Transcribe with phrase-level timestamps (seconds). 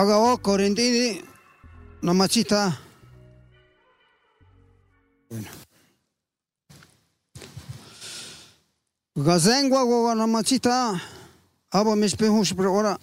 [0.00, 1.22] agao correntini
[2.02, 2.78] namachita.
[5.28, 5.50] Bueno.
[9.16, 11.00] Gazengua goga namachita.
[11.70, 12.98] Abo mis pejos por ahora.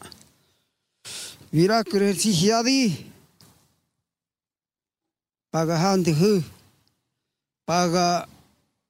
[1.52, 3.06] Vira crecihiadi.
[5.52, 6.44] Paga handi hu.
[7.66, 8.28] Paga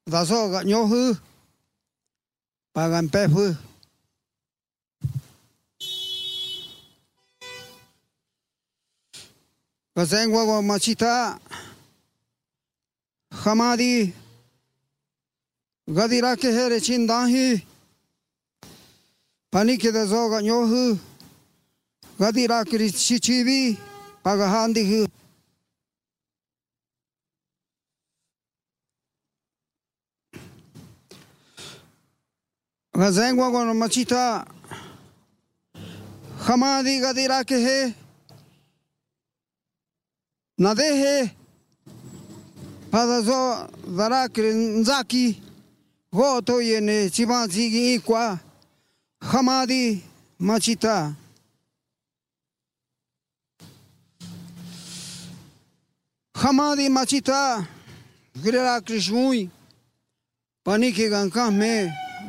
[0.07, 1.17] dasoga nyohu.
[2.73, 3.66] Paga empefu.
[9.97, 11.39] Gazengua goga machita.
[13.31, 14.13] Hamadi.
[15.89, 17.63] Gadira ke here chindahi.
[19.51, 20.99] Pani ke da zoga nyohu.
[22.19, 23.75] Gadira ke chichivi.
[24.21, 25.07] Paga handi hu.
[32.93, 34.45] Gazengwa goga machita.
[36.45, 38.06] Hamadi gadira ke he.
[40.59, 41.35] نذيه
[42.93, 45.35] هذا زو ذراك نزاكي
[46.15, 48.37] غو تو يني سيبان سيجي إيكوا
[49.21, 49.99] خمادي
[50.39, 51.13] ماشيتا
[56.35, 57.65] خمادي ماشيتا
[58.43, 59.49] غيرا كريشوي
[60.67, 61.79] पानी के गंका में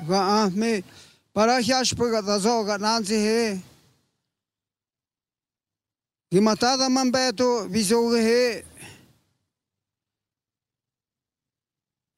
[0.09, 0.83] गाँव में
[1.35, 3.43] पराख्याश पर गदाजो गनान से है
[6.31, 8.65] he Gimatada mambeto visoge he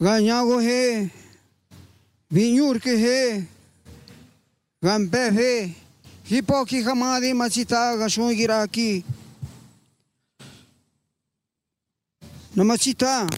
[0.00, 1.10] Ganyago he,
[2.32, 3.44] vinyur ke he,
[4.82, 5.76] gampe he,
[6.24, 9.04] hipo ki kamadi machita gashun giraki.
[12.56, 13.28] Na machita,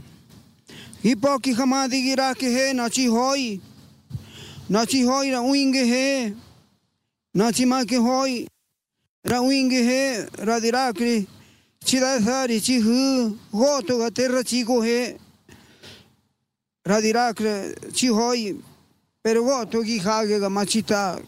[1.02, 3.60] hipo ki kamadi giraki he, nachi hoi,
[4.70, 6.32] nachi hoi ra uinge he,
[7.34, 8.46] nachi ma ke hoi,
[9.32, 11.26] rawing he radirakri
[11.84, 15.16] chidasari chihu goto Terra Chigo he,
[16.84, 18.60] radirakri chihoi
[19.22, 21.22] pero goto gihage ga machita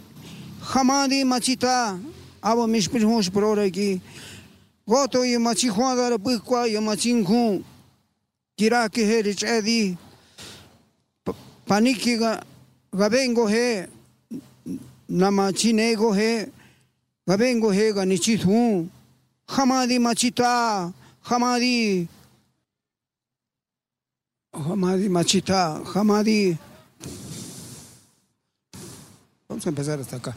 [0.61, 1.99] hamadi machita
[2.43, 4.01] abo mishpirhush proraki
[4.87, 7.65] goto y machihuadara pukwa y machinhu
[8.59, 9.97] kirake herich edi
[11.67, 12.45] paniki ga
[12.93, 13.89] gabengo he
[15.09, 16.53] namachinego he
[17.27, 18.91] ガベンゴヘガニチトン、
[19.47, 20.93] ハマディマチタ、
[21.23, 22.07] ハマディ、
[24.53, 26.59] ハマディマチタ、ハマディ。
[29.49, 30.37] Vamos a empezar hasta acá.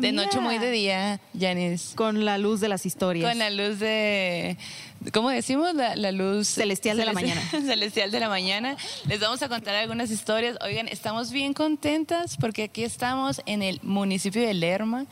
[0.00, 1.94] De noche muy de día, Janice.
[1.96, 3.28] Con la luz de las historias.
[3.28, 4.56] Con la luz de,
[5.12, 5.74] ¿cómo decimos?
[5.74, 7.40] La, la luz Celestial de la mañana.
[7.50, 8.76] Celestial de la mañana.
[9.08, 10.56] Les vamos a contar algunas historias.
[10.62, 15.06] Oigan, estamos bien contentas porque aquí estamos en el municipio de Lerma,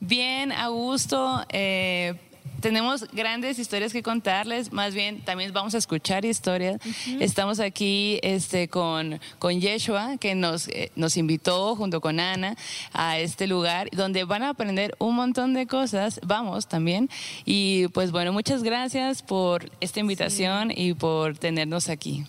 [0.00, 1.44] bien a gusto.
[1.50, 2.14] eh,
[2.60, 6.80] tenemos grandes historias que contarles, más bien también vamos a escuchar historias.
[7.20, 12.56] Estamos aquí este, con, con Yeshua, que nos, eh, nos invitó junto con Ana
[12.92, 16.20] a este lugar, donde van a aprender un montón de cosas.
[16.24, 17.08] Vamos también.
[17.44, 22.24] Y pues bueno, muchas gracias por esta invitación y por tenernos aquí.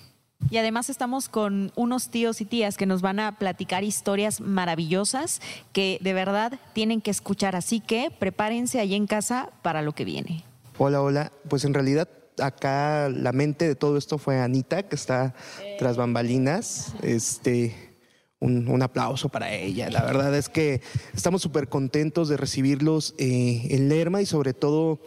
[0.52, 5.42] Y además estamos con unos tíos y tías que nos van a platicar historias maravillosas
[5.74, 7.56] que de verdad tienen que escuchar.
[7.56, 10.44] Así que prepárense allí en casa para lo que viene.
[10.78, 11.32] Hola, hola.
[11.50, 12.10] Pues en realidad
[12.42, 15.36] acá la mente de todo esto fue Anita, que está
[15.78, 16.94] tras bambalinas.
[17.04, 17.76] Este,
[18.40, 19.90] un, un aplauso para ella.
[19.90, 20.82] La verdad es que
[21.14, 25.00] estamos súper contentos de recibirlos eh, en Lerma y sobre todo,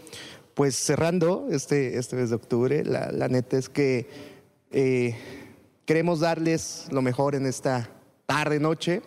[0.55, 2.85] pues cerrando este, este mes de octubre.
[2.85, 4.31] La, la neta es que
[4.73, 5.15] eh,
[5.85, 7.89] queremos darles lo mejor en esta
[8.27, 9.03] tarde, noche.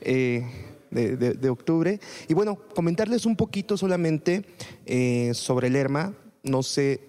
[0.00, 0.44] eh,
[0.90, 2.00] de, de- de octubre.
[2.26, 4.44] Y bueno, comentarles un poquito solamente
[4.86, 6.12] eh, sobre Lerma.
[6.42, 7.00] No sé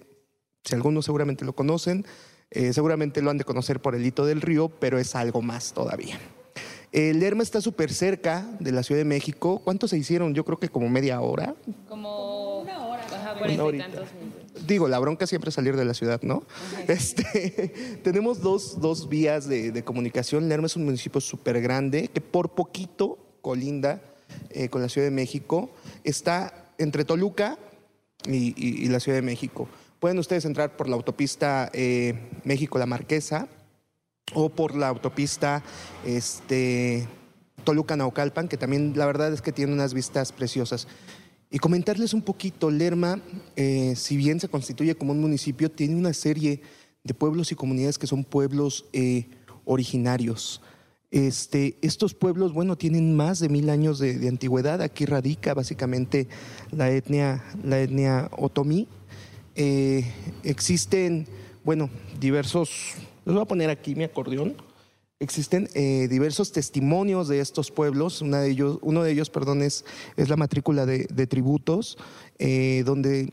[0.62, 2.06] si algunos seguramente lo conocen,
[2.52, 5.72] eh, seguramente lo han de conocer por el hito del río, pero es algo más
[5.72, 6.16] todavía.
[6.92, 9.60] El Lerma está súper cerca de la Ciudad de México.
[9.64, 10.32] ¿Cuántos se hicieron?
[10.32, 11.56] Yo creo que como media hora.
[11.88, 13.02] Como una hora,
[13.52, 13.88] Una horita.
[14.66, 16.42] Digo, la bronca siempre es salir de la ciudad, ¿no?
[16.88, 20.48] Este, tenemos dos, dos vías de, de comunicación.
[20.48, 24.00] Lerma es un municipio súper grande que por poquito colinda
[24.50, 25.70] eh, con la Ciudad de México.
[26.04, 27.58] Está entre Toluca
[28.26, 29.68] y, y- y la Ciudad de México.
[29.98, 32.14] Pueden ustedes entrar por la autopista eh,
[32.44, 33.48] México-La Marquesa
[34.34, 35.62] o por la autopista
[36.04, 37.06] este,
[37.64, 40.88] Toluca-Naucalpan, que también la verdad es que tiene unas vistas preciosas.
[41.54, 43.20] Y comentarles un poquito, Lerma,
[43.56, 46.62] eh, si bien se constituye como un municipio, tiene una serie
[47.04, 49.26] de pueblos y comunidades que son pueblos eh,
[49.66, 50.62] originarios.
[51.10, 54.80] Este, estos pueblos, bueno, tienen más de mil años de, antigüedad.
[54.80, 56.26] Aquí radica básicamente
[56.70, 58.88] la etnia, la etnia otomí.
[59.54, 60.10] Eh,
[60.44, 61.26] existen,
[61.64, 62.94] bueno, diversos,
[63.26, 64.56] les voy a poner aquí mi acordeón.
[65.22, 68.22] Existen eh, diversos testimonios de estos pueblos.
[68.22, 69.84] Una de ellos, uno de ellos, perdón, es,
[70.16, 71.96] es la matrícula de, tributos,
[72.40, 73.32] eh, donde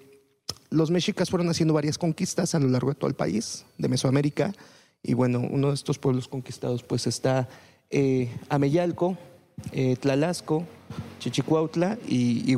[0.70, 4.54] los mexicas fueron haciendo varias conquistas a lo largo de todo el país, de Mesoamérica.
[5.02, 7.50] Y bueno, uno de estos pueblos conquistados pues está
[7.90, 9.18] eh, Ameyalco,
[9.72, 10.68] eh, Tlalasco,
[11.18, 12.58] Chichicuautla y, y.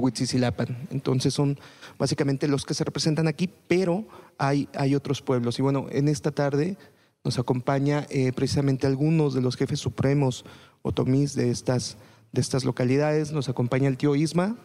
[0.91, 1.57] Entonces son
[1.97, 4.03] básicamente los que se representan aquí, pero
[4.37, 5.57] hay, hay otros pueblos.
[5.57, 6.75] Y bueno, en esta tarde
[7.23, 10.43] nos acompaña eh, precisamente algunos de los jefes supremos
[10.81, 11.97] otomís de estas,
[12.31, 13.31] de estas localidades.
[13.31, 14.55] Nos acompaña el tío Isma.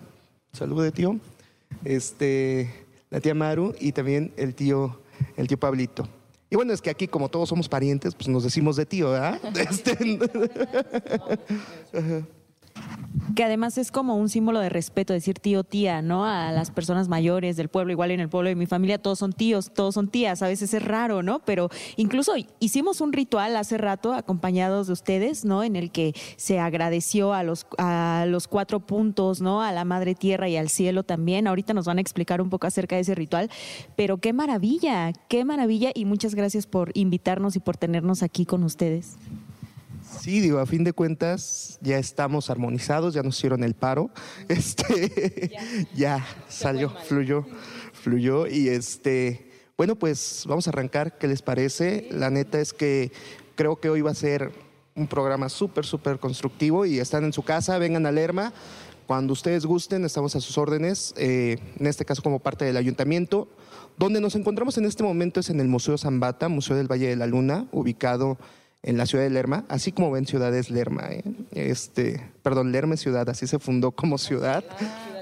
[0.52, 1.18] Salude, tío.
[1.84, 5.00] Este, la tía Maru y también el tío,
[5.36, 6.08] el tío Pablito.
[6.48, 9.40] Y bueno, es que aquí como todos somos parientes, pues nos decimos de tío, ¿verdad?
[9.56, 10.18] Este,
[13.36, 16.24] Que además es como un símbolo de respeto, decir tío, tía, ¿no?
[16.24, 19.34] A las personas mayores del pueblo, igual en el pueblo de mi familia todos son
[19.34, 21.40] tíos, todos son tías, a veces es raro, ¿no?
[21.40, 25.62] Pero incluso hicimos un ritual hace rato acompañados de ustedes, ¿no?
[25.62, 29.60] En el que se agradeció a los, a los cuatro puntos, ¿no?
[29.60, 31.46] A la madre tierra y al cielo también.
[31.46, 33.50] Ahorita nos van a explicar un poco acerca de ese ritual,
[33.96, 38.64] pero qué maravilla, qué maravilla y muchas gracias por invitarnos y por tenernos aquí con
[38.64, 39.18] ustedes.
[40.20, 44.10] Sí, digo, a fin de cuentas ya estamos armonizados, ya nos hicieron el paro.
[44.48, 45.52] Este,
[45.94, 47.44] ya, salió, fluyó,
[47.92, 48.46] fluyó.
[48.46, 52.08] Y este, bueno, pues vamos a arrancar, ¿qué les parece?
[52.10, 53.12] La neta es que
[53.56, 54.52] creo que hoy va a ser
[54.94, 58.52] un programa súper, súper constructivo y están en su casa, vengan a Lerma.
[59.06, 63.48] Cuando ustedes gusten, estamos a sus órdenes, eh, en este caso como parte del ayuntamiento.
[63.98, 67.16] Donde nos encontramos en este momento es en el Museo Zambata, Museo del Valle de
[67.16, 68.65] la Luna, ubicado en
[68.98, 71.24] la ciudad de Lerma, así como ven ciudad es Lerma, ¿eh?
[71.50, 74.62] este, perdón, Lerma es ciudad, así se fundó como ciudad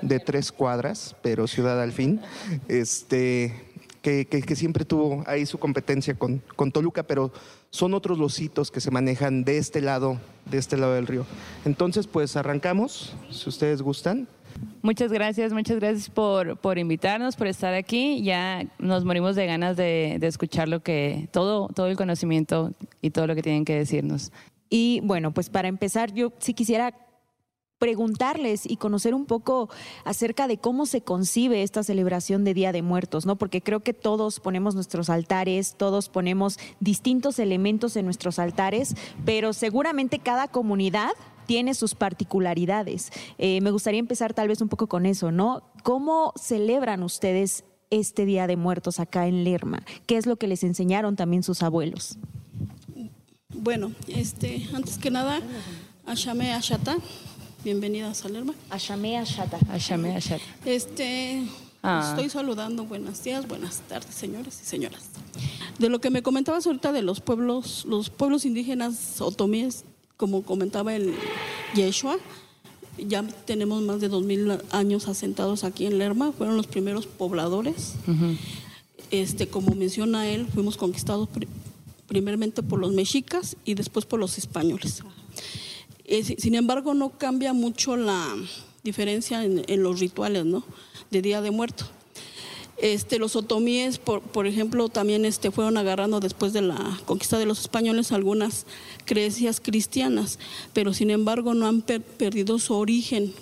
[0.03, 2.21] de tres cuadras, pero ciudad al fin,
[2.69, 3.55] este,
[4.03, 7.33] que, que- que siempre tuvo ahí su competencia con, con Toluca, pero
[7.71, 10.21] son otros los hitos que se manejan de este lado,
[10.51, 11.25] de este lado del río.
[11.65, 14.29] Entonces, pues arrancamos, si ustedes gustan.
[14.83, 18.23] Muchas gracias, muchas gracias por, por invitarnos, por estar aquí.
[18.23, 23.11] Ya nos morimos de ganas de, de escuchar lo que, todo, todo el conocimiento y
[23.11, 24.33] todo lo que tienen que decirnos.
[24.69, 26.95] Y bueno, pues para empezar, yo sí quisiera
[27.79, 29.69] preguntarles y conocer un poco
[30.05, 33.37] acerca de cómo se concibe esta celebración de Día de Muertos, ¿no?
[33.37, 39.53] Porque creo que todos ponemos nuestros altares, todos ponemos distintos elementos en nuestros altares, pero
[39.53, 41.11] seguramente cada comunidad
[41.47, 43.11] tiene sus particularidades.
[43.39, 45.63] Eh, me gustaría empezar tal vez un poco con eso, ¿no?
[45.83, 49.83] ¿Cómo celebran ustedes este Día de Muertos acá en Lerma?
[50.07, 52.17] ¿Qué es lo que les enseñaron también sus abuelos?
[53.51, 55.41] Bueno, este, antes que nada,
[56.07, 56.97] Ashame Ashata,
[57.63, 58.55] bienvenidas a Lerma.
[58.71, 59.59] Ashamea Shata.
[59.71, 60.41] Ashame, Ashat.
[60.65, 61.45] Este,
[61.87, 62.09] Ah.
[62.11, 65.03] estoy saludando, buenos días, buenas tardes, señores y señoras.
[65.79, 69.85] De lo que me comentabas ahorita de los pueblos, los pueblos indígenas otomíes,
[70.17, 71.15] como comentaba el
[71.75, 72.17] Yeshua,
[72.99, 77.95] ya tenemos más de dos mil años asentados aquí en Lerma, fueron los primeros pobladores.
[79.11, 81.47] este, como menciona él, fuimos conquistados pri-
[82.07, 85.03] primeramente por los mexicas y después por los españoles.
[86.05, 88.27] Eh, si- sin embargo, no cambia mucho la
[88.83, 90.65] diferencia en, en los rituales, ¿no?
[91.11, 91.87] De Día de Muerto.
[92.77, 97.47] Este, los otomíes, por, por ejemplo, también este, fueron agarrando después de la conquista de
[97.47, 98.67] los españoles algunas
[99.05, 100.39] creencias cristianas,
[100.73, 103.33] pero sin embargo no han per- perdido su origen,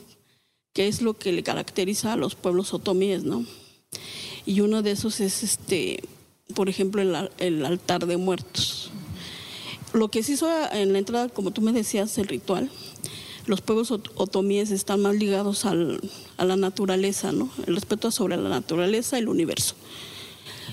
[0.74, 3.46] que es lo que le caracteriza a los pueblos otomíes, ¿no?
[4.44, 6.02] Y uno de esos es, este,
[6.54, 8.90] por ejemplo, el, el altar de muertos.
[9.94, 12.70] Lo que se hizo en la entrada, como tú me decías, el ritual,
[13.46, 16.00] los pueblos ot- otomíes están más ligados al-
[16.36, 17.50] a la naturaleza, ¿no?
[17.66, 19.74] El respeto sobre la naturaleza y el universo.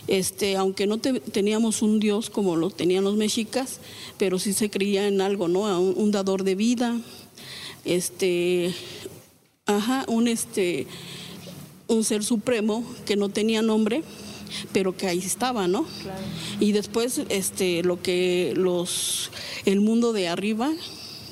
[0.08, 3.80] Este, aunque no te- teníamos un dios como lo tenían los mexicas,
[4.18, 5.62] pero sí se creía en algo, ¿no?
[5.80, 7.00] Un, un dador de vida,
[7.86, 8.74] este,
[9.66, 10.88] ajá, un este,
[11.88, 14.04] un ser supremo que no tenía nombre,
[14.72, 15.86] pero que ahí estaba, ¿no?
[16.60, 19.32] Y después, este, lo que los,
[19.66, 20.72] el mundo de arriba,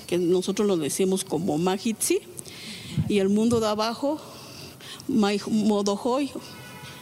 [0.07, 2.19] que nosotros lo decimos como Majitsi,
[3.09, 4.19] y el mundo de abajo,
[5.07, 6.31] Modohoy,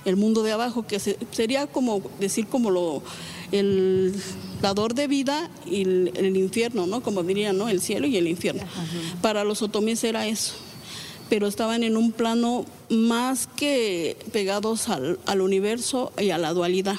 [0.05, 3.01] el mundo de abajo, que se- sería como decir como lo
[3.51, 4.13] el
[4.61, 7.01] dador de vida y el, el infierno, ¿no?
[7.01, 7.69] Como dirían, ¿no?
[7.69, 8.63] El cielo y el infierno.
[9.21, 10.53] Para los otomíes era eso.
[11.29, 16.97] Pero estaban en un plano más que pegados al, al universo y a la dualidad.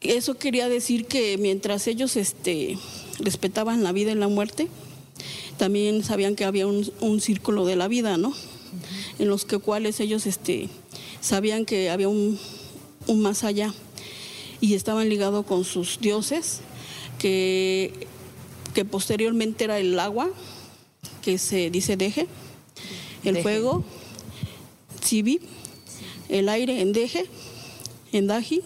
[0.00, 2.78] Eso quería decir que mientras ellos este,
[3.18, 4.68] respetaban la vida y la muerte,
[5.56, 8.32] también sabían que había un, un círculo de la vida, ¿no?
[9.18, 10.68] En los que cuales ellos este,
[11.20, 12.38] sabían que había un,
[13.06, 13.74] un más allá
[14.60, 16.60] y estaban ligados con sus dioses,
[17.18, 17.92] que,
[18.74, 20.30] que posteriormente era el agua,
[21.22, 22.26] que se dice deje,
[23.24, 23.42] el Deje.
[23.42, 23.84] fuego,
[25.02, 25.40] Sibi,
[26.28, 27.26] el aire, Endeje,
[28.12, 28.62] Endaji,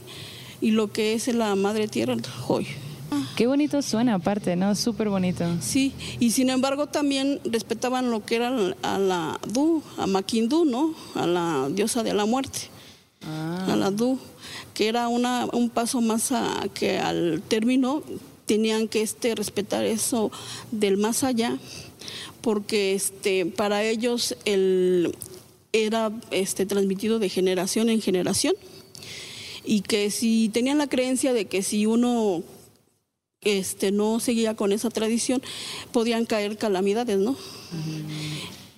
[0.61, 2.67] y lo que es la madre tierra, el Hoy.
[3.37, 4.75] Qué bonito suena aparte, ¿no?
[4.75, 5.45] Súper bonito.
[5.61, 8.53] Sí, y sin embargo también respetaban lo que era
[8.83, 10.95] a la Du, a Maquindú, ¿no?
[11.15, 12.61] A la diosa de la muerte,
[13.67, 14.19] a la Du,
[14.75, 18.03] que era una, un paso más a, que al término
[18.47, 20.31] tenían que este, respetar eso
[20.71, 21.59] del más allá,
[22.41, 25.15] porque este, para ellos el,
[25.73, 28.55] era este, transmitido de generación en generación
[29.65, 32.43] y que si tenían la creencia de que si uno
[33.43, 35.43] este, no seguía con esa tradición,
[35.93, 37.37] podían caer calamidades, ¿no?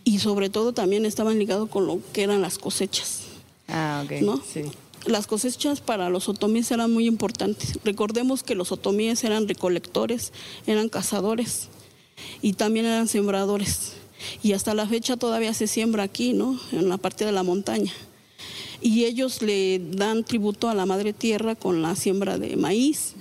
[0.04, 3.20] Y sobre todo también estaban ligados con lo que eran las cosechas,
[3.68, 4.20] Ah, ok.
[4.22, 4.42] ¿no?
[4.42, 4.62] Sí.
[5.06, 7.78] Las cosechas para los otomíes eran muy importantes.
[7.84, 10.32] Recordemos que los otomíes eran recolectores,
[10.66, 11.68] eran cazadores
[12.40, 13.92] y también eran sembradores.
[14.42, 16.58] Y hasta la fecha todavía se siembra aquí, ¿no?
[16.72, 17.92] En la parte de la montaña.
[18.80, 23.14] Y ellos le dan tributo a la madre tierra con la siembra de maíz.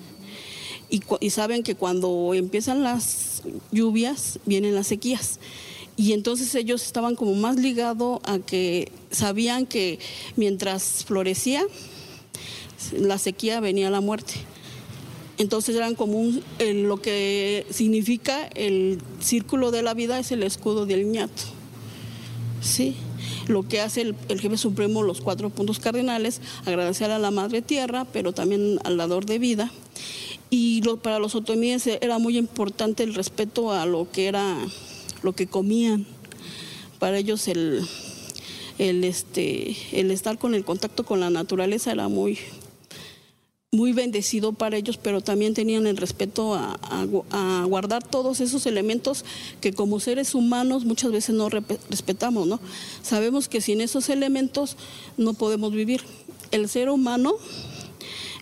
[0.89, 5.39] Y, saben que cuando empiezan las lluvias, vienen las sequías.
[5.95, 9.99] Y entonces ellos estaban como más ligados a que sabían que
[10.35, 11.63] mientras florecía,
[12.91, 14.33] la sequía venía la muerte.
[15.37, 21.11] Entonces eran como lo que significa el círculo de la vida es el escudo del
[21.11, 21.43] ñato.
[22.61, 22.95] Sí,
[23.47, 27.61] lo que hace el, el jefe supremo, los cuatro puntos cardinales, agradecer a la madre
[27.61, 29.71] tierra, pero también al dador de vida.
[30.55, 34.55] Y lo- para los otomíes era muy importante el respeto a lo que era,
[35.23, 36.05] lo que comían.
[36.99, 37.81] Para ellos el,
[38.77, 42.37] el, este, el estar con el contacto con la naturaleza era muy,
[43.71, 48.39] muy bendecido para ellos, pero también tenían el respeto a, a gu- a guardar todos
[48.39, 49.25] esos elementos
[49.59, 52.59] que como seres humanos muchas veces no respetamos, ¿no?
[53.01, 54.77] Sabemos que sin esos elementos
[55.17, 56.01] no podemos vivir.
[56.51, 57.33] El ser humano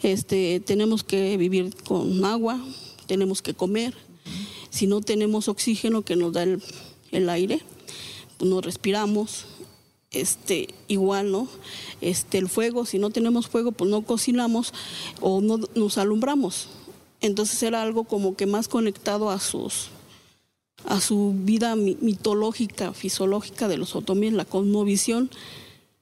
[0.03, 2.59] este, tenemos que vivir con agua,
[3.07, 3.93] tenemos que comer.
[4.69, 7.61] Si no tenemos oxígeno que nos da el, aire,
[8.37, 9.45] pues no respiramos.
[10.11, 11.47] Este, igual, ¿no?
[12.01, 14.73] Este, el fuego, si no tenemos fuego, pues no cocinamos
[15.21, 16.67] o no nos alumbramos.
[17.21, 23.95] Entonces era algo como que más conectado a su vida mi- mitológica, fisiológica de los
[23.95, 25.29] otomíes, la cosmovisión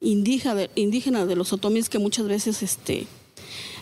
[0.01, 3.05] indígena de, indígena de los otomíes que muchas veces este,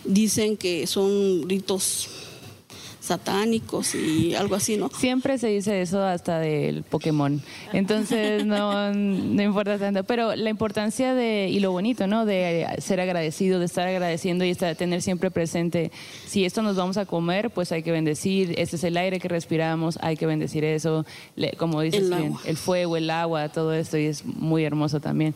[0.04, 2.08] dicen que son ritos
[3.00, 4.90] satánicos y algo así, ¿no?
[4.90, 7.40] Siempre se dice eso hasta del Pokémon.
[7.72, 10.04] Entonces no, no importa tanto.
[10.04, 12.26] Pero la importancia de, y lo bonito, ¿no?
[12.26, 15.90] De ser agradecido, de estar agradeciendo y estar, tener siempre presente,
[16.26, 19.28] si esto nos vamos a comer, pues hay que bendecir, este es el aire que
[19.28, 23.72] respiramos, hay que bendecir eso, Le- como dices El bien, el fuego, el agua, todo
[23.72, 25.34] esto, y es muy hermoso también.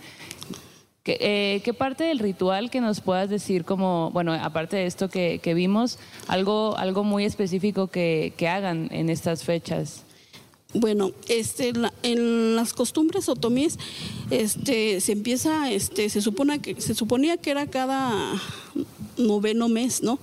[1.03, 5.09] ¿Qué, eh, qué parte del ritual que nos puedas decir como, bueno, aparte de esto
[5.09, 10.05] que, que vimos, algo, algo muy específico que, que hagan en estas fechas?
[10.75, 13.79] Bueno, este, en las costumbres otomíes,
[14.31, 18.11] este, se empieza, este, se supone que, se suponía que era cada
[19.19, 20.19] noveno mes, ¿no?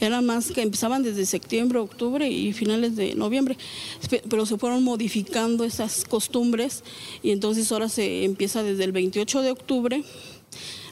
[0.00, 3.56] Eran más que empezaban desde septiembre, octubre y finales de noviembre,
[4.10, 6.84] Pe- pero se fueron modificando esas costumbres
[7.22, 10.04] y entonces ahora se empieza desde el 28 de octubre,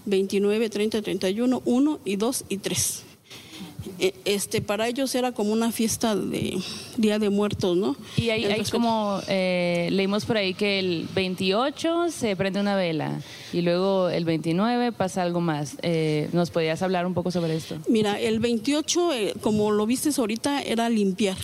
[0.07, 3.03] 29, 30, 31, 1 y 2 y 3.
[3.99, 6.59] E- Este, para ellos era como una fiesta de
[6.97, 7.97] Día de Muertos, ¿no?
[8.17, 13.21] Y hay, hay como, eh, leímos por ahí que el 28 se prende una vela
[13.53, 15.77] y luego el 29 pasa algo más.
[15.83, 17.77] Eh, ¿Nos podías hablar un poco sobre esto?
[17.89, 21.37] Mira, el 28, eh, como lo vistes ahorita, era limpiar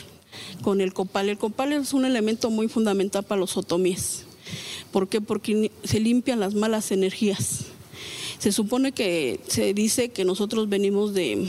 [0.63, 1.29] con el copal.
[1.29, 4.25] El copal es un elemento muy fundamental para los otomíes.
[4.91, 5.21] ¿Por qué?
[5.21, 7.67] Porque se limpian las malas energías.
[8.39, 11.49] Se supone que se dice que nosotros venimos de,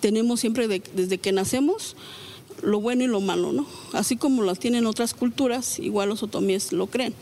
[0.00, 1.96] tenemos siempre de- desde que nacemos
[2.62, 3.66] lo bueno y lo malo, ¿no?
[3.92, 7.14] Así como las tienen otras culturas, igual los otomíes lo creen.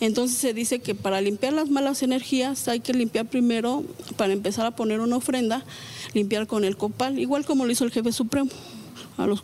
[0.00, 3.84] Entonces se dice que para limpiar las malas energías hay que limpiar primero,
[4.16, 5.64] para empezar a poner una ofrenda,
[6.12, 8.50] limpiar con el copal, igual como lo hizo el jefe supremo
[9.16, 9.42] a los,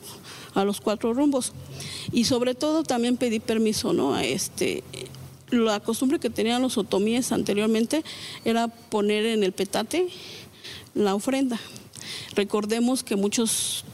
[0.55, 1.52] a los cuatro rumbos.
[2.12, 4.14] Y sobre todo también pedí permiso, ¿no?
[4.14, 4.83] A este,
[5.50, 8.05] la costumbre que tenían los otomíes anteriormente
[8.45, 10.09] era poner en el petate
[10.95, 11.59] la ofrenda.
[12.35, 13.85] Recordemos que muchos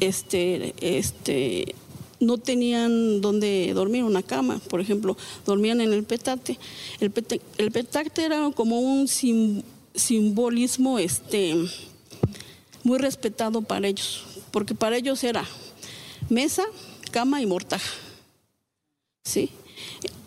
[0.00, 1.74] este, este,
[2.20, 6.58] no tenían donde dormir, una cama, por ejemplo, dormían en el petate.
[7.00, 9.08] El, petate era como un
[9.94, 11.54] simbolismo este,
[12.82, 15.44] muy respetado para ellos, porque para ellos era
[16.28, 16.64] mesa,
[17.10, 17.90] cama y mortaja.
[19.24, 19.50] ¿Sí?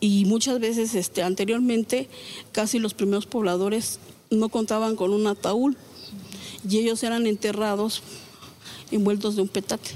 [0.01, 2.07] Y muchas veces este, anteriormente
[2.51, 5.75] casi los primeros pobladores no contaban con un ataúd
[6.67, 8.01] y ellos eran enterrados
[8.91, 9.91] envueltos de un petate.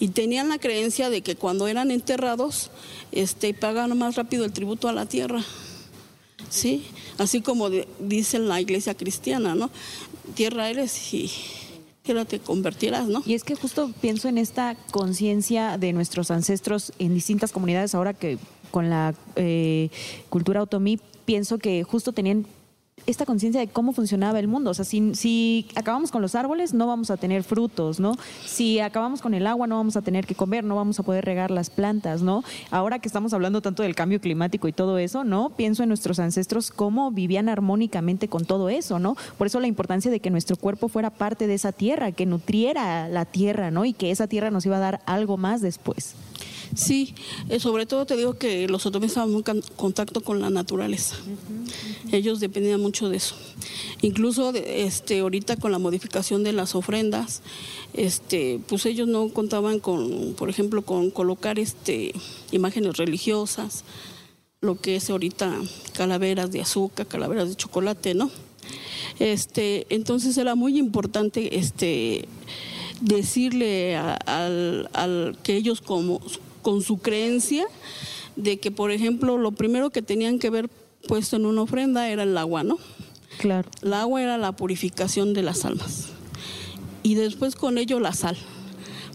[0.00, 2.70] Y tenían la creencia de que cuando eran enterrados,
[3.12, 5.44] este, pagaban más rápido el tributo a la tierra.
[6.50, 6.84] ¿Sí?
[7.18, 9.70] Así como dice la iglesia cristiana, ¿no?
[10.34, 11.30] Tierra eres y
[12.02, 13.22] que te convertirás, ¿no?
[13.24, 18.12] Y es que justo pienso en esta conciencia de nuestros ancestros en distintas comunidades, ahora
[18.12, 18.38] que
[18.70, 19.88] con la eh,
[20.28, 22.46] cultura otomí, pienso que justo tenían
[23.06, 24.70] esta conciencia de cómo funcionaba el mundo.
[24.70, 28.16] O sea, si, si, acabamos con los árboles, no vamos a tener frutos, ¿no?
[28.44, 31.24] Si acabamos con el agua, no vamos a tener que comer, no vamos a poder
[31.24, 32.44] regar las plantas, ¿no?
[32.70, 35.50] Ahora que estamos hablando tanto del cambio climático y todo eso, ¿no?
[35.50, 39.16] Pienso en nuestros ancestros cómo vivían armónicamente con todo eso, ¿no?
[39.38, 43.08] Por eso la importancia de que nuestro cuerpo fuera parte de esa tierra, que nutriera
[43.08, 43.84] la tierra, ¿no?
[43.84, 46.14] Y que esa tierra nos iba a dar algo más después.
[46.74, 47.14] Sí,
[47.50, 51.16] eh, sobre todo te digo que los otomíes estaban en contacto con la naturaleza.
[52.10, 53.34] Ellos dependían mucho de eso.
[54.00, 57.42] Incluso este, ahorita con la modificación de las ofrendas,
[57.92, 62.12] este, pues ellos no contaban con, por ejemplo, con colocar este,
[62.52, 63.84] imágenes religiosas,
[64.60, 65.54] lo que es ahorita
[65.92, 68.30] calaveras de azúcar, calaveras de chocolate, ¿no?
[69.18, 72.26] Este, entonces era muy importante este,
[73.00, 76.20] decirle al, al que ellos como
[76.62, 77.66] con su creencia
[78.36, 80.70] de que, por ejemplo, lo primero que tenían que ver
[81.06, 82.78] puesto en una ofrenda era el agua, ¿no?
[83.38, 83.68] Claro.
[83.82, 86.08] El agua era la purificación de las almas.
[87.02, 88.36] Y después con ello la sal.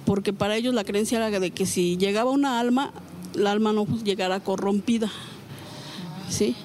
[0.05, 2.93] Porque para ellos la creencia era de que si llegaba una alma,
[3.33, 5.11] la alma no llegara corrompida.
[6.29, 6.55] ¿Sí?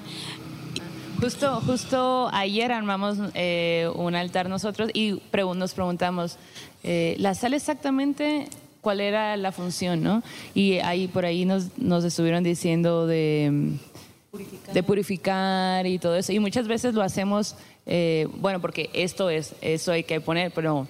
[1.19, 5.21] Justo, justo ayer armamos eh, un altar nosotros y
[5.55, 6.37] nos preguntamos,
[6.83, 8.49] eh, ¿la sal exactamente
[8.83, 10.21] cuál era la función, ¿no?
[10.53, 13.79] Y ahí por ahí nos, nos estuvieron diciendo de
[14.29, 14.73] purificar.
[14.73, 16.33] de purificar y todo eso.
[16.33, 20.85] Y muchas veces lo hacemos, eh, bueno, porque esto es, eso hay que poner, pero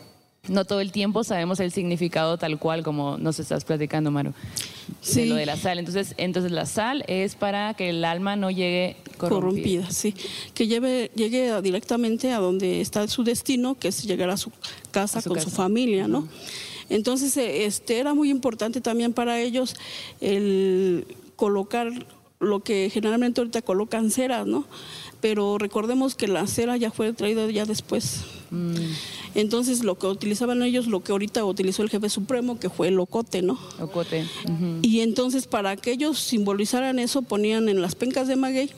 [0.47, 4.33] no todo el tiempo sabemos el significado tal cual como nos estás platicando, Maru.
[5.01, 5.21] Sí.
[5.21, 5.77] De lo de la sal.
[5.77, 9.91] Entonces, entonces la sal es para que el alma no llegue corrompida.
[9.91, 10.15] sí.
[10.55, 14.51] Que lleve, llegue directamente a donde está su destino, que es llegar a su
[14.89, 16.27] casa con su familia, ¿no?
[16.89, 19.75] Entonces, eh, este, era muy importante también para ellos
[20.21, 21.91] el colocar
[22.39, 24.65] lo que generalmente ahorita colocan ceras, ¿no?
[25.21, 28.25] Pero recordemos que la cera ya fue traída ya después.
[28.51, 28.75] Mm.
[29.35, 32.99] Entonces, lo que utilizaban ellos, lo que ahorita utilizó el jefe supremo, que fue el
[32.99, 33.57] ocote, ¿no?
[33.79, 34.27] Ocote.
[34.81, 38.69] Y entonces, para que ellos simbolizaran eso, ponían en las pencas de maguey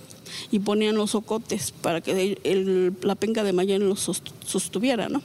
[0.51, 4.09] y ponían los ocotes para que la penca de maguey los
[4.45, 5.21] sostuviera, ¿no?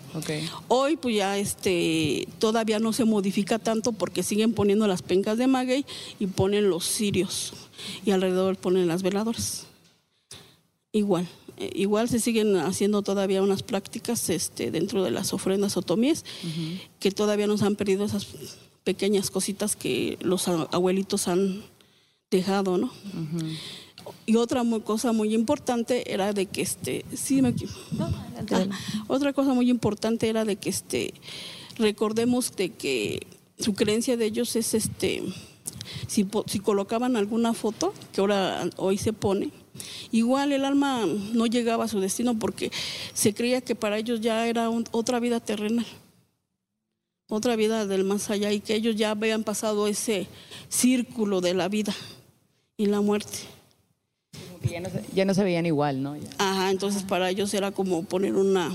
[0.68, 5.46] Hoy, pues ya este, todavía no se modifica tanto porque siguen poniendo las pencas de
[5.46, 5.84] maguey
[6.18, 7.52] y ponen los cirios
[8.04, 9.66] y alrededor ponen las veladoras.
[10.92, 11.28] Igual.
[11.56, 16.24] Eh, igual se siguen haciendo todavía unas prácticas este, dentro de las ofrendas otomíes
[16.98, 18.26] que todavía nos han perdido esas
[18.82, 21.62] pequeñas cositas que los abuelitos han
[22.30, 22.90] dejado, ¿no?
[24.26, 27.54] Y otra cosa muy importante era de que este, sí me
[27.98, 28.68] ah,
[29.08, 31.14] otra cosa muy importante era de que este,
[31.76, 33.26] recordemos de que
[33.58, 35.22] su creencia de ellos es este,
[36.06, 39.50] si, si colocaban alguna foto, que ahora hoy se pone,
[40.10, 42.70] Igual el alma no llegaba a su destino porque
[43.14, 45.86] se creía que para ellos ya era otra vida terrenal,
[47.28, 50.26] otra vida del más allá y que ellos ya habían pasado ese
[50.68, 51.94] círculo de la vida
[52.76, 53.38] y la muerte.
[55.14, 56.16] Ya no, se, veían igual, ¿no?
[56.38, 58.72] Ajá, entonces para ellos era como poner una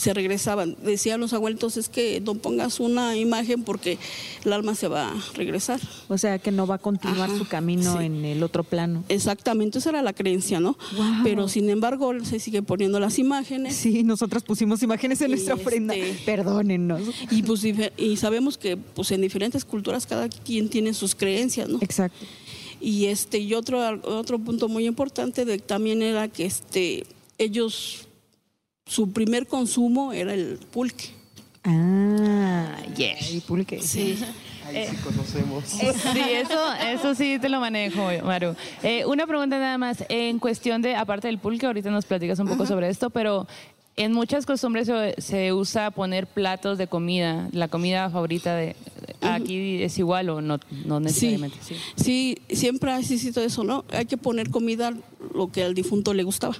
[0.00, 0.76] se regresaban.
[0.82, 3.98] Decían los abuelitos, es que no pongas una imagen porque
[4.44, 5.78] el alma se va a regresar.
[6.08, 8.04] O sea, que no va a continuar Ajá, su camino sí.
[8.06, 9.04] en el otro plano.
[9.10, 10.76] Exactamente, esa era la creencia, ¿no?
[11.22, 13.76] Pero sin embargo se sigue poniendo las imágenes.
[13.76, 15.94] Sí, nosotras pusimos imágenes en Y nuestra ofrenda.
[15.94, 17.02] este- Perdónennos.
[17.30, 21.78] Y, pues, y sabemos que pues, en diferentes culturas cada quien tiene sus creencias, ¿no?
[21.82, 22.24] Exacto.
[22.80, 27.06] Y este y otro otro punto muy importante de, también era que este
[27.38, 28.08] ellos
[28.86, 31.10] su primer consumo era el pulque.
[31.62, 33.16] Ah, yeah.
[33.30, 33.80] Y pulque.
[33.82, 34.18] Sí.
[34.66, 35.64] Ahí sí conocemos.
[35.64, 38.54] Sí, eso, eso sí te lo manejo, Maru.
[38.82, 40.04] Eh, una pregunta nada más.
[40.08, 43.46] En cuestión de, aparte del pulque, ahorita nos platicas un poco sobre esto, pero
[44.02, 48.74] en muchas costumbres se, se usa poner platos de comida, la comida favorita de...
[49.20, 51.58] ¿Aquí es igual o no, no Sí, necesariamente?
[51.62, 51.74] Sí.
[51.96, 53.84] sí, siempre ha existido eso, ¿no?
[53.90, 54.94] Hay que poner comida
[55.34, 56.56] lo que al difunto le gustaba.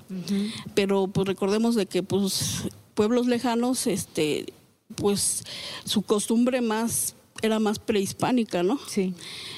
[0.74, 4.52] Pero pues recordemos de que pues pueblos lejanos, este,
[4.96, 5.44] pues
[5.84, 8.78] su costumbre más era más prehispánica, ¿no?
[8.86, 9.14] Sí,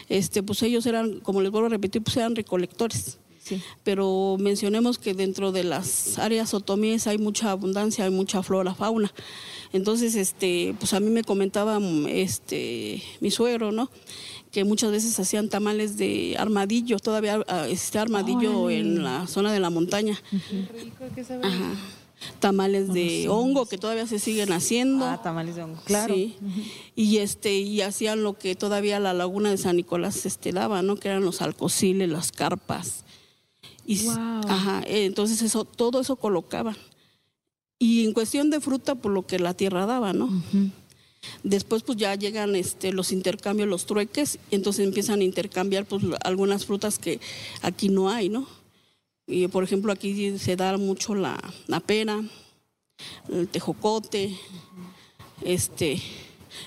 [0.08, 3.18] Este, pues ellos eran, como les vuelvo a repetir, pues eran recolectores.
[3.42, 3.62] Sí.
[3.84, 9.12] Pero mencionemos que dentro de las áreas otomíes hay mucha abundancia, hay mucha flora, fauna.
[9.72, 13.90] Entonces, este, pues a mí me comentaba mm, este, mi suegro, ¿no?
[14.50, 19.60] Que muchas veces hacían tamales de armadillo, todavía ah, existe armadillo en la zona de
[19.60, 20.20] la montaña.
[21.42, 21.74] Ajá.
[22.38, 25.06] Tamales de hongo que todavía se siguen haciendo.
[25.06, 25.80] Ah, tamales de hongo.
[25.84, 26.14] Claro.
[26.14, 26.36] Sí.
[26.94, 30.96] Y este y hacían lo que todavía la laguna de San Nicolás este daba, ¿no?
[30.96, 33.04] Que eran los alcociles, las carpas.
[34.00, 34.42] Y Guau.
[34.48, 36.76] ajá, entonces eso todo eso colocaban.
[37.78, 40.30] Y en cuestión de fruta por lo que la tierra daba, ¿no?
[41.42, 46.04] Después pues ya llegan este los intercambios, los trueques, y entonces empiezan a intercambiar pues
[46.24, 47.20] algunas frutas que
[47.60, 48.46] aquí no hay, ¿no?
[49.26, 52.20] Y por ejemplo aquí se da mucho la, la pera,
[53.28, 54.36] el tejocote,
[55.44, 56.00] este,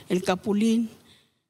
[0.10, 0.90] el capulín,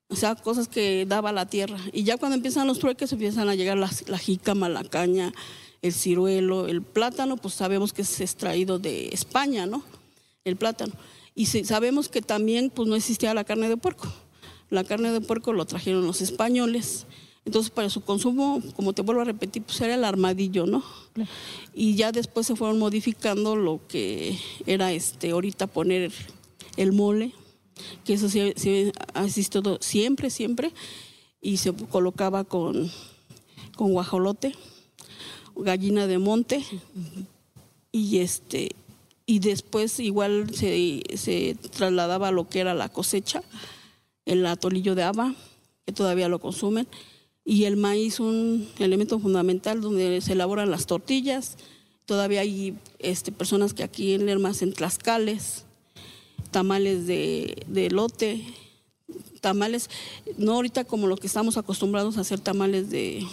[0.07, 1.79] o sea, cosas que daba la tierra.
[1.91, 5.33] Y ya cuando empiezan los trueques empiezan a llegar las, la jícama, la caña,
[5.85, 9.83] el ciruelo, el plátano, pues sabemos que es extraído de España, ¿no?
[10.43, 10.93] El plátano.
[11.35, 14.07] Y sabemos que también pues no existía la carne de puerco.
[14.69, 17.05] La carne de puerco lo trajeron los españoles.
[17.45, 20.83] Entonces, para su consumo, como te vuelvo a repetir, pues era el armadillo, ¿no?
[21.75, 26.11] Y ya después se fueron modificando lo que era este ahorita poner
[26.77, 27.33] el mole,
[28.03, 30.71] que eso sí, sí ha existido siempre, siempre,
[31.39, 32.91] y se colocaba con,
[33.75, 34.55] con guajolote,
[35.55, 36.63] gallina de monte,
[37.91, 38.75] y este
[39.25, 43.41] y después igual se, se trasladaba lo que era la cosecha,
[44.25, 45.33] el atolillo de haba,
[45.85, 46.87] que todavía lo consumen,
[47.43, 51.57] y el maíz un elemento fundamental donde se elaboran las tortillas.
[52.05, 55.65] Todavía hay este, personas que aquí en Lerma hacen tlascales,
[56.51, 57.89] tamales de, de
[59.41, 59.89] tamales,
[60.37, 63.25] no ahorita como lo que estamos acostumbrados a hacer tamales de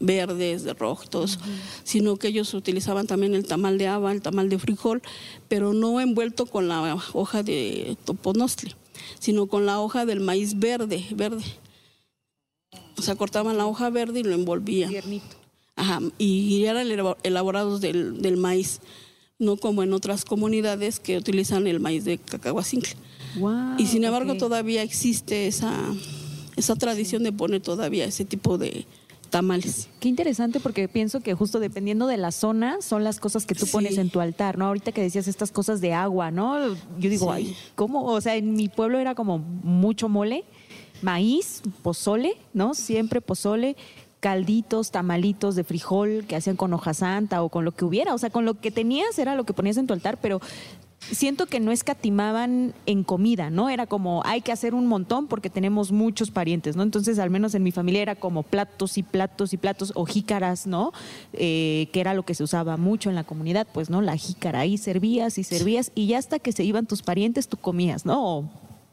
[0.00, 1.38] verdes, de rojo, y todo eso,
[1.82, 5.02] sino que ellos utilizaban también el tamal de haba, el tamal de frijol,
[5.48, 8.74] pero no envuelto con la hoja de toponostle,
[9.18, 11.44] sino con la hoja del maíz verde, verde.
[12.96, 14.90] O sea, cortaban la hoja verde y lo envolvían.
[14.90, 15.36] Tiernito.
[15.76, 18.80] Ajá, y eran elabo- elaborados del, del maíz,
[19.40, 22.94] no como en otras comunidades que utilizan el maíz de cacahuacincle.
[23.36, 25.74] Wow, y sin embargo todavía existe esa,
[26.54, 28.86] esa tradición de poner todavía ese tipo de
[29.34, 29.88] tamales.
[29.98, 33.66] Qué interesante porque pienso que justo dependiendo de la zona son las cosas que tú
[33.66, 33.72] Sí.
[33.72, 34.66] pones en tu altar, ¿no?
[34.66, 36.68] Ahorita que decías estas cosas de agua, ¿no?
[37.00, 37.32] Yo digo, Sí.
[37.48, 38.04] ay, ¿cómo?
[38.04, 40.44] O sea, en mi pueblo era como mucho mole,
[41.02, 42.74] maíz, pozole, ¿no?
[42.74, 43.76] Siempre pozole,
[44.20, 48.18] calditos, tamalitos de frijol que hacían con hoja santa o con lo que hubiera, o
[48.18, 50.40] sea, con lo que tenías era lo que ponías en tu altar, pero
[51.10, 53.68] siento que no escatimaban en comida, ¿no?
[53.68, 56.82] Era como, hay que hacer un montón porque tenemos muchos parientes, ¿no?
[56.82, 60.66] Entonces, al menos en mi familia era como platos y platos y platos o jícaras,
[60.66, 60.92] ¿no?
[61.32, 64.00] Eh, que era lo que se usaba mucho en la comunidad, pues, ¿no?
[64.00, 67.56] La jícara, ahí servías y servías y ya hasta que se iban tus parientes tú
[67.56, 68.50] comías, ¿no?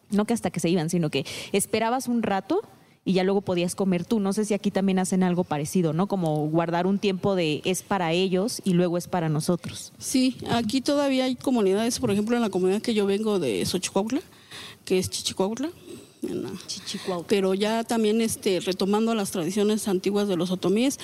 [0.10, 2.62] No que hasta que se iban, sino que esperabas un rato
[3.04, 4.20] y ya luego podías comer tú.
[4.20, 6.08] No sé si aquí también hacen algo parecido, ¿no?
[6.08, 9.92] Como guardar un tiempo de es para ellos y luego es para nosotros.
[9.98, 14.22] Sí, aquí todavía hay comunidades, por ejemplo, en la comunidad que yo vengo de Xochicuautla,
[14.86, 15.70] que es Chichicuautla,
[16.22, 16.52] la-
[17.28, 21.00] pero ya también este retomando las tradiciones antiguas de los otomíes,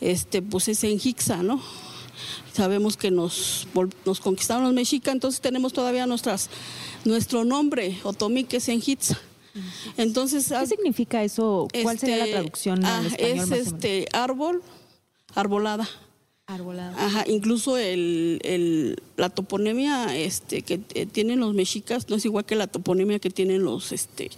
[0.00, 1.60] este pues es en Jixa, ¿no?
[2.54, 3.66] Sabemos que nos,
[4.06, 6.48] nos conquistaron los mexicas, entonces tenemos todavía nuestras
[7.04, 9.18] nuestro nombre otomí que es en Jitza.
[9.96, 11.68] Entonces, ¿Qué significa eso?
[11.82, 13.52] ¿Cuál sería la este, traducción ah, al español?
[13.52, 14.62] Es este árbol,
[15.34, 15.88] arbolada.
[16.46, 16.96] Arbolado.
[16.98, 22.44] Ajá, incluso el, el- la toponimia este, que eh, tienen los mexicas no es igual
[22.44, 24.30] que la toponimia que tienen los, este,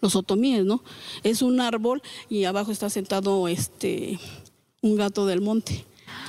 [0.00, 0.82] los otomíes, ¿no?
[1.24, 4.18] Es un árbol y abajo está sentado este,
[4.82, 5.84] un gato del monte.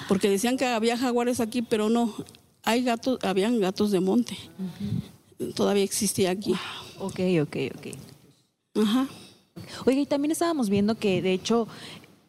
[0.07, 2.13] Porque decían que había jaguares aquí, pero no,
[2.63, 4.37] hay gatos, habían gatos de monte.
[5.55, 6.53] Todavía existía aquí.
[6.99, 7.87] Ok, ok, ok.
[8.83, 9.07] Ajá.
[9.85, 11.67] Oiga, y también estábamos viendo que de hecho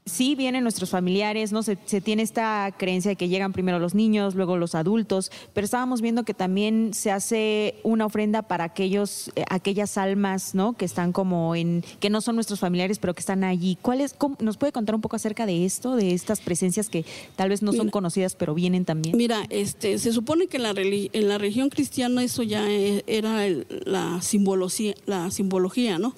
[0.07, 1.63] sí vienen nuestros familiares, ¿no?
[1.63, 5.65] Se, se tiene esta creencia de que llegan primero los niños, luego los adultos, pero
[5.65, 10.73] estábamos viendo que también se hace una ofrenda para aquellos, eh, aquellas almas, ¿no?
[10.73, 13.79] Que están como en, que no son nuestros familiares, pero que están allí.
[13.81, 17.05] ¿Cuál es, cómo- ¿Nos puede contar un poco acerca de esto, de estas presencias que
[17.37, 19.17] tal vez no son conocidas, pero vienen también?
[19.17, 23.47] Mira, este, se supone que en la, en la religión cristiana eso ya e- era
[23.47, 26.15] el- la, simbología, la simbología, ¿no?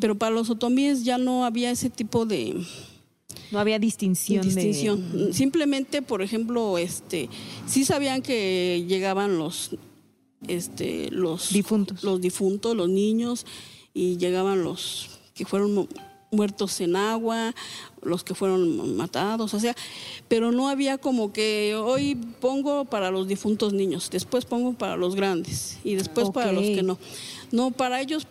[0.00, 2.56] Pero para los otomíes ya no había ese tipo de
[3.50, 5.30] No había distinción, distinción.
[5.32, 7.28] Simplemente, por ejemplo, este,
[7.66, 9.70] sí sabían que llegaban los,
[10.46, 12.02] este, los Difuntos.
[12.04, 13.46] los difuntos, los niños,
[13.92, 15.86] y llegaban los que fueron mu-
[16.32, 17.54] muertos en agua,
[18.02, 19.74] los que fueron matados, o sea,
[20.28, 25.16] pero no había como que hoy pongo para los difuntos niños, después pongo para los
[25.16, 26.98] grandes y después para los que no.
[27.50, 28.28] No, para ellos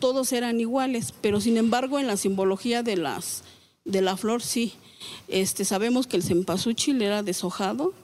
[0.00, 3.44] todos eran iguales, pero sin embargo en la simbología de las
[3.88, 4.74] de la flor sí.
[5.26, 7.94] Este sabemos que el cempasúchil era deshojado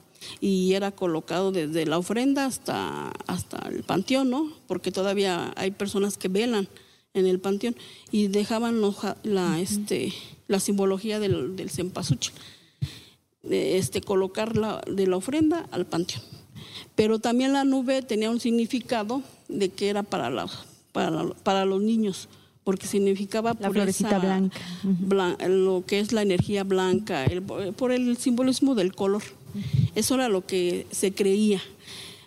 [0.41, 4.51] y era colocado desde la ofrenda hasta hasta el panteón, ¿no?
[4.67, 6.69] Porque todavía hay personas que velan
[7.13, 7.77] en el panteón
[8.11, 8.81] y dejaban
[9.23, 10.13] la este
[10.49, 12.35] la simbología del, del cempasúchil.
[13.43, 16.23] Este colocar la, de la ofrenda al panteón.
[16.95, 20.47] Pero también la nube tenía un significado de que era para, la,
[20.93, 22.29] para, para los niños,
[22.65, 24.59] porque significaba La por florecita blanca.
[24.83, 29.23] blan- lo que es la energía blanca, el- por el simbolismo del color.
[29.95, 31.61] Eso era lo que se creía.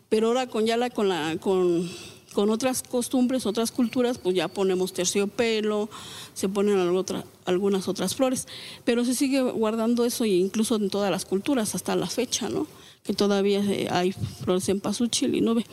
[0.09, 1.89] Pero ahora con ya la, con la con,
[2.33, 5.89] con otras costumbres, otras culturas, pues ya ponemos terciopelo,
[6.33, 8.47] se ponen otra- algunas otras flores,
[8.85, 12.67] pero se sigue guardando eso e incluso en todas las culturas hasta la fecha, ¿no?
[13.03, 15.65] Que todavía eh, hay flores en pasuchil y nube.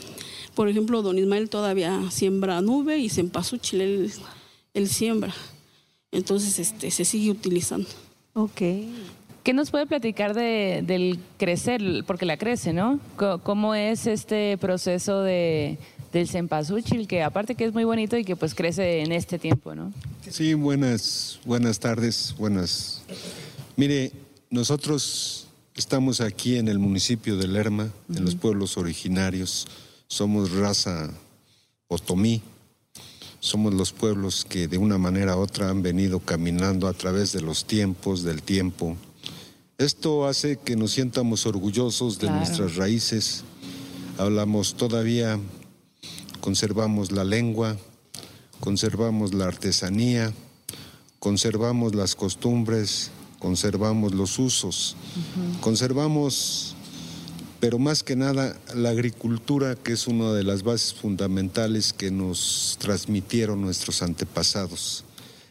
[0.54, 4.12] Por ejemplo, don Ismael todavía siembra nube y cempasúchil él,
[4.74, 5.34] él siembra.
[6.12, 7.88] Entonces, este, se sigue utilizando.
[8.34, 8.60] Ok.
[9.42, 11.82] ¿Qué nos puede platicar de, del crecer?
[12.06, 12.98] Porque la crece, ¿no?
[13.42, 15.78] ¿Cómo es este proceso de,
[16.12, 17.06] del cempasúchil?
[17.06, 19.92] Que aparte que es muy bonito y que pues crece en este tiempo, ¿no?
[20.30, 23.02] Sí, buenas, buenas tardes, buenas.
[23.76, 24.12] Mire,
[24.48, 29.66] nosotros estamos aquí en el municipio de Lerma, en los pueblos originarios.
[30.06, 31.10] Somos raza
[31.88, 32.40] otomí.
[33.44, 37.42] Somos los pueblos que de una manera u otra han venido caminando a través de
[37.42, 38.96] los tiempos, del tiempo.
[39.76, 42.38] Esto hace que nos sientamos orgullosos de Claro.
[42.38, 43.44] nuestras raíces.
[44.16, 45.38] Hablamos todavía,
[46.40, 47.76] conservamos la lengua,
[48.60, 50.32] conservamos la artesanía,
[51.18, 54.96] conservamos las costumbres, conservamos los usos,
[55.60, 56.73] conservamos,
[57.64, 62.76] pero más que nada, la agricultura, que es una de las bases fundamentales que nos
[62.78, 65.02] transmitieron nuestros antepasados.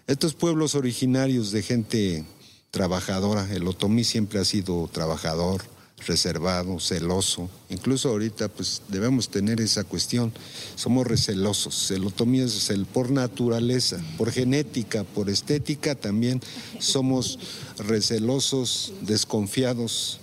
[0.06, 2.24] Estos pueblos originarios de gente
[2.70, 5.64] trabajadora, el otomí siempre ha sido trabajador,
[6.06, 7.50] reservado, celoso.
[7.72, 10.32] Incluso ahorita pues debemos tener esa cuestión.
[10.76, 11.90] Somos recelosos.
[11.90, 16.42] El otomí es el por naturaleza, por genética, por estética también
[16.78, 17.40] somos
[17.80, 20.20] recelosos, desconfiados.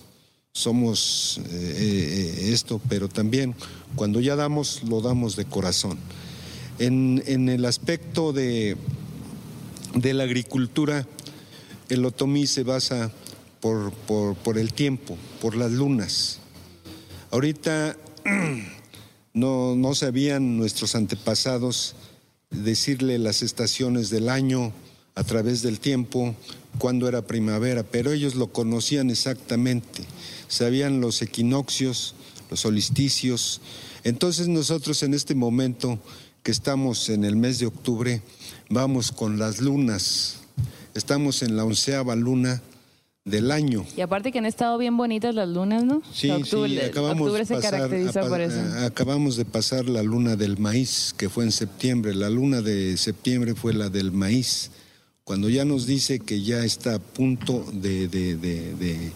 [0.53, 3.55] Somos eh, eh, esto, pero también
[3.95, 5.99] cuando ya damos, lo damos de corazón.
[6.79, 8.77] En, en el aspecto de,
[9.95, 11.07] de la agricultura,
[11.89, 13.13] el otomí se basa
[13.61, 16.41] por, por, por el tiempo, por las lunas.
[17.31, 17.97] Ahorita
[19.35, 21.95] no, no sabían nuestros antepasados
[22.51, 24.73] decirle las estaciones del año
[25.15, 26.35] a través del tiempo,
[26.79, 30.05] cuándo era primavera, pero ellos lo conocían exactamente,
[30.51, 32.15] sabían los equinoccios,
[32.51, 33.63] los solsticios.
[34.05, 35.99] Entonces nosotros en este momento
[36.43, 38.21] que estamos en el mes de octubre,
[38.69, 40.41] vamos con las lunas,
[40.95, 42.61] estamos en la onceava luna
[43.27, 43.85] del año.
[43.97, 46.03] Y aparte que han estado bien bonitas las lunas, ¿no?
[46.13, 48.59] Sí, octubre, sí, acabamos, octubre se pasar, caracteriza por eso.
[48.87, 52.15] acabamos de pasar la luna del maíz, que fue en septiembre.
[52.15, 54.71] La luna de septiembre fue la del maíz,
[55.23, 59.13] cuando ya nos dice que ya está a punto de, de- de- de-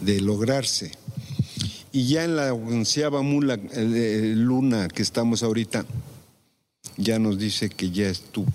[0.00, 0.92] de lograrse.
[1.92, 5.84] Y ya en la onceava mula- eh, luna que estamos ahorita,
[6.96, 8.52] ya nos dice que ya estuvo.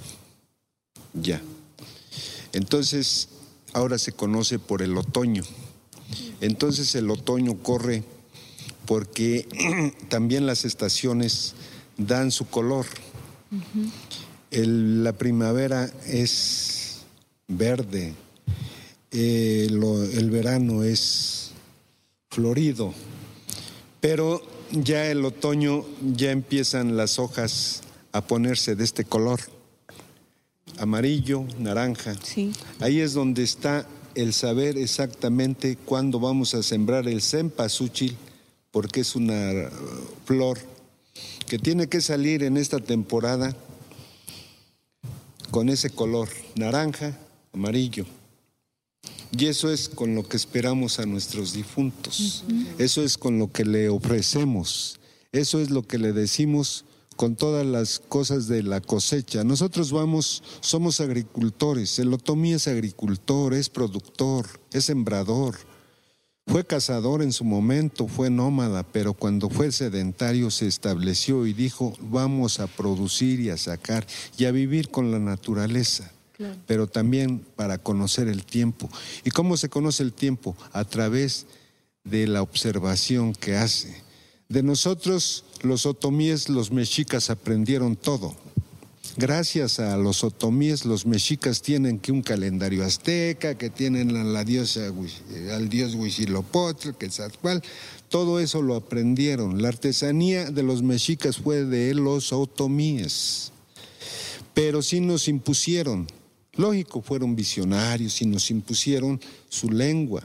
[1.13, 1.41] Ya.
[2.53, 3.29] Entonces,
[3.73, 5.43] ahora se conoce por el otoño.
[6.41, 8.03] Entonces el otoño corre
[8.85, 9.47] porque
[10.09, 11.53] también las estaciones
[11.97, 12.85] dan su color.
[14.51, 16.99] El- la primavera es
[17.47, 18.13] verde,
[19.13, 21.51] eh, lo- el verano es
[22.29, 22.93] florido,
[24.01, 29.39] pero ya el otoño ya empiezan las hojas a ponerse de este color,
[30.77, 32.15] amarillo, naranja.
[32.23, 32.51] Sí.
[32.79, 38.15] Ahí es donde está el saber exactamente cuándo vamos a sembrar el cempasúchil,
[38.71, 39.69] porque es una
[40.25, 40.57] flor
[41.47, 43.55] que tiene que salir en esta temporada
[45.51, 47.15] con ese color naranja,
[47.53, 48.05] amarillo.
[49.37, 52.43] Y eso es con lo que esperamos a nuestros difuntos.
[52.77, 54.99] Eso es con lo que le ofrecemos.
[55.31, 59.43] Eso es lo que le decimos con todas las cosas de la cosecha.
[59.43, 61.97] Nosotros vamos, somos agricultores.
[61.99, 65.55] El otomí es agricultor, es productor, es sembrador.
[66.45, 71.93] Fue cazador en su momento, fue nómada, pero cuando fue sedentario se estableció y dijo,
[72.01, 74.05] vamos a producir y a sacar
[74.37, 76.11] y a vivir con la naturaleza,
[76.67, 78.89] pero también para conocer el tiempo.
[79.23, 80.55] ¿Y cómo se conoce el tiempo?
[80.71, 81.45] A través
[82.03, 84.03] de la observación que hace.
[84.49, 88.35] De nosotros, los otomíes, los mexicas aprendieron todo.
[89.15, 94.43] Gracias a los otomíes, los mexicas tienen que un calendario azteca, que tienen a la
[94.43, 97.61] diosa, Huiz- al dios Huitzilopochtli, que cual.
[98.09, 99.61] Todo eso lo aprendieron.
[99.61, 103.51] La artesanía de los mexicas fue de los otomíes.
[104.53, 106.07] Pero sí nos impusieron,
[106.53, 110.23] lógico, fueron visionarios y nos impusieron su lengua,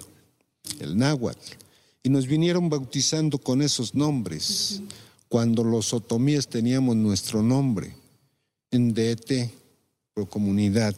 [0.80, 1.54] el náhuatl,
[2.02, 4.82] y nos vinieron bautizando con esos nombres,
[5.28, 7.94] cuando los otomíes teníamos nuestro nombre
[8.70, 9.50] en DT,
[10.14, 10.94] por comunidad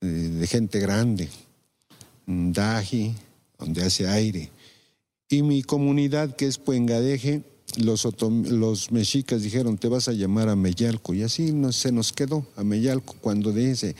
[0.00, 1.28] eh, de gente grande,
[2.26, 3.14] en Daji,
[3.58, 4.50] donde hace aire.
[5.28, 7.42] Y mi comunidad, que es Puengadeje,
[7.76, 11.14] los, los mexicas dijeron, te vas a llamar Ameyalco.
[11.14, 13.94] Y así se nos quedó Ameyalco, cuando dice,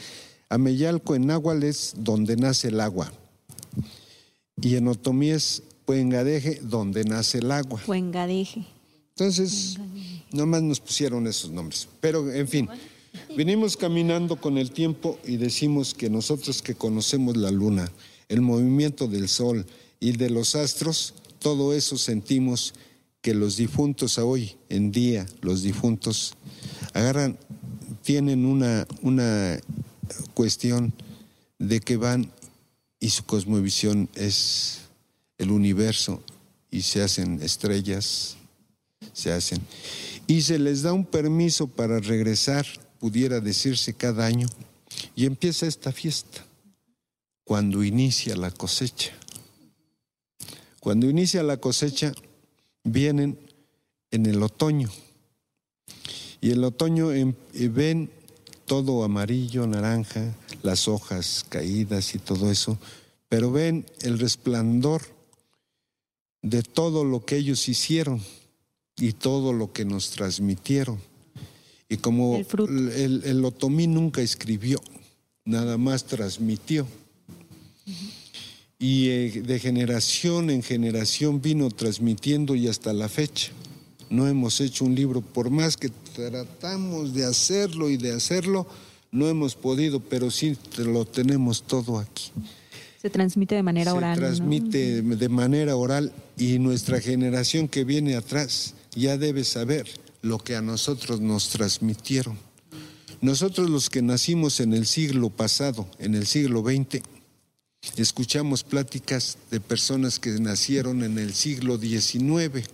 [0.51, 3.09] Ameyalco en náhuatl es donde nace el agua.
[4.61, 7.79] Y en otomí es Puengadeje, donde nace el agua.
[7.79, 8.65] Fuengadeje.
[9.15, 9.77] Entonces,
[10.33, 11.87] nomás nos pusieron esos nombres.
[12.01, 12.67] Pero, en fin,
[13.35, 17.89] venimos caminando con el tiempo y decimos que nosotros que conocemos la luna,
[18.27, 19.65] el movimiento del sol
[20.01, 22.73] y de los astros, todo eso sentimos
[23.21, 26.33] que los difuntos a hoy en día, los difuntos,
[26.93, 27.37] agarran,
[28.03, 29.57] tienen una, una
[30.33, 30.93] cuestión
[31.59, 32.31] de que van
[32.99, 34.81] y su cosmovisión es
[35.37, 36.21] el universo
[36.69, 38.37] y se hacen estrellas,
[39.13, 39.59] se hacen.
[40.27, 42.65] Y se les da un permiso para regresar,
[42.99, 44.47] pudiera decirse cada año,
[45.15, 46.45] y empieza esta fiesta,
[47.43, 49.11] cuando inicia la cosecha.
[50.79, 52.13] Cuando inicia la cosecha,
[52.83, 53.37] vienen
[54.09, 54.89] en el otoño.
[56.39, 58.09] Y el otoño em- eh, ven
[58.71, 62.77] todo amarillo, naranja, las hojas caídas y todo eso,
[63.27, 65.01] pero ven el resplandor
[66.41, 68.21] de todo lo que ellos hicieron
[68.95, 71.01] y todo lo que nos transmitieron.
[71.89, 72.71] Y como El fruto.
[72.71, 74.81] el, el otomí nunca escribió,
[75.43, 76.87] nada más transmitió.
[78.79, 83.51] Y eh, de generación en generación vino transmitiendo y hasta la fecha.
[84.11, 88.67] No hemos hecho un libro, por más que tratamos de hacerlo y de hacerlo,
[89.11, 92.31] no hemos podido, pero sí lo tenemos todo aquí
[93.01, 94.19] Se transmite de manera se oral.
[94.19, 94.27] ¿no?
[94.27, 99.87] transmite de manera oral y nuestra generación que viene atrás ya debe saber
[100.21, 102.37] lo que a nosotros nos transmitieron.
[103.21, 107.01] Nosotros los que nacimos en el siglo pasado, en el siglo XX,
[107.97, 112.67] escuchamos pláticas de personas que nacieron en el siglo XIX.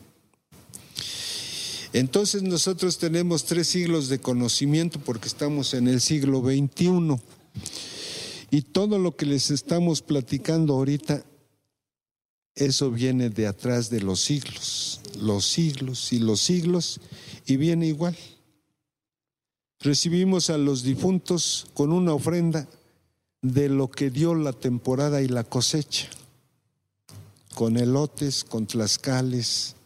[1.93, 7.17] Entonces nosotros tenemos tres siglos de conocimiento porque estamos en el siglo XXI.
[8.49, 11.25] Y todo lo que les estamos platicando ahorita,
[12.55, 16.99] eso viene de atrás de los siglos, los siglos y los siglos,
[17.45, 18.17] y viene igual.
[19.79, 22.67] Recibimos a los difuntos con una ofrenda
[23.41, 26.09] de lo que dio la temporada y la cosecha,
[27.53, 29.76] con elotes, con tlascales,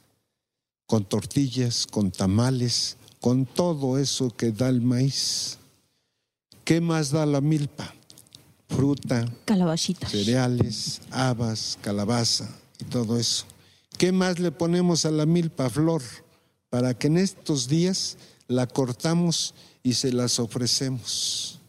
[0.92, 5.58] con tortillas, con tamales, con todo eso que da el maíz.
[6.66, 7.96] ¿Qué más da la milpa?
[8.68, 10.12] Fruta, Calabacitas.
[10.12, 13.46] cereales, habas, calabaza y todo eso.
[13.98, 16.02] ¿Qué más le ponemos a la milpa flor?
[16.70, 18.18] Para que en estos días
[18.50, 21.62] la cortamos y se las ofrecemos.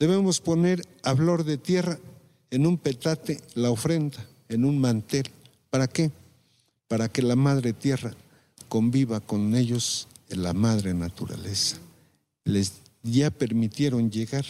[0.00, 2.00] Debemos poner a flor de tierra
[2.50, 5.30] en un petate la ofrenda, en un mantel.
[5.70, 6.10] ¿Para qué?
[6.88, 8.12] Para que la madre tierra
[8.70, 11.76] conviva con ellos en la madre naturaleza.
[12.44, 14.46] Les ya permitieron llegar,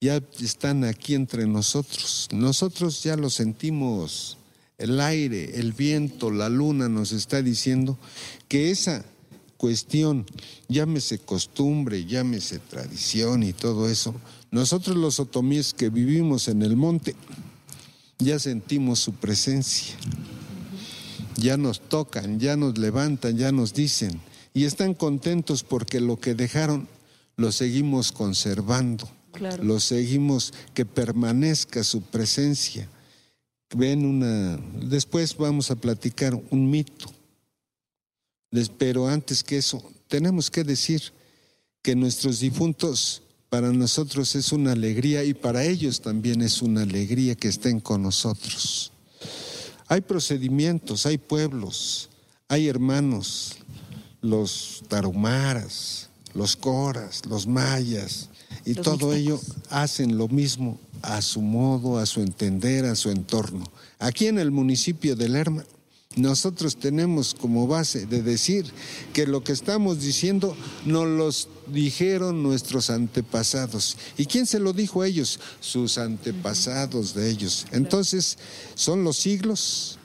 [0.00, 2.28] ya están aquí entre nosotros.
[2.32, 4.36] Nosotros ya lo sentimos,
[4.78, 7.98] el aire, el viento, la luna nos está diciendo
[8.46, 9.04] que esa
[9.56, 10.26] cuestión,
[10.68, 14.14] llámese costumbre, llámese tradición y todo eso,
[14.50, 17.16] nosotros los otomíes que vivimos en el monte,
[18.18, 19.96] ya sentimos su presencia,
[21.36, 24.20] ya nos tocan, ya nos levantan, ya nos dicen,
[24.52, 26.88] y están contentos porque lo que dejaron
[27.36, 29.08] lo seguimos conservando,
[29.60, 32.88] lo seguimos, que permanezca su presencia.
[33.76, 37.12] Ven una, después vamos a platicar un mito
[38.78, 41.02] pero antes que eso, tenemos que decir
[41.82, 47.34] que nuestros difuntos para nosotros es una alegría y para ellos también es una alegría
[47.34, 48.92] que estén con nosotros.
[49.94, 52.08] Hay procedimientos, hay pueblos,
[52.48, 53.58] hay hermanos,
[54.22, 58.28] los tarumaras, los coras, los mayas,
[58.64, 59.40] y todo ello
[59.70, 63.70] hacen lo mismo a su modo, a su entender, a su entorno.
[64.00, 65.64] Aquí en el municipio de Lerma
[66.16, 68.66] nosotros tenemos como base de decir
[69.12, 73.96] que lo que estamos diciendo nos los dijeron nuestros antepasados.
[74.16, 75.40] ¿Y quién se lo dijo a ellos?
[75.60, 77.66] Sus antepasados de ellos.
[77.72, 78.38] Entonces,
[78.74, 79.98] son los siglos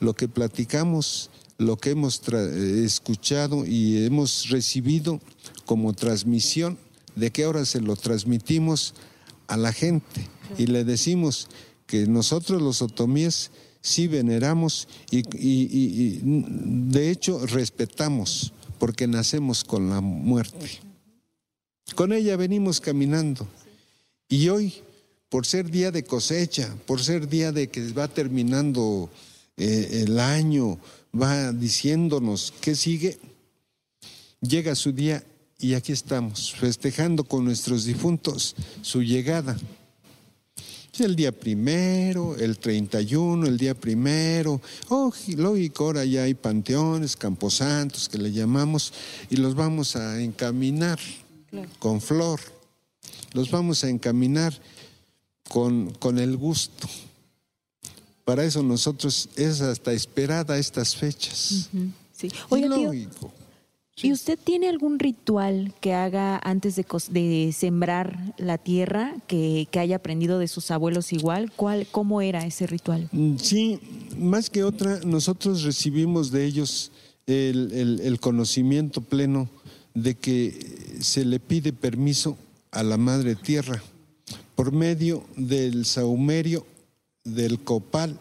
[0.00, 5.20] lo que platicamos, lo que hemos escuchado y hemos recibido
[5.64, 6.78] como transmisión,
[7.14, 8.94] de que ahora se lo transmitimos
[9.48, 11.48] a la gente y le decimos
[11.86, 13.50] que nosotros los otomíes
[13.86, 20.68] sí veneramos y, de hecho respetamos porque nacemos con la muerte.
[21.94, 23.46] Con ella venimos caminando.
[24.28, 24.74] Y hoy,
[25.28, 29.08] por ser día de cosecha, por ser día de que va terminando
[29.56, 30.78] eh, el año,
[31.14, 33.18] va diciéndonos qué sigue,
[34.40, 35.24] llega su día
[35.58, 39.56] y aquí estamos, festejando con nuestros difuntos su llegada
[41.00, 44.60] el día primero, el 31, el día primero.
[44.88, 48.92] Oh, lógico, ahora ya hay panteones, camposantos que le llamamos,
[49.30, 50.98] y los vamos a encaminar
[51.78, 52.40] con flor.
[53.32, 54.54] Los vamos a encaminar
[55.48, 56.88] con, con el gusto.
[58.24, 61.68] Para eso nosotros es hasta esperada estas fechas.
[62.12, 62.30] Sí.
[62.50, 63.32] lógico.
[64.02, 70.38] ¿Y usted tiene algún ritual que haga antes de, sembrar la tierra que, haya aprendido
[70.38, 71.50] de sus abuelos igual?
[71.56, 73.08] ¿Cuál, ¿Cómo era ese ritual?
[73.12, 73.80] Mm, sí,
[74.18, 76.92] más que otra, nosotros recibimos de ellos
[77.26, 79.48] el, conocimiento pleno
[79.94, 82.36] de que se le pide permiso
[82.72, 83.82] a la madre tierra
[84.54, 86.66] por medio del saumerio,
[87.24, 88.20] del copal,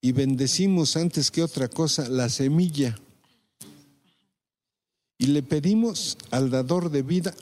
[0.00, 2.96] y bendecimos antes que otra cosa la semilla
[5.18, 7.34] y le pedimos al dador de vida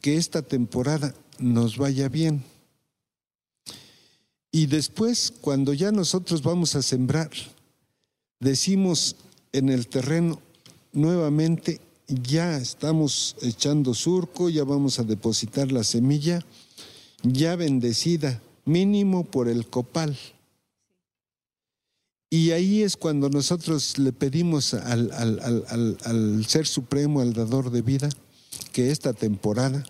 [0.00, 2.44] que esta temporada nos vaya bien.
[4.52, 7.30] Y después, cuando ya nosotros vamos a sembrar,
[8.40, 9.16] decimos
[9.52, 10.40] en el terreno
[10.92, 16.44] nuevamente, ya estamos echando surco, ya vamos a depositar la semilla,
[17.22, 20.16] ya bendecida, mínimo por el copal.
[22.28, 28.08] Y ahí es cuando nosotros le pedimos al, Ser Supremo, al dador de vida,
[28.72, 29.84] que esta temporada,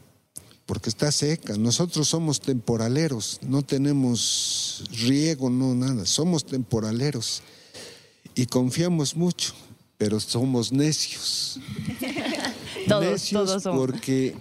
[0.66, 7.42] porque está seca, nosotros somos temporaleros, no tenemos riego, no nada, somos temporaleros
[8.34, 9.54] y confiamos mucho,
[9.96, 11.58] pero somos necios.
[12.88, 13.80] todos, necios todos somos.
[13.80, 14.34] porque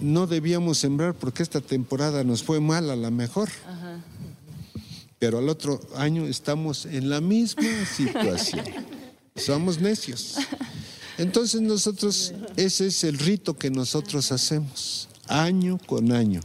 [0.00, 3.48] no debíamos sembrar porque esta temporada nos fue mal a la mejor
[5.20, 8.64] pero al otro año estamos en la misma situación.
[9.36, 10.36] Somos necios.
[11.18, 16.40] Entonces nosotros, ese es el rito que nosotros hacemos, año con año.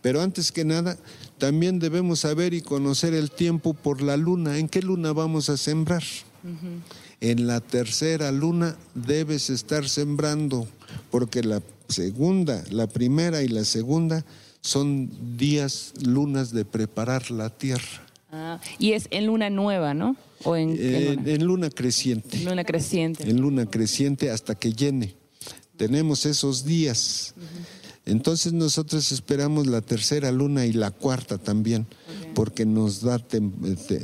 [0.00, 0.96] Pero antes que nada,
[1.38, 4.58] también debemos saber y conocer el tiempo por la luna.
[4.58, 6.04] ¿En qué luna vamos a sembrar?
[7.20, 10.68] En la tercera luna debes estar sembrando,
[11.10, 14.24] porque la segunda, la primera y la segunda
[14.60, 18.06] son días, lunas de preparar la tierra.
[18.32, 20.16] Ah, y es en luna nueva, ¿no?
[20.44, 21.30] ¿O en, eh, luna?
[21.30, 22.38] en luna creciente.
[22.38, 23.28] Luna creciente.
[23.28, 25.14] En luna creciente hasta que llene.
[25.76, 27.34] Tenemos esos días.
[28.06, 31.86] Entonces nosotros esperamos la tercera luna y la cuarta también,
[32.34, 33.20] porque nos da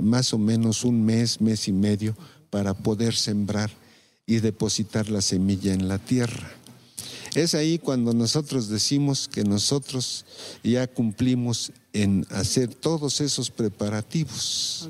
[0.02, 2.16] más o menos un mes, mes y medio
[2.50, 3.70] para poder sembrar
[4.26, 6.50] y depositar la semilla en la tierra.
[7.36, 10.24] Es ahí cuando nosotros decimos que nosotros
[10.64, 14.88] ya cumplimos en hacer todos esos preparativos.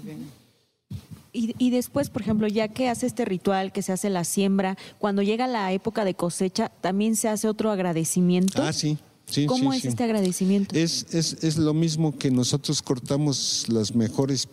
[1.33, 4.79] Y, y después, por ejemplo, ya que hace este ritual, que se hace la siembra,
[5.01, 8.63] cuando llega la época de cosecha, también se hace otro agradecimiento.
[8.63, 8.97] Ah, sí.
[9.27, 9.89] sí ¿Cómo sí, es sí.
[9.89, 10.77] este agradecimiento?
[10.77, 14.47] Es, es, es lo mismo que nosotros cortamos las mejores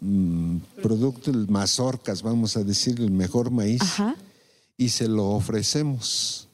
[0.00, 4.14] mm, productos, mazorcas, vamos a decir, el mejor maíz, Ajá.
[4.78, 6.48] y se lo ofrecemos.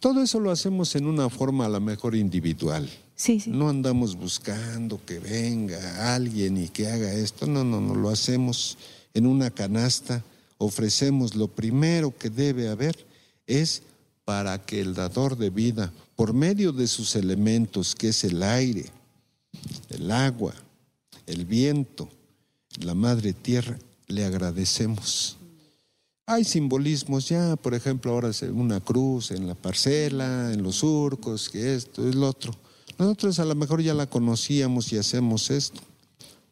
[0.00, 2.88] Todo eso lo hacemos en una forma a lo mejor individual.
[3.14, 3.50] Sí, sí.
[3.50, 7.46] No andamos buscando que venga alguien y que haga esto.
[7.46, 8.78] No, no, no, lo hacemos
[9.12, 10.24] en una canasta.
[10.56, 12.96] Ofrecemos lo primero que debe haber
[13.46, 13.82] es
[14.24, 18.86] para que el dador de vida, por medio de sus elementos, que es el aire,
[19.88, 20.54] el agua,
[21.26, 22.08] el viento,
[22.78, 25.36] la madre tierra, le agradecemos.
[26.30, 31.74] Hay simbolismos ya, por ejemplo, ahora una cruz en la parcela, en los surcos, que
[31.74, 32.52] esto es lo otro.
[33.00, 35.80] Nosotros a lo mejor ya la conocíamos y hacemos esto,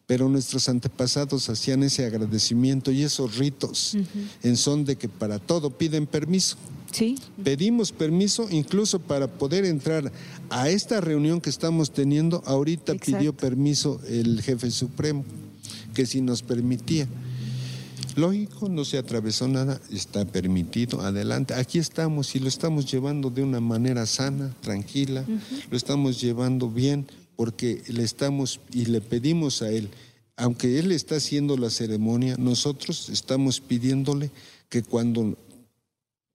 [0.09, 3.97] pero nuestros antepasados hacían ese agradecimiento y esos ritos
[4.43, 6.57] en son de que para todo piden permiso.
[6.91, 7.17] Sí.
[7.45, 10.11] Pedimos permiso incluso para poder entrar
[10.51, 12.43] a esta reunión que estamos teniendo.
[12.47, 13.17] Ahorita Exacto.
[13.17, 15.25] pidió permiso el jefe supremo,
[15.95, 17.07] que si nos permitía.
[18.19, 21.55] Lógico, no se atravesó nada, está permitido, adelante.
[21.55, 25.25] Aquí estamos y lo estamos llevando de una manera sana, tranquila,
[25.71, 27.07] lo estamos llevando bien
[27.37, 29.89] porque le estamos y le pedimos a él,
[30.37, 34.33] aunque él está haciendo la ceremonia, nosotros estamos pidiéndole
[34.69, 35.37] que cuando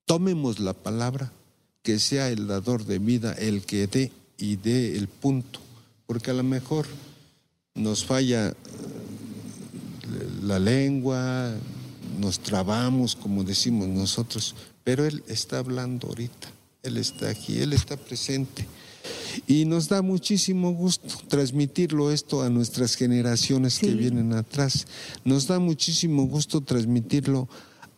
[0.05, 1.33] tomemos la palabra,
[1.81, 5.59] que sea el dador de vida el que dé y dé el punto,
[6.05, 6.85] porque a lo mejor
[7.75, 8.55] nos falla
[10.43, 11.53] la lengua,
[12.19, 16.49] nos trabamos, como decimos nosotros, pero Él está hablando ahorita,
[16.83, 18.67] Él está aquí, Él está presente.
[19.47, 24.85] Y nos da muchísimo gusto transmitirlo esto a nuestras generaciones que vienen atrás.
[25.25, 27.49] Nos da muchísimo gusto transmitirlo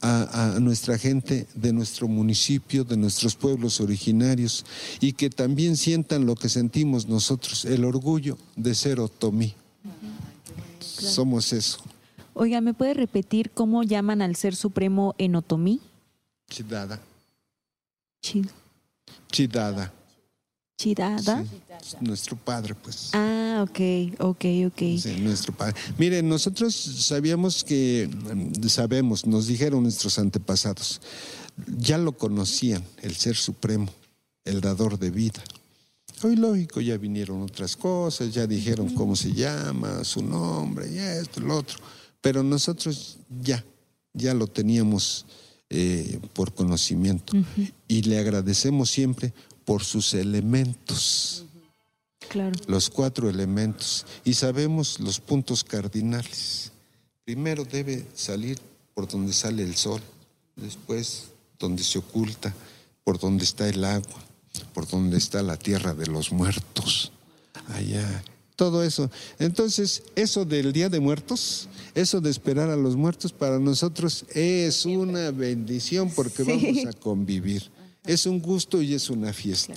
[0.01, 4.65] a, a nuestra gente de nuestro municipio, de nuestros pueblos originarios,
[5.01, 9.53] y que también sientan lo que sentimos nosotros, el orgullo de ser otomí.
[10.79, 11.79] Somos eso.
[12.37, 15.79] Oiga, ¿me puede repetir cómo llaman al Ser Supremo en otomí?
[16.49, 16.99] Chidada.
[18.21, 18.45] Chi-
[19.31, 19.93] Chidada.
[20.77, 21.43] Chidada.
[21.81, 23.11] Sí, nuestro padre, pues.
[23.13, 24.77] Ah, ok, ok, ok.
[24.99, 25.75] Sí, nuestro padre.
[25.97, 28.09] Miren, nosotros sabíamos que,
[28.67, 30.99] sabemos, nos dijeron nuestros antepasados,
[31.77, 33.87] ya lo conocían, el Ser Supremo,
[34.43, 35.41] el dador de vida.
[36.21, 41.39] Hoy lógico, ya vinieron otras cosas, ya dijeron cómo se llama, su nombre, ya esto,
[41.39, 41.77] lo otro.
[42.25, 43.63] Pero nosotros ya,
[44.11, 45.27] ya lo teníamos
[45.69, 47.33] eh, por conocimiento.
[47.87, 49.31] Y le agradecemos siempre
[49.63, 51.45] por sus elementos
[52.27, 52.55] Claro.
[52.65, 56.71] los cuatro elementos y sabemos los puntos cardinales.
[57.23, 58.57] Primero debe salir
[58.95, 60.01] por donde sale el sol,
[60.55, 61.25] después
[61.59, 62.55] donde se oculta,
[63.03, 64.25] por donde está el agua,
[64.73, 67.11] por donde está la tierra de los muertos,
[67.67, 68.23] allá.
[68.55, 69.11] Todo eso.
[69.37, 74.85] Entonces, eso del Día de Muertos, eso de esperar a los muertos, para nosotros es
[74.85, 76.51] una bendición porque Sí.
[76.83, 77.63] vamos a convivir.
[78.05, 79.73] Es un gusto y es una fiesta.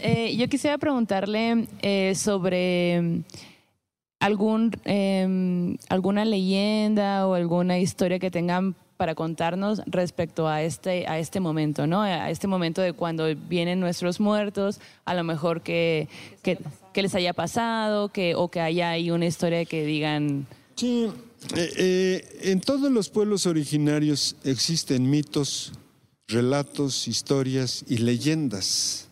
[0.00, 3.20] Eh, yo quisiera preguntarle eh, sobre mm,
[4.20, 11.18] algún eh, alguna leyenda o alguna historia que tengan para contarnos respecto a este a
[11.18, 12.02] este momento, ¿no?
[12.02, 16.08] A este momento de cuando vienen nuestros muertos, a lo mejor que
[16.42, 16.58] que,
[16.92, 20.46] que les haya pasado, que o que haya ahí una historia que digan
[20.76, 21.08] Sí,
[21.54, 25.72] eh, eh, en todos los pueblos originarios existen mitos,
[26.26, 29.06] relatos, historias y leyendas.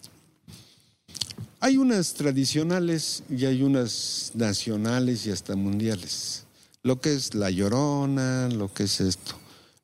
[1.60, 6.44] Hay unas tradicionales y hay unas nacionales y hasta mundiales.
[6.82, 9.34] Lo que es la llorona, lo que es esto.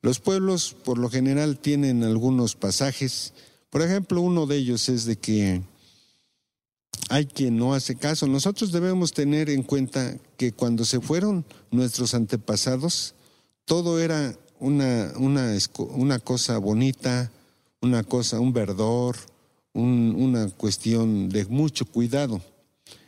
[0.01, 3.31] Los pueblos por lo general tienen algunos pasajes.
[3.69, 5.61] Por ejemplo, uno de ellos es de que
[7.09, 8.27] hay quien no hace caso.
[8.27, 13.15] Nosotros debemos tener en cuenta que cuando se fueron nuestros antepasados,
[13.65, 17.31] todo era una, una, cosa bonita,
[17.81, 19.15] una cosa, un verdor,
[19.73, 22.41] un- una cuestión de mucho cuidado.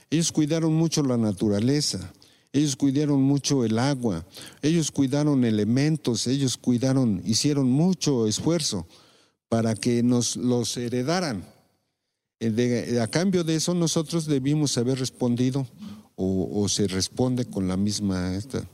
[0.09, 2.11] Ellos cuidaron mucho la naturaleza,
[2.53, 4.25] ellos cuidaron mucho el agua,
[4.61, 8.85] ellos cuidaron elementos, ellos cuidaron, hicieron mucho esfuerzo
[9.47, 11.45] para que nos los heredaran.
[12.41, 15.67] Eh, de- a cambio de eso nosotros debimos haber respondido
[16.15, 18.65] o, o se responde con la misma esta,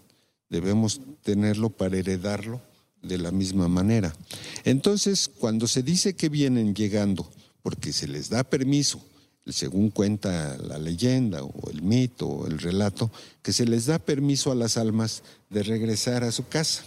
[0.49, 2.61] debemos tenerlo para heredarlo
[3.03, 4.15] de la misma manera
[4.63, 7.29] Entonces, cuando se dice que vienen llegando,
[7.61, 8.99] porque se les da permiso,
[9.45, 13.11] según cuenta la leyenda o el mito o el relato,
[13.41, 16.83] que se les da permiso a las almas de regresar a su casa.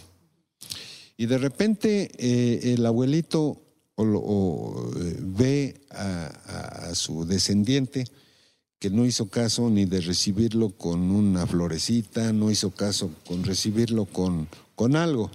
[1.16, 3.60] Y de repente eh, el abuelito
[4.00, 8.04] o, eh, ve a, su descendiente
[8.78, 14.06] que no hizo caso ni de recibirlo con una florecita, no hizo caso con recibirlo
[14.06, 15.30] con, con algo.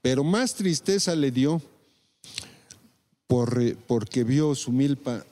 [0.00, 1.60] Pero más tristeza le dio
[3.26, 5.24] por, porque vio su milpa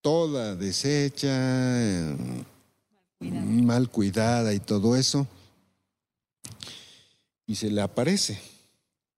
[0.00, 2.16] toda deshecha,
[3.20, 5.26] mal cuidada y todo eso.
[7.46, 8.38] Y se le aparece.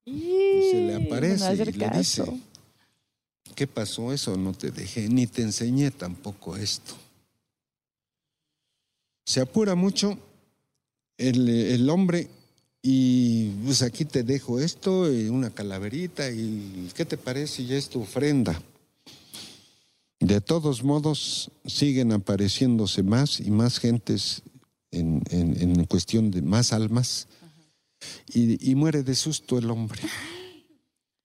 [0.04, 2.24] Y se le aparece y le dice,
[3.60, 4.10] ¿qué pasó?
[4.10, 6.94] Eso no te dejé, ni te enseñé tampoco esto.
[9.26, 10.18] Se apura mucho
[11.18, 12.30] el, el hombre
[12.80, 17.60] y pues aquí te dejo esto, y una calaverita, y ¿qué te parece?
[17.60, 18.58] Y es tu ofrenda.
[20.20, 24.40] De todos modos, siguen apareciéndose más y más gentes
[24.90, 27.28] en, en, cuestión de más almas
[28.32, 30.00] y, muere de susto el hombre.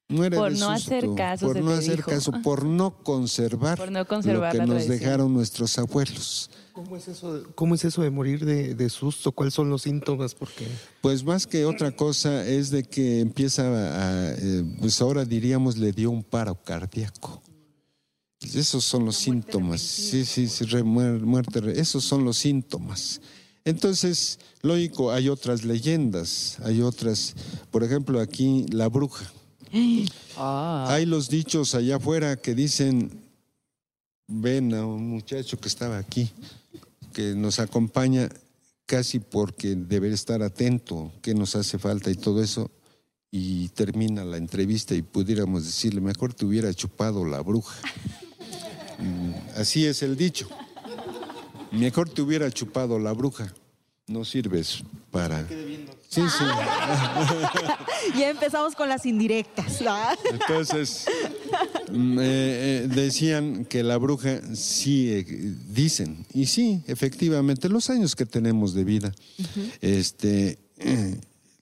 [0.08, 1.48] Muere por no hacer caso.
[1.48, 4.06] Por no hacer caso, por no conservar, lo
[4.52, 6.52] que nos dejaron nuestros abuelos.
[6.74, 9.32] ¿Cómo es eso, cómo es eso de morir de, de, susto?
[9.32, 10.36] ¿Cuáles son los síntomas?
[10.36, 10.68] Porque...
[11.02, 15.92] Pues más que otra cosa es de que empieza a, eh, pues ahora diríamos le
[15.92, 17.42] dio un paro cardíaco.
[18.42, 19.82] Esos son los síntomas.
[19.82, 23.22] Sí, sí, sí, muerte, esos son los síntomas.
[23.64, 27.34] Entonces, lógico, hay otras leyendas, hay otras,
[27.72, 29.26] por ejemplo, aquí la bruja.
[30.38, 30.88] Ah.
[30.90, 33.12] Hay los dichos allá afuera que dicen,
[34.28, 36.32] ven a un muchacho que estaba aquí,
[37.14, 38.30] que nos acompaña
[38.86, 42.72] casi porque debe estar atento, qué nos hace falta y todo eso,
[43.32, 47.76] y termina la entrevista y pudiéramos decirle, mejor te hubiera chupado la bruja.
[49.00, 50.48] Mm, así es el dicho.
[51.72, 53.54] Mejor te hubiera chupado la bruja.
[54.08, 55.46] No sirves para.
[56.16, 56.46] Sí, sí.
[58.18, 59.82] ya empezamos con las indirectas.
[60.32, 61.06] Entonces,
[61.92, 65.26] mm, eh, eh, decían que la bruja sí, eh,
[65.68, 69.12] dicen, y sí, efectivamente, los años que tenemos de vida,
[69.82, 70.58] este,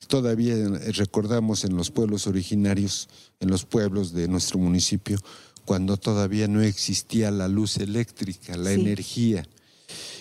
[0.08, 0.56] todavía
[0.98, 5.18] recordamos en los pueblos originarios, en los pueblos de nuestro municipio,
[5.66, 9.48] cuando todavía no existía la luz eléctrica, la energía.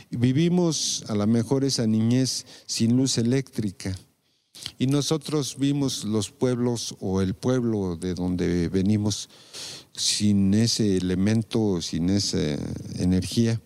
[0.08, 3.94] Vivimos a lo mejor esa niñez sin luz eléctrica.
[4.78, 9.28] Y nosotros vimos los pueblos o el pueblo de donde venimos
[9.94, 12.56] sin ese elemento, sin esa
[12.96, 13.60] energía,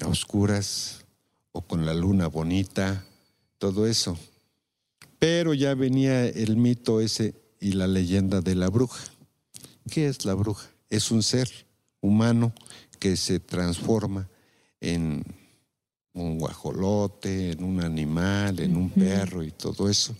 [0.00, 1.04] a oscuras
[1.52, 3.04] o con la luna bonita,
[3.58, 4.18] todo eso.
[5.18, 9.02] Pero ya venía el mito ese y la leyenda de la bruja.
[9.90, 10.68] ¿Qué es la bruja?
[10.90, 11.50] Es un ser
[12.00, 12.52] humano
[12.98, 14.28] que se transforma
[14.80, 15.24] en
[16.16, 20.14] un guajolote, en un animal, en un perro y todo eso.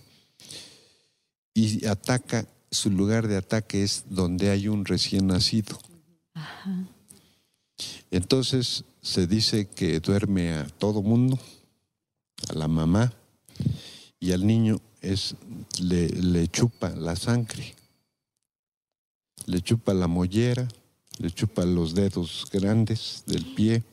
[1.53, 5.77] Y ataca, su lugar de ataque es donde hay un recién nacido.
[8.11, 11.37] Entonces se dice que duerme a todo mundo,
[12.49, 13.13] a la mamá,
[14.19, 15.35] y al niño es,
[15.81, 17.75] le, le chupa la sangre
[19.47, 20.67] le chupa la mollera,
[21.19, 23.83] le chupa los dedos grandes del pie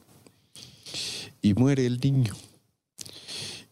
[1.45, 2.34] y muere el niño.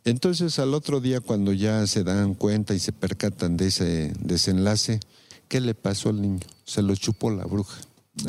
[0.04, 5.00] Entonces al otro día cuando ya se dan cuenta y se percatan de ese desenlace,
[5.48, 6.46] ¿qué le pasó al niño?
[6.64, 7.80] Se lo chupó la bruja.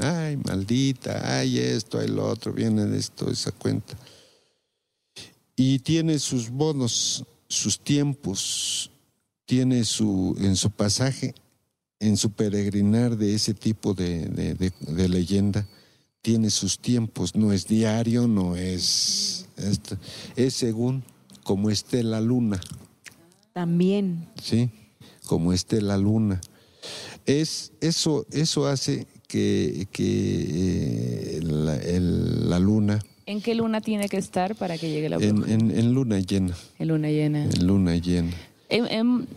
[0.01, 3.97] Ay, maldita, ay esto, ay lo otro, viene de esto, esa cuenta.
[5.57, 8.91] Y tiene sus bonos, sus tiempos,
[9.45, 11.35] tiene su, en su pasaje
[12.03, 14.71] en su peregrinar de ese tipo de,
[15.09, 15.65] leyenda,
[16.23, 19.45] tiene sus tiempos, no es diario, no es,
[20.37, 21.03] es según
[21.43, 22.61] como esté la luna.
[23.51, 24.29] También.
[24.41, 24.69] Sí,
[25.27, 26.39] como esté la luna.
[27.25, 33.01] Es, eso, eso hace que, que eh, la, luna...
[33.25, 35.45] ¿En qué luna tiene que estar para que llegue la luna?
[35.45, 36.55] en luna llena.
[36.79, 37.43] En luna llena.
[37.43, 38.33] En luna llena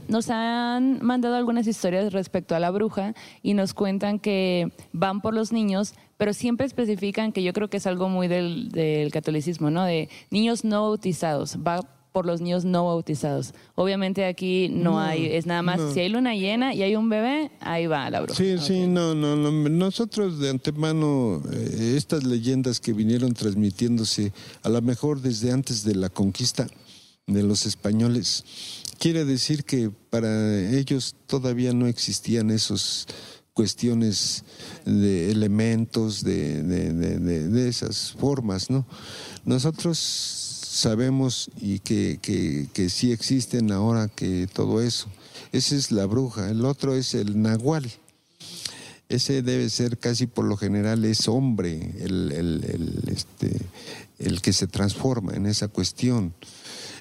[0.09, 5.35] nos han mandado algunas historias respecto a la bruja y nos cuentan que van por
[5.35, 9.85] los niños, pero siempre especifican que yo creo que es algo muy del, catolicismo, ¿no?
[9.85, 11.81] De niños no bautizados, va
[12.13, 13.53] por los niños no bautizados.
[13.75, 17.51] Obviamente aquí no, hay, es nada más, si hay luna llena y hay un bebé,
[17.61, 18.39] ahí va la bruja.
[18.39, 24.33] Sí, sí, no, no, no, nosotros de antemano, eh, estas leyendas que vinieron transmitiéndose,
[24.63, 26.67] a lo mejor desde antes de la conquista
[27.27, 28.45] de los españoles,
[28.99, 33.07] quiere decir que para ellos todavía no existían esos
[33.53, 34.45] cuestiones
[34.85, 38.87] de elementos, de, de, de, de esas formas, ¿no?
[39.45, 39.99] Nosotros
[40.77, 45.09] sabemos y que, que, que, sí existen ahora que todo eso.
[45.53, 47.91] Esa es la bruja, el otro es el nahual.
[49.09, 53.59] Ese debe ser casi por lo general es hombre el, el, este,
[54.19, 56.35] el que se transforma en esa cuestión.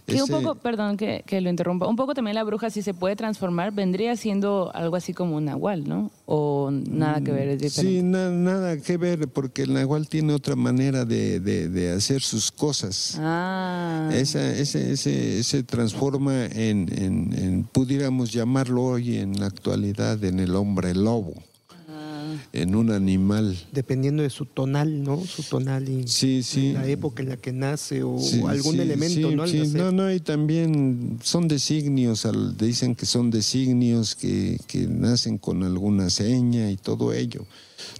[0.06, 2.94] Que un poco, perdón que, que, lo interrumpa, un poco también la bruja si se
[2.94, 6.12] puede transformar, vendría siendo algo así como un nahual, ¿no?
[6.26, 7.98] O nada que ver, es diferente.
[8.00, 12.22] Sí, na, nada que ver, porque el nahual tiene otra manera de, de, de hacer
[12.22, 13.18] sus cosas.
[13.20, 14.10] Ah.
[14.14, 20.40] Esa, ese, ese, se transforma en, en, en, pudiéramos llamarlo hoy en la actualidad, en
[20.40, 21.34] el hombre lobo
[22.56, 23.58] en un animal.
[23.72, 25.24] Dependiendo de su tonal, ¿no?
[25.26, 26.72] Su tonal y sí, sí.
[26.72, 29.46] la época en la que nace o sí, algún elemento, ¿no?
[29.46, 32.28] Sí, no, no, y también son designios,
[32.58, 37.46] dicen que son designios que, que nacen con alguna seña y todo ello.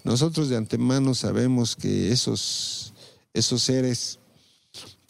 [0.04, 2.94] Nosotros de antemano sabemos que esos,
[3.34, 4.20] esos seres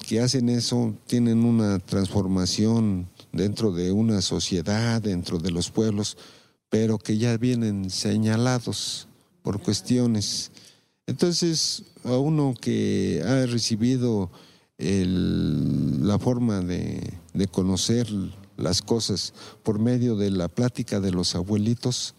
[0.07, 6.17] que hacen eso tienen una transformación dentro de una sociedad, dentro de los pueblos,
[6.69, 9.07] pero que ya vienen señalados
[9.45, 10.51] por cuestiones.
[11.05, 14.31] Entonces, a uno que ha recibido
[14.79, 17.13] el, la forma de,
[17.51, 18.07] conocer
[18.57, 22.15] las cosas por medio de la plática de los abuelitos,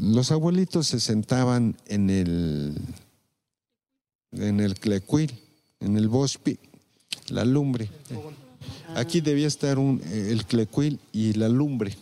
[0.00, 2.78] los abuelitos se sentaban en el,
[4.30, 5.32] en el clecuil,
[5.80, 6.56] en el bospi,
[7.30, 7.90] la lumbre.
[8.94, 11.96] Aquí debía estar un, el clecuil y la lumbre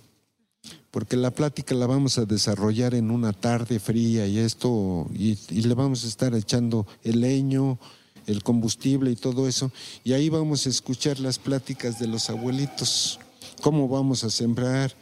[0.90, 5.74] porque la plática la vamos a desarrollar en una tarde fría y esto, y, le
[5.74, 7.78] vamos a estar echando el leño,
[8.26, 9.70] el combustible y todo eso,
[10.04, 13.18] y ahí vamos a escuchar las pláticas de los abuelitos,
[13.60, 14.94] cómo vamos a sembrar,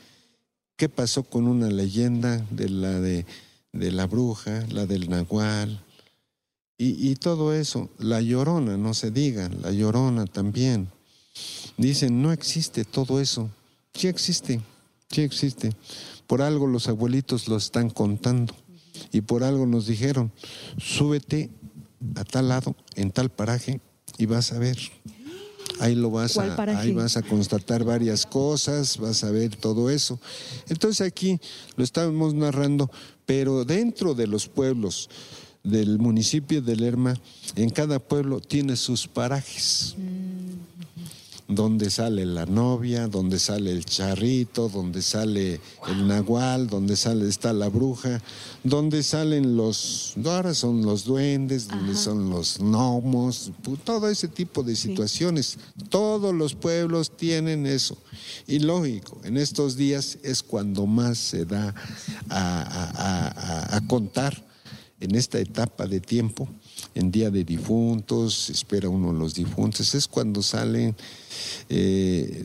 [0.76, 3.24] qué pasó con una leyenda de la de,
[3.72, 5.80] de la bruja, la del nahual,
[6.78, 10.89] y, y todo eso, la llorona, no se diga, la llorona también.
[11.78, 13.51] Dicen, no existe todo eso,
[13.95, 14.61] sí existe.
[15.11, 15.72] Sí existe.
[16.26, 18.54] Por algo los abuelitos lo están contando.
[19.12, 20.32] Y por algo nos dijeron,
[20.78, 21.50] súbete
[22.14, 23.80] a tal lado, en tal paraje,
[24.18, 24.78] y vas a ver.
[25.80, 30.18] Ahí lo vas a, ahí vas a constatar varias cosas, vas a ver todo eso.
[30.68, 31.38] Entonces aquí
[31.76, 32.90] lo estamos narrando,
[33.26, 35.11] pero dentro de los pueblos
[35.62, 37.14] del municipio de Lerma,
[37.57, 39.94] en cada pueblo tiene sus parajes.
[39.98, 40.36] Mm
[41.49, 47.53] donde sale la novia, donde sale el charrito, donde sale el nahual, donde sale está
[47.53, 48.20] la bruja,
[48.64, 53.53] donde salen los, ahora son los duendes, donde son los gnomos,
[53.84, 55.47] todo ese tipo de situaciones.
[55.47, 55.84] Sí.
[55.88, 57.97] Todos los pueblos tienen eso.
[58.47, 61.74] Y lógico, en estos días es cuando más se da
[62.28, 64.44] a, a, a, a contar
[64.99, 66.49] en esta etapa de tiempo,
[66.97, 70.97] en Día de Difuntos, espera uno los difuntos, es cuando salen
[71.68, 72.42] eh,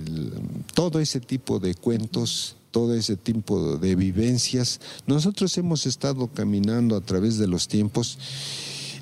[0.74, 4.82] todo ese tipo de cuentos, todo ese tipo de vivencias.
[5.08, 8.18] Nosotros hemos estado caminando a través de los tiempos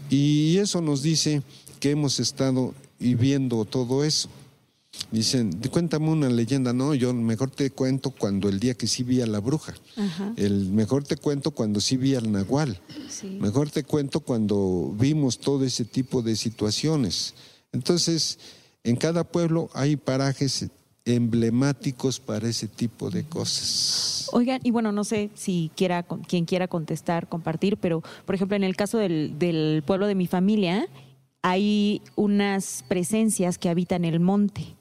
[0.10, 1.42] y eso nos dice
[1.80, 4.30] que hemos estado viviendo todo eso.
[5.12, 6.72] Dicen, cuéntame una leyenda.
[6.72, 9.74] No, yo mejor te cuento cuando el día que sí vi a la bruja.
[9.98, 10.34] Ajá.
[10.36, 12.80] El mejor te cuento cuando sí vi al nahual.
[13.10, 13.38] Sí.
[13.42, 17.34] Mejor te cuento cuando vimos todo ese tipo de situaciones.
[17.72, 18.38] Entonces,
[18.84, 20.68] en cada pueblo hay parajes
[21.06, 24.30] emblemáticos para ese tipo de cosas.
[24.32, 28.64] Oigan, y bueno, no sé si quiera, quien quiera contestar, compartir, pero por ejemplo, en
[28.64, 30.88] el caso del, del pueblo de mi familia,
[31.42, 34.76] hay unas presencias que habitan el monte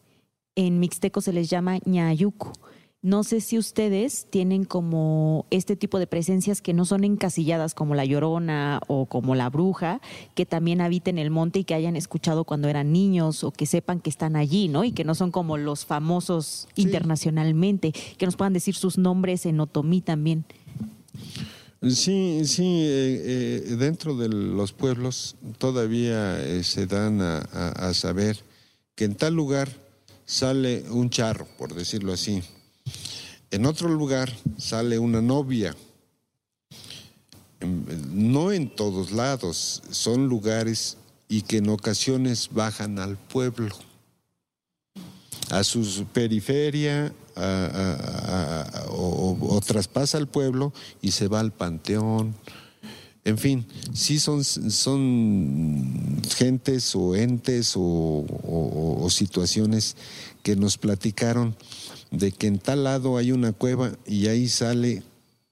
[0.59, 2.53] en mixteco se les llama ñayuco.
[3.01, 7.95] No sé si ustedes tienen como este tipo de presencias que no son encasilladas como
[7.95, 10.01] la llorona o como la bruja,
[10.35, 14.01] que también habiten el monte y que hayan escuchado cuando eran niños o que sepan
[14.01, 14.83] que están allí, ¿no?
[14.83, 16.83] Y que no son como los famosos sí.
[16.83, 20.45] internacionalmente, que nos puedan decir sus nombres en otomí también.
[21.89, 27.95] Sí, sí, eh, eh, dentro de los pueblos todavía eh, se dan a, a, a
[27.95, 28.39] saber
[28.97, 29.69] que en tal lugar
[30.29, 32.43] sale un charro, por decirlo así.
[33.51, 35.75] En otro lugar sale una novia.
[38.13, 40.99] No en todos lados, son lugares
[41.29, 43.75] y que en ocasiones bajan al pueblo,
[45.51, 47.13] a su periferia,
[48.91, 52.35] o, o, traspasa el pueblo y se va al panteón.
[53.29, 59.97] En fin, sí son, son gentes o entes o, o- o situaciones
[60.43, 61.55] que nos platicaron
[62.11, 65.03] de que en tal lado hay una cueva y ahí sale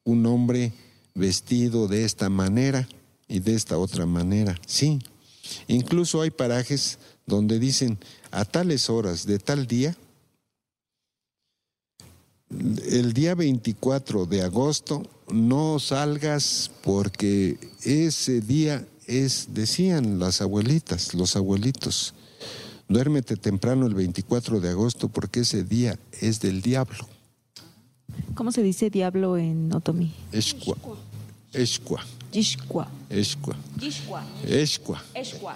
[0.05, 0.73] un hombre
[1.15, 2.89] vestido de esta manera
[3.29, 4.59] y de esta otra manera.
[4.67, 4.99] Sí,
[5.69, 7.99] incluso hay parajes donde dicen
[8.31, 9.95] a tales horas de tal día,
[12.51, 21.37] el día 24 de agosto no salgas porque ese día es, decían las abuelitas, los
[21.37, 22.15] abuelitos,
[22.89, 27.09] duérmete temprano el 24 de agosto porque ese día es del diablo.
[28.35, 30.13] ¿Cómo se dice diablo en otomí?
[30.33, 30.77] Escua,
[31.53, 32.05] escua,
[32.37, 32.89] Yishkwa.
[33.11, 33.57] escua.
[34.47, 35.03] Escua.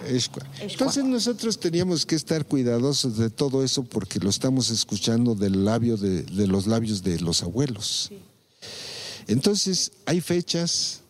[0.07, 0.43] Escua.
[0.59, 5.97] Entonces nosotros teníamos que estar cuidadosos de todo eso porque lo estamos escuchando del labio
[5.97, 8.09] de, de los labios de los abuelos.
[9.27, 11.01] Entonces hay fechas,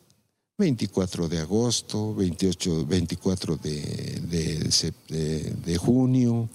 [0.57, 6.49] 24 de agosto, 28, 24 de, de, sep- de- de junio.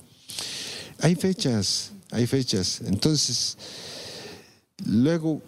[1.00, 2.80] Hay fechas, hay fechas.
[2.86, 3.56] Entonces,
[4.84, 5.42] luego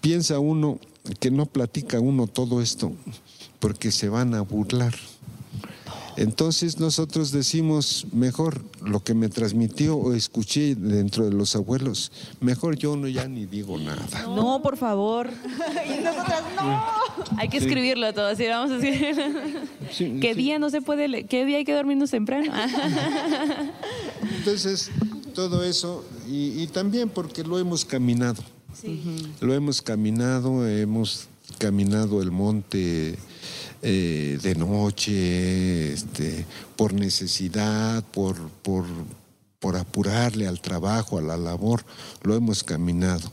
[0.00, 0.78] piensa uno
[1.20, 2.92] que no platica uno todo esto
[3.60, 4.94] porque se van a burlar.
[6.18, 12.76] Entonces nosotros decimos, mejor lo que me transmitió o escuché dentro de los abuelos, mejor
[12.76, 14.24] yo no ya ni digo nada.
[14.24, 15.30] No, por favor.
[15.86, 16.82] y nosotras, no.
[17.36, 19.60] Hay que escribirlo todo, así vamos a escribirlo.
[19.92, 20.40] Sí, ¿Qué sí.
[20.40, 22.52] día no se puede, qué día hay que dormirnos temprano?
[24.38, 24.90] Entonces,
[25.36, 28.42] todo eso, y, y también porque lo hemos caminado.
[29.40, 33.16] Lo hemos caminado, hemos caminado el monte
[33.82, 36.44] eh, de noche, este,
[36.76, 38.84] por necesidad, por, por,
[39.60, 41.84] por apurarle al trabajo, a la labor,
[42.22, 43.32] lo hemos caminado.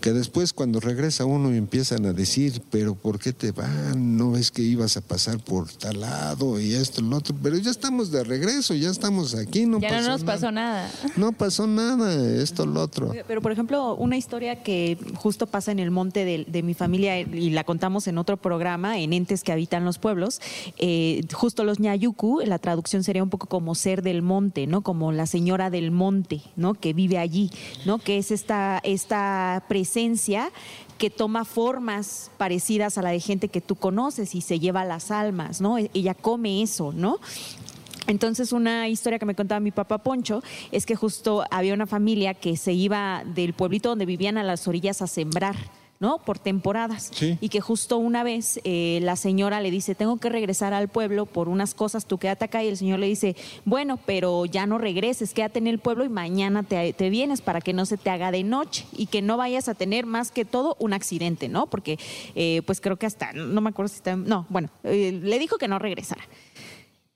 [0.00, 4.16] Que después cuando regresa uno y empiezan a decir, pero ¿por qué te van?
[4.16, 7.34] ¿No ves que ibas a pasar por tal lado y esto, lo otro?
[7.42, 10.88] Pero ya estamos de regreso, ya estamos aquí, no ya no nos pasó nada.
[11.16, 13.12] no pasó nada, esto, lo otro.
[13.26, 17.18] Pero, por ejemplo, una historia que justo pasa en el monte de, de mi familia
[17.18, 20.40] y la contamos en otro programa, en Entes que habitan los pueblos,
[20.78, 24.82] eh, justo los ñayuku, la traducción sería un poco como ser del monte, ¿no?
[24.82, 26.74] Como la señora del monte, ¿no?
[26.74, 27.50] Que vive allí,
[27.84, 27.98] ¿no?
[27.98, 30.50] Que es esta, esta presencia
[30.98, 35.10] que toma formas parecidas a la de gente que tú conoces y se lleva las
[35.10, 35.76] almas, ¿no?
[35.78, 37.18] Ella come eso, ¿no?
[38.06, 40.42] Entonces, una historia que me contaba mi papá Poncho
[40.72, 44.68] es que justo había una familia que se iba del pueblito donde vivían a las
[44.68, 45.56] orillas a sembrar.
[46.00, 46.18] ¿No?
[46.18, 47.10] Por temporadas.
[47.12, 47.38] Sí.
[47.40, 51.26] Y que justo una vez eh, la señora le dice, tengo que regresar al pueblo
[51.26, 52.62] por unas cosas, tú quédate acá.
[52.62, 56.08] Y el señor le dice, bueno, pero ya no regreses, quédate en el pueblo y
[56.08, 59.36] mañana te, te vienes para que no se te haga de noche y que no
[59.36, 61.66] vayas a tener más que todo un accidente, ¿no?
[61.66, 61.98] Porque
[62.34, 65.58] eh, pues creo que hasta, no me acuerdo si está, no, bueno, eh, le dijo
[65.58, 66.22] que no regresara.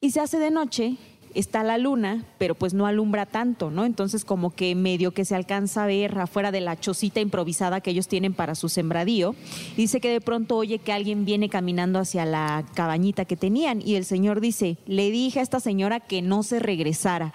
[0.01, 0.97] Y se hace de noche,
[1.35, 3.85] está la luna, pero pues no alumbra tanto, ¿no?
[3.85, 7.91] Entonces como que medio que se alcanza a ver afuera de la chocita improvisada que
[7.91, 9.35] ellos tienen para su sembradío.
[9.77, 13.95] Dice que de pronto oye que alguien viene caminando hacia la cabañita que tenían y
[13.95, 17.33] el señor dice, le dije a esta señora que no se regresara.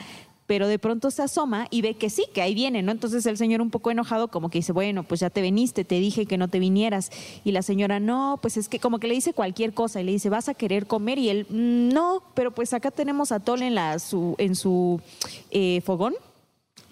[0.53, 2.91] Pero de pronto se asoma y ve que sí, que ahí viene, ¿no?
[2.91, 5.95] Entonces el señor un poco enojado como que dice, bueno, pues ya te veniste, te
[5.95, 7.09] dije que no te vinieras.
[7.43, 10.11] Y la señora, no, pues es que como que le dice cualquier cosa y le
[10.11, 11.17] dice, ¿vas a querer comer?
[11.17, 15.01] Y él, "Mm, no, pero pues acá tenemos atole en, la, su, en su
[15.49, 16.13] eh, fogón.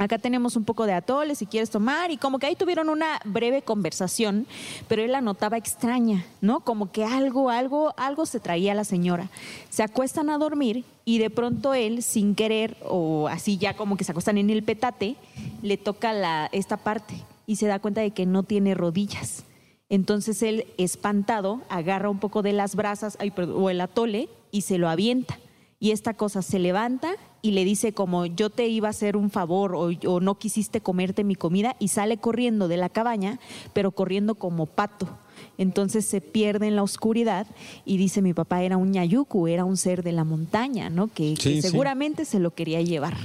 [0.02, 3.20] Acá tenemos un poco de atole si quieres tomar y como que ahí tuvieron una
[3.24, 4.48] breve conversación,
[4.88, 6.62] pero él la notaba extraña, ¿no?
[6.62, 9.30] Como que algo, algo, algo se traía a la señora.
[9.70, 14.04] Se acuestan a dormir y de pronto él, sin querer o así ya como que
[14.04, 15.18] se acuestan en el petate,
[15.62, 17.14] le toca la, esta parte
[17.46, 19.44] y se da cuenta de que no tiene rodillas.
[19.88, 24.62] Entonces él, espantado, agarra un poco de las brasas ay, perdón, o el atole y
[24.62, 25.38] se lo avienta.
[25.82, 29.32] Y esta cosa se levanta y le dice como yo te iba a hacer un
[29.32, 33.40] favor o, o no quisiste comerte mi comida y sale corriendo de la cabaña,
[33.74, 35.10] pero corriendo como pato.
[35.58, 37.48] Entonces se pierde en la oscuridad
[37.84, 41.08] y dice mi papá era un ñayuku, era un ser de la montaña, ¿no?
[41.08, 41.62] Que, que sí.
[41.62, 43.18] seguramente se lo quería llevar.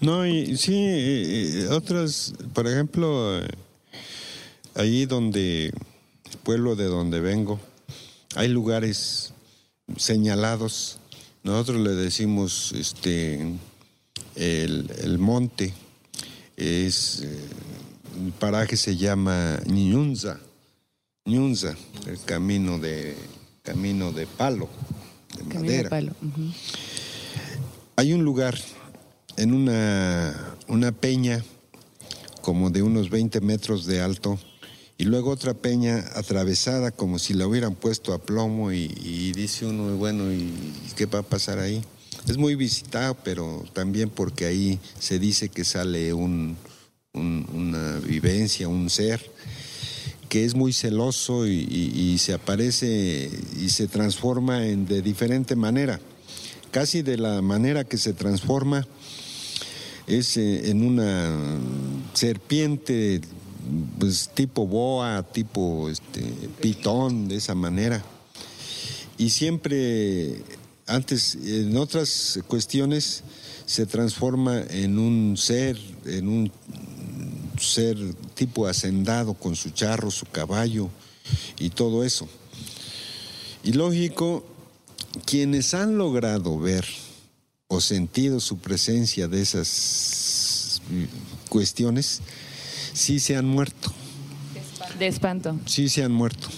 [0.00, 3.48] No, y sí, eh, eh, otras, por ejemplo, eh,
[4.74, 7.60] allí donde, el pueblo de donde vengo,
[8.34, 9.34] hay lugares
[9.96, 10.99] señalados.
[11.42, 13.40] Nosotros le decimos este
[14.34, 15.72] el, el monte,
[16.56, 17.48] es eh,
[18.22, 20.38] el paraje se llama Ñunza,
[21.24, 21.74] Ñunza,
[22.06, 23.16] el camino de
[23.62, 24.68] camino de palo,
[25.36, 26.02] de madera.
[27.96, 28.58] Hay un lugar
[29.36, 31.42] en una, una peña
[32.42, 34.38] como de unos 20 metros de alto
[35.00, 39.96] y luego otra peña atravesada como si la hubieran puesto a plomo y, dice uno,
[39.96, 40.52] bueno, ¿y
[40.94, 41.82] qué va a pasar ahí?
[42.28, 46.54] Es muy visitado, pero también porque ahí se dice que sale un,
[47.14, 49.24] un- una vivencia, un ser
[50.28, 55.56] que es muy celoso y, y- y se aparece y se transforma en, de diferente
[55.56, 55.98] manera.
[56.72, 58.86] Casi de la manera que se transforma
[60.06, 61.58] es eh, en una
[62.12, 63.20] serpiente
[63.98, 66.22] pues, tipo boa, tipo este,
[66.60, 68.04] pitón, de esa manera.
[69.18, 70.42] Y siempre,
[70.86, 73.22] antes, en otras cuestiones,
[73.66, 76.52] se transforma en un ser, en un
[77.60, 77.96] ser
[78.34, 80.88] tipo hacendado con su charro, su caballo
[81.58, 82.28] y todo eso.
[83.62, 84.44] Y lógico,
[85.24, 86.86] quienes han logrado ver
[87.68, 90.82] o sentido su presencia de esas
[91.48, 92.20] cuestiones,
[92.92, 93.92] sí se han muerto,
[94.98, 95.58] De espanto.
[95.66, 96.48] sí se han muerto.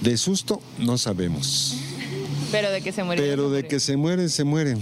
[0.00, 1.74] De susto no sabemos,
[2.50, 3.22] Pero de que se murió.
[3.22, 4.78] pero de que se mueren, se mueren.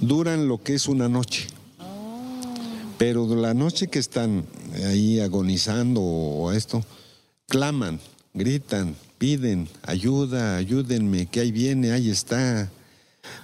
[0.00, 1.46] Duran lo que es una noche.
[2.98, 4.44] Pero de la noche que están
[4.86, 6.84] ahí agonizando o esto,
[7.48, 7.98] claman,
[8.34, 12.70] gritan, piden ayuda, ayúdenme, que ahí viene, ahí está,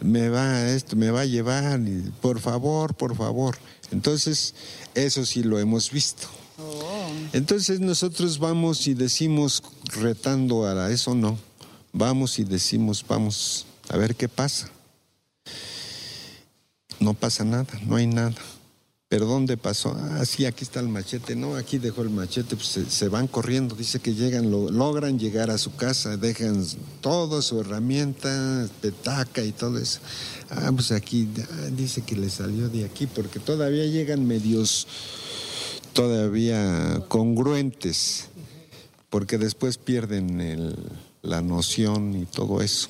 [0.00, 3.56] me va esto, me va a llevar, y por favor, por favor.
[3.90, 4.54] Entonces,
[4.94, 6.28] eso sí lo hemos visto.
[7.32, 9.62] Entonces nosotros vamos y decimos,
[9.94, 11.38] retando a eso, no,
[11.92, 14.70] vamos y decimos, vamos a ver qué pasa.
[16.98, 18.34] No pasa nada, no hay nada.
[19.16, 19.96] ¿Pero dónde pasó?
[19.98, 21.34] Ah, sí, aquí está el machete.
[21.34, 23.74] No, aquí dejó el machete, pues se, van corriendo.
[23.74, 26.62] Dice que llegan, lo- logran llegar a su casa, dejan
[27.00, 30.00] todo, su herramienta, petaca y todo eso.
[30.50, 34.86] Ah, pues aquí, ah, dice que le salió de aquí, porque todavía llegan medios,
[35.94, 38.26] todavía congruentes,
[39.08, 40.76] porque después pierden el-
[41.22, 42.88] la noción y todo eso.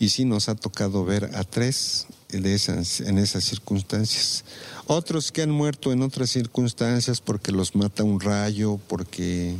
[0.00, 2.08] Y sí nos ha tocado ver a tres
[2.42, 4.44] de esas, en esas circunstancias.
[4.86, 9.56] Otros que han muerto en otras circunstancias porque los mata un rayo, porque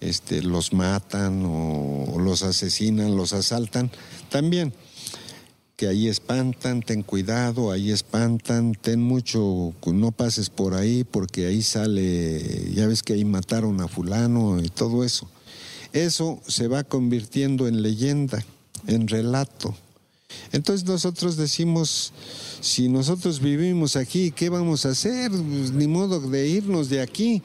[0.00, 3.90] este, los matan o, o los asesinan, los asaltan,
[4.28, 4.72] también.
[5.76, 11.62] Que ahí espantan, ten cuidado, ahí espantan, ten mucho, no pases por ahí porque ahí
[11.62, 15.26] sale, ya ves que ahí mataron a fulano y todo eso.
[15.92, 18.44] Eso se va convirtiendo en leyenda,
[18.86, 19.74] en relato.
[20.52, 22.12] Entonces nosotros decimos,
[22.60, 25.30] si nosotros vivimos aquí, ¿qué vamos a hacer?
[25.30, 27.42] Pues, ni modo de irnos de aquí.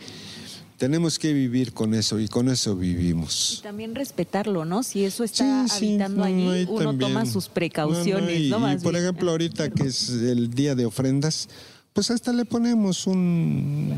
[0.78, 3.62] Tenemos que vivir con eso y con eso Y vivimos.
[3.64, 4.84] también respetarlo, ¿no?
[4.84, 7.14] Si eso está Sí, sí, habitando no, allí, uno también.
[7.14, 8.74] toma sus No, precauciones, y, ¿no?
[8.74, 9.04] y por bien.
[9.04, 11.48] ejemplo, ahorita que es el día de ofrendas,
[11.94, 13.94] pues hasta le ponemos un...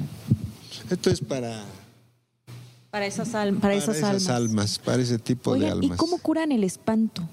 [0.91, 1.65] Esto es para,
[2.91, 4.29] Para esas, al- para esas almas.
[4.29, 5.97] almas, para ese tipo de Oigan, ¿y almas.
[5.97, 7.27] cómo curan el espanto?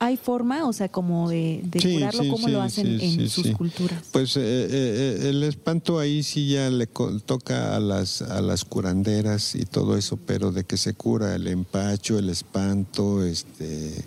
[0.00, 2.22] ¿Hay forma, o sea, como de, de Sí, curarlo?
[2.24, 4.02] sí, ¿Cómo sí, lo hacen en sus culturas?
[4.12, 9.54] Pues eh, eh, el espanto ahí sí ya le toca a las, a las curanderas
[9.54, 14.04] y todo eso, pero de que se cura el empacho, el espanto, este,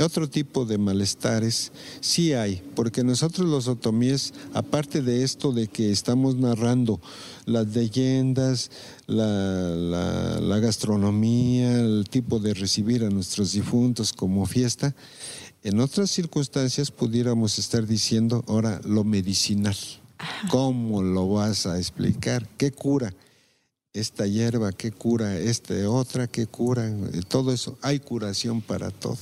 [0.00, 5.90] otro tipo de malestares, sí hay, porque nosotros los otomíes, aparte de esto de que
[5.90, 7.00] estamos narrando
[7.44, 8.70] las leyendas,
[9.06, 14.94] la, la- la gastronomía, el tipo de recibir a nuestros difuntos como fiesta,
[15.64, 19.76] en otras circunstancias pudiéramos estar diciendo ahora lo medicinal.
[20.50, 22.46] ¿Cómo lo vas a explicar?
[22.58, 23.12] ¿Qué cura?
[23.94, 25.38] Esta hierba, ¿qué cura?
[25.38, 26.88] Esta otra, ¿qué cura?
[26.88, 27.78] Eh, Todo eso.
[27.80, 29.16] Hay curación para todo.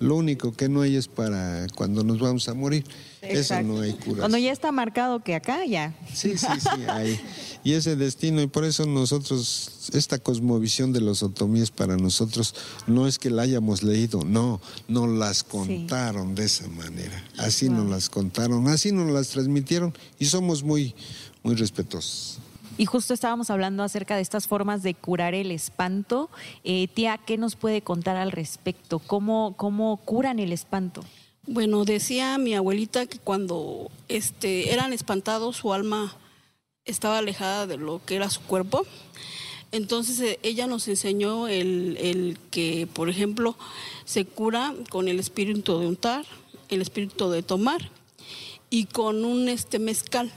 [0.00, 2.82] Lo único que no hay es para cuando nos vamos a morir.
[3.20, 4.20] Eso no hay curación.
[4.20, 5.94] Cuando ya está marcado que acá ya.
[6.14, 7.20] Sí, sí, sí, hay.
[7.62, 12.54] Y ese destino, y por eso nosotros, esta cosmovisión de los otomíes para nosotros
[12.86, 17.22] no es que la hayamos leído, no, nos las contaron de esa manera.
[17.36, 20.94] Así nos las contaron, así nos las transmitieron y somos muy,
[21.42, 22.38] muy respetuosos.
[22.78, 26.28] Y justo estábamos hablando acerca de estas formas de curar el espanto.
[26.64, 28.98] Eh, tía, ¿qué nos puede contar al respecto?
[28.98, 31.02] ¿Cómo, cómo curan el espanto?
[31.46, 36.16] Bueno, decía mi abuelita que cuando este, eran espantados, su alma
[36.84, 38.84] estaba alejada de lo que era su cuerpo.
[39.72, 43.56] Entonces eh, ella nos enseñó el, el que, por ejemplo,
[44.04, 46.26] se cura con el espíritu de untar,
[46.68, 47.90] el espíritu de tomar
[48.68, 50.32] y con un este mezcal.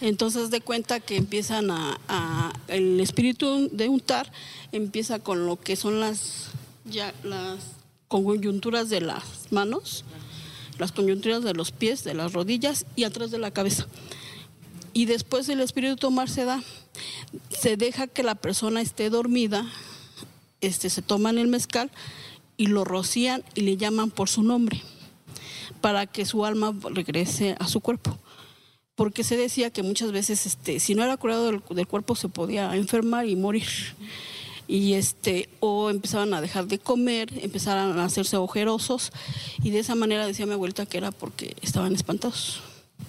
[0.00, 4.30] Entonces de cuenta que empiezan a, el espíritu de untar
[4.72, 6.48] empieza con lo que son las
[6.84, 7.60] ya las
[8.08, 10.04] coyunturas de las manos,
[10.78, 13.86] las coyunturas de los pies, de las rodillas y atrás de la cabeza.
[14.92, 16.62] y después el espíritu tomar se da,
[17.50, 19.66] se deja que la persona esté dormida,
[20.60, 21.90] este, se toman el mezcal
[22.56, 24.82] y lo rocían y le llaman por su nombre
[25.80, 28.18] para que su alma regrese a su cuerpo.
[28.94, 32.28] Porque se decía que muchas veces, este, si no era curado del, del cuerpo, se
[32.28, 33.66] podía enfermar y morir.
[34.68, 39.12] Y este, o empezaban a dejar de comer, empezaban a hacerse ojerosos,
[39.62, 42.62] y de esa manera decía mi abuelita que era porque estaban espantados.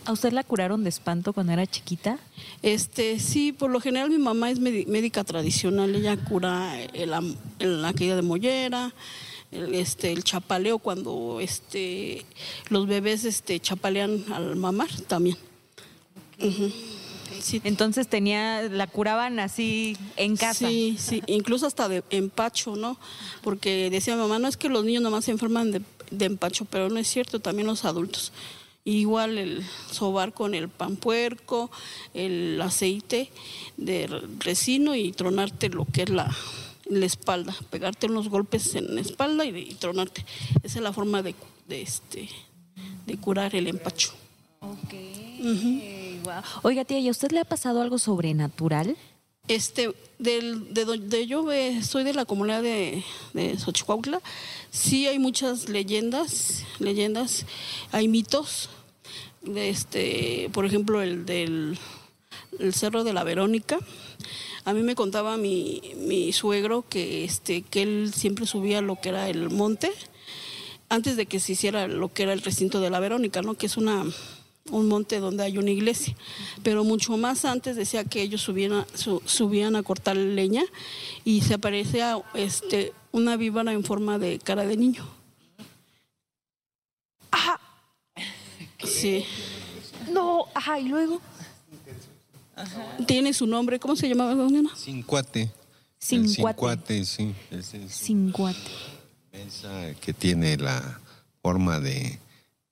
[0.05, 2.19] ¿A usted la curaron de espanto cuando era chiquita?
[2.61, 7.13] Este, sí, por lo general mi mamá es médi- médica tradicional, ella cura el
[7.59, 8.93] el- la caída de mollera,
[9.51, 12.25] el, este, el chapaleo cuando este,
[12.69, 15.37] los bebés este, chapalean al mamar también.
[17.63, 20.67] Entonces tenía, la curaban así en casa.
[20.67, 22.97] Sí, sí, incluso hasta de empacho, ¿no?
[23.41, 25.81] Porque decía mi mamá, no es que los niños nomás se enferman de,
[26.11, 28.31] de empacho, pero no es cierto, también los adultos.
[28.83, 31.71] Igual el sobar con el pan puerco,
[32.13, 33.31] el aceite
[33.77, 36.35] de re- resino y tronarte lo que es la,
[36.85, 40.23] la espalda, pegarte unos golpes en la espalda y, y tronarte.
[40.61, 41.33] Esa es la forma de,
[41.67, 42.29] de, este,
[43.07, 44.11] de curar el empacho.
[46.23, 46.43] Guau.
[46.63, 48.97] Oiga, tía, ¿y a usted le ha pasado algo sobrenatural?
[49.47, 54.21] Este, del, de donde yo eh, soy de la comunidad de, de Xochicuautla,
[54.71, 57.45] sí hay muchas leyendas, leyendas,
[57.91, 58.69] hay mitos,
[59.43, 61.77] de este, por ejemplo, el del
[62.59, 63.77] el Cerro de la Verónica.
[64.63, 69.09] A mí me contaba mi, mi suegro que, este, que él siempre subía lo que
[69.09, 69.91] era el monte,
[70.89, 73.55] antes de que se hiciera lo que era el recinto de la Verónica, ¿no?
[73.55, 74.05] que es una,
[74.71, 76.15] un monte donde hay una iglesia.
[76.63, 80.63] Pero mucho más antes decía que ellos subían a, su- subían a cortar leña
[81.23, 85.05] y se aparecía este, una víbora en forma de cara de niño.
[87.31, 87.59] Ajá.
[88.83, 89.25] Sí.
[90.11, 91.21] No, ajá, y luego.
[93.05, 94.61] Tiene su nombre, ¿cómo se llamaba doña?
[94.75, 95.51] Cincuate.
[95.99, 97.03] Cincuate.
[97.05, 97.33] Sí.
[97.51, 98.57] Ese es Cincuate.
[99.31, 100.99] esa que tiene la
[101.41, 102.19] forma de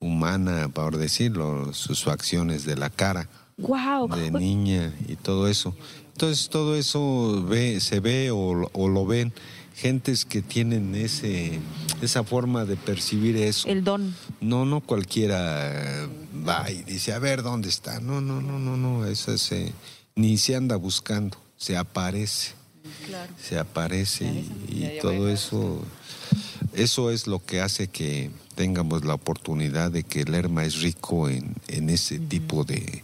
[0.03, 4.07] humana, por decirlo, sus facciones de la cara Wow.
[4.15, 5.75] de niña y todo eso.
[6.13, 9.31] Entonces todo eso ve, se ve o, o lo ven
[9.75, 11.59] gentes que tienen ese
[12.01, 13.67] esa forma de percibir eso.
[13.67, 14.15] El don.
[14.41, 16.07] No, no cualquiera
[16.47, 17.99] va y dice, a ver dónde está.
[17.99, 19.71] No, no, no, no, no, eso se,
[20.15, 22.51] ni se anda buscando, se aparece.
[23.41, 24.25] Se aparece
[24.69, 25.81] y, y todo eso,
[26.75, 31.55] eso es lo que hace que tengamos la oportunidad de que Lerma es rico en,
[31.67, 33.01] en ese tipo de,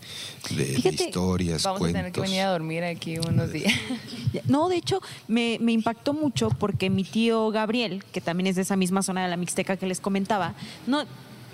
[0.49, 2.23] de- de Fíjate, historias, Vamos a tener que cuentos.
[2.23, 3.73] venir a dormir aquí unos días.
[4.47, 8.61] No, de hecho, me, me impactó mucho porque mi tío Gabriel, que también es de
[8.61, 10.53] esa misma zona de la Mixteca que les comentaba,
[10.85, 11.03] no,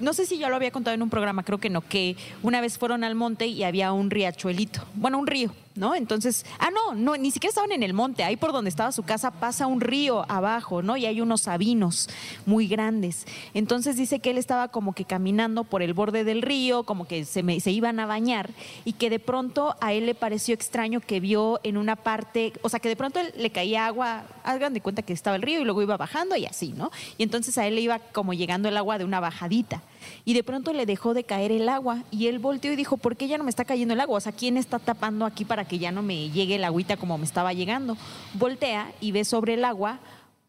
[0.01, 2.59] no sé si ya lo había contado en un programa, creo que no, que una
[2.59, 5.93] vez fueron al monte y había un riachuelito, bueno, un río, ¿no?
[5.95, 9.03] Entonces, ah, no, no, ni siquiera estaban en el monte, ahí por donde estaba su
[9.03, 10.95] casa pasa un río abajo, ¿no?
[10.97, 12.09] Y hay unos sabinos
[12.45, 13.25] muy grandes.
[13.53, 17.25] Entonces dice que él estaba como que caminando por el borde del río, como que
[17.25, 18.49] se, me- se iban a bañar
[18.85, 22.69] y que de pronto a él le pareció extraño que vio en una parte, o
[22.69, 25.65] sea, que de pronto le caía agua, hagan de cuenta que estaba el río y
[25.65, 26.91] luego iba bajando y así, ¿no?
[27.17, 29.81] Y entonces a él le iba como llegando el agua de una bajadita.
[30.23, 33.15] Y de pronto le dejó de caer el agua y él volteó y dijo, ¿por
[33.15, 34.17] qué ya no me está cayendo el agua?
[34.17, 37.17] O sea, ¿quién está tapando aquí para que ya no me llegue el agüita como
[37.17, 37.97] me estaba llegando?
[38.33, 39.99] Voltea y ve sobre el agua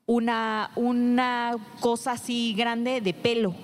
[0.07, 3.55] una, una cosa así grande de pelo.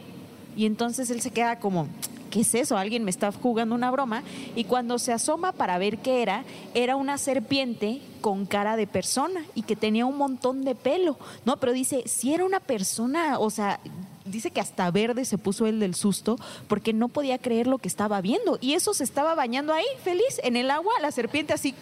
[0.56, 1.88] Y entonces él se queda como,
[2.30, 2.76] ¿qué es eso?
[2.76, 4.22] Alguien me está jugando una broma.
[4.56, 9.44] Y cuando se asoma para ver qué era, era una serpiente con cara de persona
[9.54, 11.18] y que tenía un montón de pelo.
[11.44, 13.80] No, pero dice, si era una persona, o sea,
[14.32, 17.86] dice que hasta verde se puso él del susto porque no podía creer lo que
[17.86, 18.58] estaba viendo.
[18.60, 21.74] Y eso se estaba bañando ahí, feliz, en el agua, la serpiente así,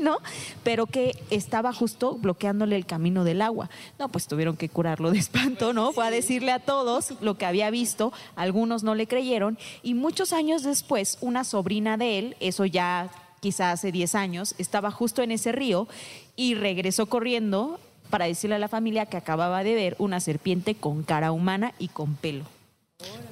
[0.00, 0.18] ¿no?
[0.62, 3.70] Pero que estaba justo bloqueándole el camino del agua.
[3.98, 5.92] No, pues tuvieron que curarlo de espanto, ¿no?
[5.92, 9.58] Fue a decirle a todos lo que había visto, algunos no le creyeron.
[9.82, 13.10] Y muchos años después, una sobrina de él, eso ya
[13.40, 15.88] quizá hace 10 años, estaba justo en ese río
[16.36, 17.78] y regresó corriendo
[18.10, 21.88] para decirle a la familia que acababa de ver una serpiente con cara humana y
[21.88, 22.44] con pelo.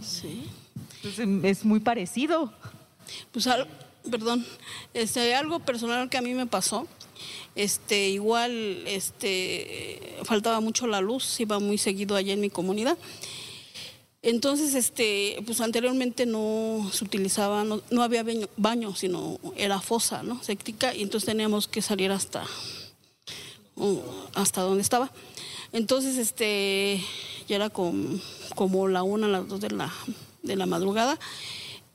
[0.01, 0.45] Sí.
[1.03, 2.53] Entonces, es muy parecido.
[3.33, 3.69] Pues al-
[4.11, 4.45] perdón,
[4.93, 6.87] este, algo personal que a mí me pasó,
[7.55, 12.99] este, igual, este, faltaba mucho la luz, iba muy seguido allá en mi comunidad.
[14.23, 20.23] Entonces, este, pues anteriormente no se utilizaba, no, no había baño, baño, sino era fosa,
[20.23, 20.43] ¿no?
[20.43, 22.43] Séptica, y entonces teníamos que salir hasta,
[24.35, 25.11] hasta donde estaba.
[25.73, 27.01] Entonces, este,
[27.49, 28.21] ya era com-
[28.55, 29.93] como la una, las dos de la,
[30.43, 31.19] de la madrugada,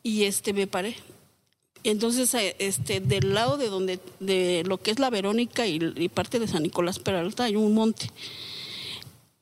[0.03, 0.95] y este, me paré
[1.83, 6.09] Entonces, eh, este, del lado de donde, de lo que es la Verónica y, y
[6.09, 8.11] parte de San Nicolás Peralta, hay un monte.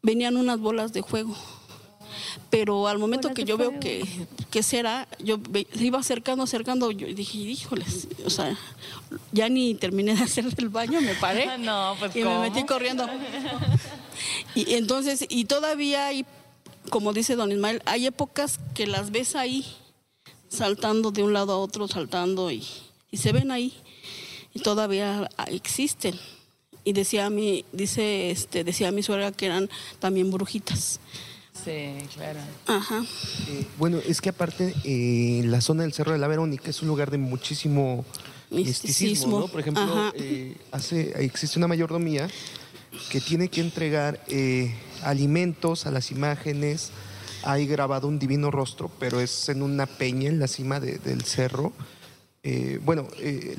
[0.04, 1.36] Venían unas bolas de fuego.
[2.50, 4.04] Pero al momento que yo veo que,
[4.50, 5.40] que será, yo
[5.76, 8.58] iba acercando, acercando, yo dije, híjoles, o sea,
[9.32, 11.58] ya ni terminé de hacer el baño, me paré.
[11.58, 12.42] No, pues, Y ¿cómo?
[12.42, 13.06] me metí corriendo.
[14.56, 16.26] Y entonces, y todavía hay,
[16.90, 19.66] como dice don Ismael, hay épocas que las ves ahí,
[20.48, 22.66] saltando de un lado a otro, saltando y,
[23.12, 23.74] y se ven ahí.
[24.54, 26.18] Y todavía existen.
[26.84, 29.70] Y decía mi, dice, este, decía mi suegra que eran
[30.00, 31.02] también brujitas.
[31.68, 32.40] Sí, claro.
[32.68, 33.04] Ajá.
[33.50, 36.88] Eh, bueno, es que aparte eh, la zona del Cerro de la Verónica es un
[36.88, 38.06] lugar de muchísimo
[38.50, 39.48] misticismo, Misticismo, ¿no?
[39.50, 42.30] Por ejemplo, eh, hace, existe una mayordomía
[43.12, 44.74] que tiene que entregar eh,
[45.04, 46.92] alimentos a las imágenes.
[47.44, 51.24] Hay grabado un divino rostro, pero es en una peña en la cima de- del
[51.24, 51.74] cerro.
[52.86, 53.06] Bueno,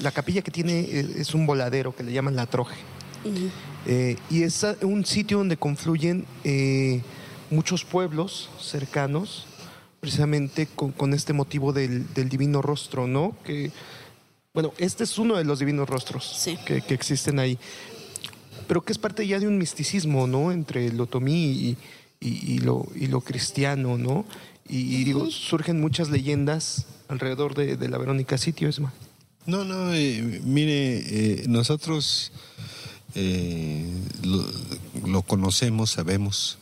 [0.00, 0.80] la capilla que tiene
[1.18, 2.76] es un voladero que le llaman la Troje.
[4.30, 6.24] Y es un sitio donde confluyen
[7.50, 9.46] muchos pueblos cercanos,
[10.00, 13.36] precisamente con, con este motivo del, del divino rostro, ¿no?
[13.44, 13.70] Que,
[14.54, 16.56] bueno, este es uno de los divinos rostros Sí.
[16.66, 17.58] que, que existen ahí,
[18.66, 20.52] pero que es parte ya de un misticismo, ¿no?
[20.52, 21.76] Entre el otomí y,
[22.20, 24.24] y- y lo, y lo cristiano, ¿no?
[24.68, 28.92] Y, y digo, surgen muchas leyendas alrededor de, de la Verónica Sitio, Esma.
[29.46, 30.98] No, no, eh, mire,
[31.42, 32.32] eh, nosotros
[33.14, 33.86] eh,
[34.22, 34.44] lo,
[35.06, 36.58] lo conocemos, sabemos,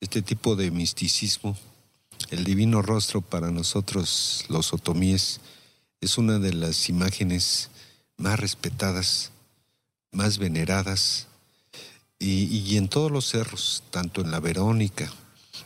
[0.00, 1.56] este tipo de misticismo,
[2.30, 5.40] el divino rostro para nosotros los otomíes
[6.00, 7.70] es una de las imágenes
[8.16, 9.32] más respetadas,
[10.12, 11.26] más veneradas,
[12.18, 15.12] y, en todos los cerros, tanto en la Verónica,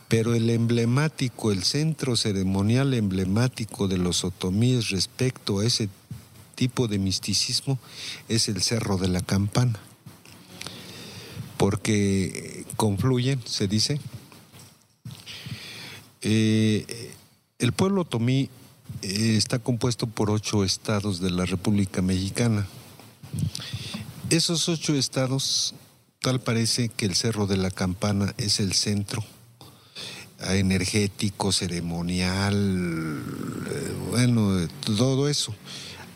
[0.08, 5.88] pero el emblemático, el centro ceremonial emblemático de los otomíes respecto a ese
[6.56, 7.78] tipo de misticismo
[8.28, 9.78] es el Cerro de la Campana,
[11.56, 14.00] porque confluyen, se dice.
[16.22, 17.12] Eh,
[17.58, 18.48] el pueblo otomí
[19.02, 22.66] eh, está compuesto por ocho estados de la República Mexicana.
[24.30, 25.74] Esos ocho estados,
[26.20, 29.24] tal parece que el Cerro de la Campana es el centro
[30.48, 33.22] eh, energético, ceremonial,
[33.70, 35.54] eh, bueno, todo eso.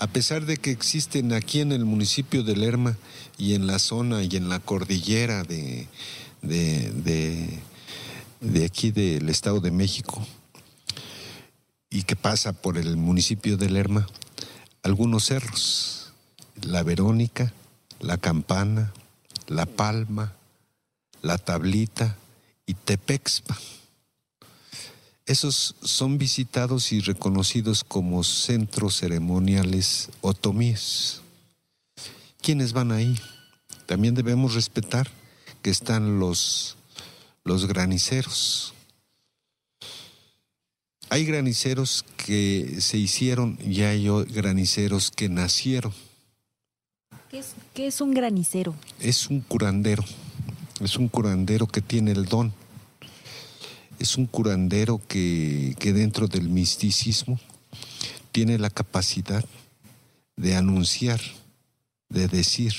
[0.01, 2.97] A pesar de que existen aquí en el municipio de Lerma
[3.39, 5.87] y en la zona y en la cordillera de,
[6.43, 7.59] de, de-
[8.45, 10.25] de aquí del Estado de México
[11.91, 14.07] y que pasa por el municipio de Lerma,
[14.83, 16.13] algunos cerros,
[16.63, 17.53] la Verónica,
[18.01, 18.93] la Campana,
[19.47, 20.35] la Palma,
[21.23, 22.17] la Tablita
[22.67, 23.59] y Tepexpa.
[25.27, 31.23] Esos son visitados y reconocidos como centros ceremoniales otomíes.
[32.43, 33.19] ¿Quiénes van ahí?
[33.87, 35.11] También debemos respetar
[35.63, 36.77] que están los,
[37.45, 38.75] los graniceros.
[41.11, 45.93] Hay graniceros que se hicieron y hay graniceros que nacieron.
[47.31, 48.75] ¿Qué es, qué es un granicero?
[48.99, 50.05] Es un curandero,
[50.81, 52.53] es un curandero que tiene el don.
[53.99, 57.39] Es un curandero que, que dentro del misticismo
[58.33, 59.45] tiene la capacidad
[60.37, 61.21] de anunciar,
[62.09, 62.75] de decir,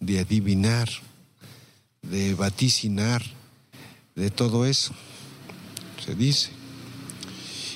[0.00, 0.88] de adivinar,
[2.00, 3.22] de vaticinar,
[4.14, 4.92] de todo eso.
[6.04, 6.50] Se dice.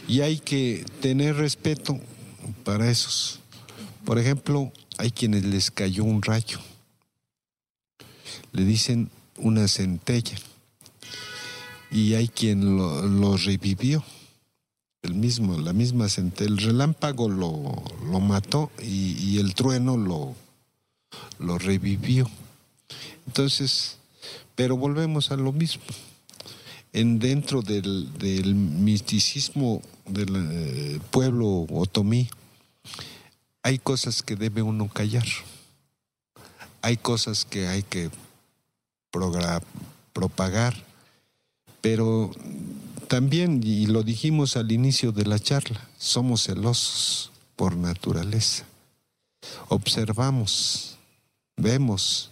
[0.08, 1.98] Y hay que tener respeto
[2.64, 3.40] para esos.
[4.04, 6.58] Por ejemplo, hay quienes les cayó un rayo.
[8.52, 10.36] Le dicen una centella.
[11.90, 14.04] Y hay quien lo, revivió.
[15.02, 16.50] El mismo, la misma centella.
[16.50, 20.34] El relámpago lo, lo mató y, y el trueno lo,
[21.38, 22.28] lo revivió.
[23.26, 23.98] Entonces,
[24.54, 25.82] pero volvemos a lo mismo.
[26.92, 32.28] En dentro del, del misticismo del eh, pueblo otomí,
[33.62, 35.26] hay cosas que debe uno callar.
[36.82, 38.10] Hay cosas que hay que
[40.12, 40.74] propagar.
[41.80, 42.30] Pero
[43.08, 48.64] también, y lo dijimos al inicio de la charla, somos celosos por naturaleza.
[49.68, 50.98] Observamos,
[51.56, 52.30] vemos,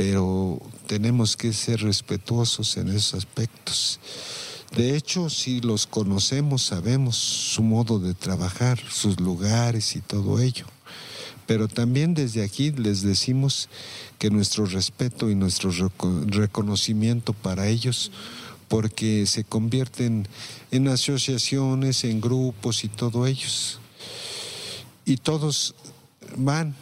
[0.00, 4.00] pero tenemos que ser respetuosos en esos aspectos.
[4.74, 10.64] De hecho, si los conocemos, sabemos su modo de trabajar, sus lugares y todo ello.
[11.46, 13.68] Pero también desde aquí les decimos
[14.18, 18.10] que nuestro respeto y nuestro reco- reconocimiento para ellos,
[18.68, 20.26] porque se convierten
[20.70, 23.78] en asociaciones, en grupos y todo ellos.
[25.04, 25.74] y todos
[26.38, 26.74] van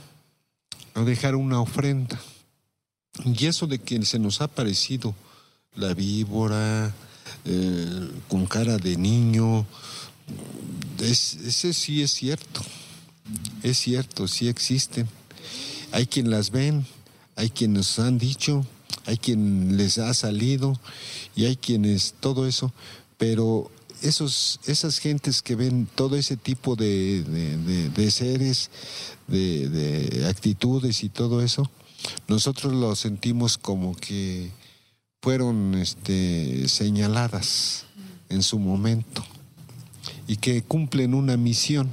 [0.94, 2.20] a dejar una ofrenda.
[3.24, 5.14] Y eso de que se nos ha aparecido
[5.76, 6.94] la víbora
[7.44, 9.66] eh, con cara de niño,
[11.00, 12.62] es- ese sí es cierto.
[13.62, 15.08] Es cierto, sí existen.
[15.92, 16.86] Hay quien las ven,
[17.36, 18.64] hay quienes han dicho,
[19.06, 20.78] hay quien les ha salido
[21.36, 22.72] y hay quienes todo eso,
[23.18, 23.70] pero
[24.02, 28.70] esos, esas gentes que ven todo ese tipo de, de- de- de seres,
[29.26, 31.70] de actitudes y todo eso,
[32.28, 34.50] nosotros lo sentimos como que
[35.20, 37.86] fueron este, señaladas
[38.28, 39.24] en su momento
[40.26, 41.88] y que cumplen una misión.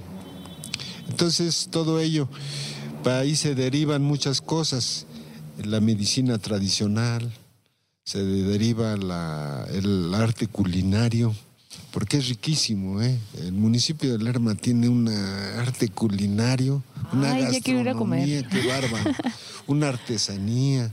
[1.10, 2.28] Entonces, todo ello,
[3.04, 5.06] para ahí se derivan muchas cosas.
[5.64, 7.32] La medicina tradicional,
[8.04, 11.34] se deriva el arte culinario,
[11.96, 13.02] porque es riquísimo.
[13.02, 13.18] ¿eh?
[13.40, 18.48] El municipio de Lerma tiene un arte culinario, una Ay, a gastronomía, comer.
[18.50, 19.12] qué bárbaro,
[19.68, 20.92] una artesanía,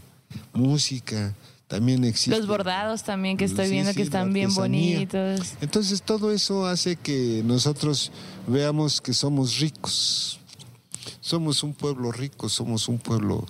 [0.52, 1.34] música,
[1.66, 2.38] también existe.
[2.38, 5.54] Los bordados también que estoy Sí, viendo sí, que están bien bonitos.
[5.60, 8.12] Entonces todo eso hace que nosotros
[8.46, 10.38] veamos que somos ricos.
[11.20, 13.44] Somos un pueblo rico, somos un pueblo...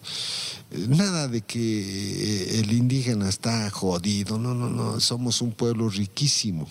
[0.70, 5.90] eh, Nada de que eh, el indígena está jodido, no, no, no, somos un pueblo
[5.90, 6.66] riquísimo,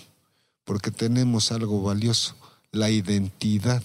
[0.64, 2.36] porque tenemos algo valioso,
[2.72, 3.84] la identidad.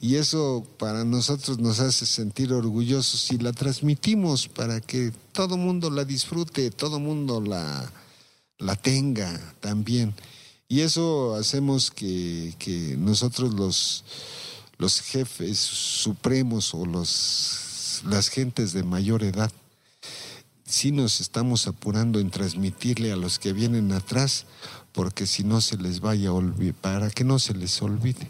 [0.00, 5.90] Y eso para nosotros nos hace sentir orgullosos y la transmitimos para que todo mundo
[5.90, 7.90] la disfrute, todo mundo la,
[8.58, 10.14] la tenga también.
[10.68, 14.04] Y eso hacemos que, que nosotros los,
[14.78, 19.50] los jefes supremos o los, las gentes de mayor edad,
[20.64, 24.46] sí nos estamos apurando en transmitirle a los que vienen atrás,
[24.96, 28.26] porque si no se les vaya a olvidar, para que no se les olvide.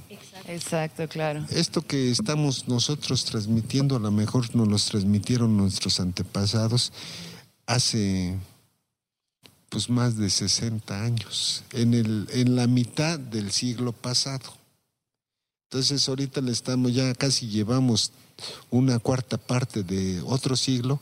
[0.48, 1.46] Exacto, claro.
[1.50, 6.92] Esto que estamos nosotros transmitiendo, a lo mejor nos los transmitieron nuestros antepasados
[7.66, 8.36] hace
[9.68, 14.52] pues más de 60 años, en, el, en la mitad del siglo pasado.
[15.70, 18.10] Entonces ahorita le estamos, ya casi llevamos
[18.70, 21.00] una cuarta parte de otro siglo,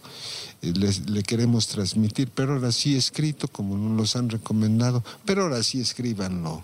[0.62, 5.43] eh, les- le queremos transmitir, pero ahora sí escrito, como nos los han recomendado, pero
[5.43, 6.62] ahora sí escríbanlo.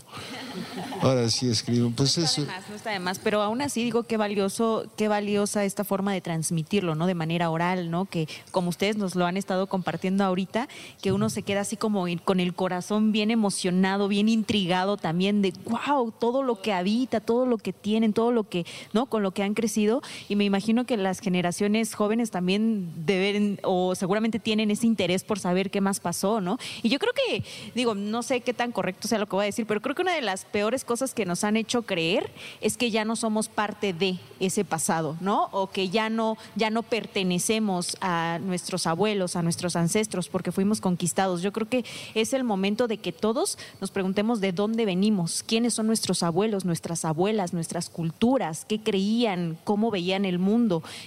[1.02, 1.92] Ahora sí escriban.
[1.92, 2.42] Pues no eso.
[2.42, 5.64] está de más, no está de más, pero aún así digo qué valioso, qué valiosa
[5.64, 7.06] esta forma de transmitirlo, ¿no?
[7.06, 8.04] De manera oral, ¿no?
[8.06, 10.68] Que como ustedes nos lo han estado compartiendo ahorita,
[11.02, 15.52] que uno se queda así como con el corazón bien emocionado, bien intrigado también de
[15.64, 19.06] wow, todo lo que habita, todo lo que tienen, todo lo que, ¿no?
[19.06, 23.94] Con lo que han crecido y me imagino que las generaciones jóvenes también deben o
[23.94, 26.58] seguramente tienen ese interés por saber qué más pasó, ¿no?
[26.82, 29.46] Y yo creo que digo, no sé qué tan correcto sea lo que voy a
[29.46, 32.30] decir, pero creo que una de las peores cosas que nos han hecho creer
[32.60, 35.48] es que ya no somos parte de ese pasado, ¿no?
[35.52, 40.80] O que ya no, ya no pertenecemos a nuestros abuelos, a nuestros ancestros, porque fuimos
[40.80, 41.42] conquistados.
[41.42, 41.84] Yo creo que
[42.14, 46.64] es el momento de que todos nos preguntemos de dónde venimos, quiénes son nuestros abuelos,
[46.64, 50.49] nuestras abuelas, nuestras culturas, qué creían, cómo veían el mundo.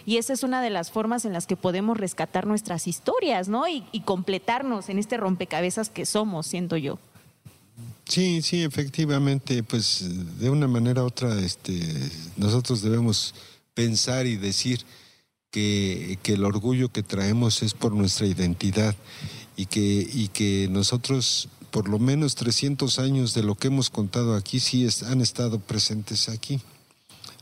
[0.06, 3.68] Y esa es una de las formas en las que podemos rescatar nuestras historias, ¿no?
[3.68, 6.99] Y, completarnos en este rompecabezas que somos, siento yo.
[8.06, 10.06] Sí, sí, efectivamente, pues
[10.40, 11.80] de una manera u otra, este,
[12.36, 13.34] nosotros debemos
[13.74, 14.86] pensar y decir
[15.52, 18.95] que, el orgullo que traemos es por nuestra identidad
[19.56, 24.88] y que, nosotros, por lo menos 300 años de lo que hemos contado aquí, sí
[25.06, 26.60] han estado presentes aquí.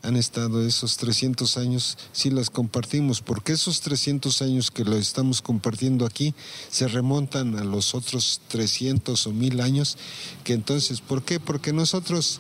[0.03, 5.41] Han estado esos 300 años, sí las compartimos, porque esos 300 años que lo estamos
[5.41, 6.33] compartiendo aquí
[6.69, 9.97] se remontan a los otros 300 o 1000 años,
[10.43, 11.39] que entonces, ¿por qué?
[11.39, 12.39] Porque nosotros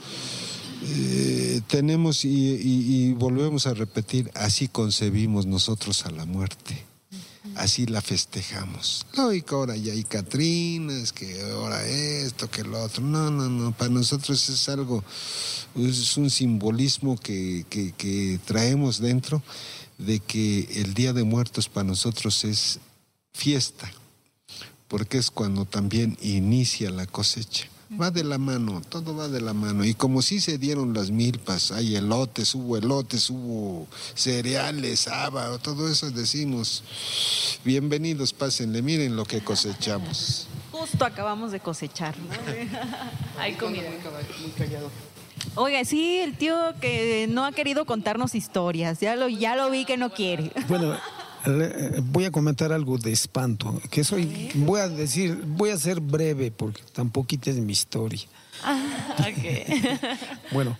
[0.83, 6.90] eh, tenemos y volvemos a repetir, así concebimos nosotros a la muerte.
[7.55, 9.05] Así la festejamos.
[9.17, 13.03] Lógico, ahora ya hay Catrinas, que ahora esto, que lo otro.
[13.03, 13.71] No, no, no.
[13.71, 15.03] Para nosotros es algo,
[15.75, 19.41] es un simbolismo que, que- que traemos dentro
[19.97, 22.79] de que el Día de Muertos para nosotros es
[23.33, 23.91] fiesta,
[24.87, 27.67] porque es cuando también inicia la cosecha.
[27.99, 29.83] Va de la mano, todo va de la mano.
[29.83, 35.89] Y como sí se dieron las milpas, hay elotes, hubo elotes, hubo cereales, haba, todo
[35.89, 36.83] eso decimos,
[37.65, 40.47] bienvenidos, pásenle, miren lo que cosechamos.
[40.71, 42.29] Justo acabamos de cosechar, ¿no?
[43.37, 43.89] Hay comida.
[45.55, 49.83] Oiga, sí, el tío que no ha querido contarnos historias, ya lo, ya lo vi
[49.83, 50.51] que no quiere.
[50.69, 50.97] Bueno,
[52.03, 56.51] voy a comentar algo de espanto, que soy, voy a decir, voy a ser breve
[56.51, 58.21] porque tampoco es mi historia.
[58.63, 58.87] Ah.
[60.51, 60.77] Bueno,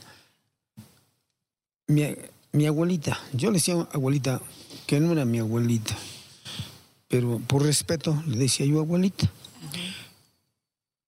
[1.88, 2.16] mi-
[2.54, 4.42] mi abuelita, yo le decía abuelita
[4.86, 5.96] que no era mi abuelita,
[7.08, 9.30] pero por respeto le decía yo abuelita.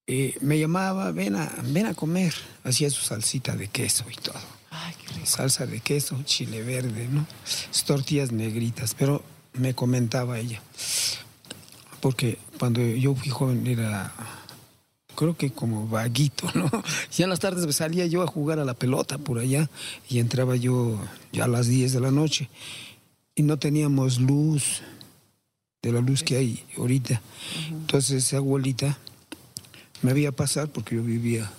[0.07, 4.35] Eh, me llamaba, ven a, ven a comer, hacía su salsita de queso y todo.
[4.69, 5.25] Ay, qué rico.
[5.25, 7.25] Salsa de queso, chile verde, ¿no?
[7.85, 9.23] Tortillas negritas, pero
[9.53, 10.61] me comentaba ella.
[11.99, 14.13] Porque cuando yo fui joven era,
[15.15, 16.69] creo que como vaguito, ¿no?
[17.15, 19.69] Ya en las tardes me salía yo a jugar a la pelota por allá
[20.09, 20.99] y entraba yo
[21.31, 22.49] ya a las 10 de la noche
[23.35, 24.81] y no teníamos luz,
[25.81, 27.21] de la luz que hay ahorita.
[27.69, 28.97] Entonces esa abuelita
[30.01, 31.51] me veía pasar porque yo vivía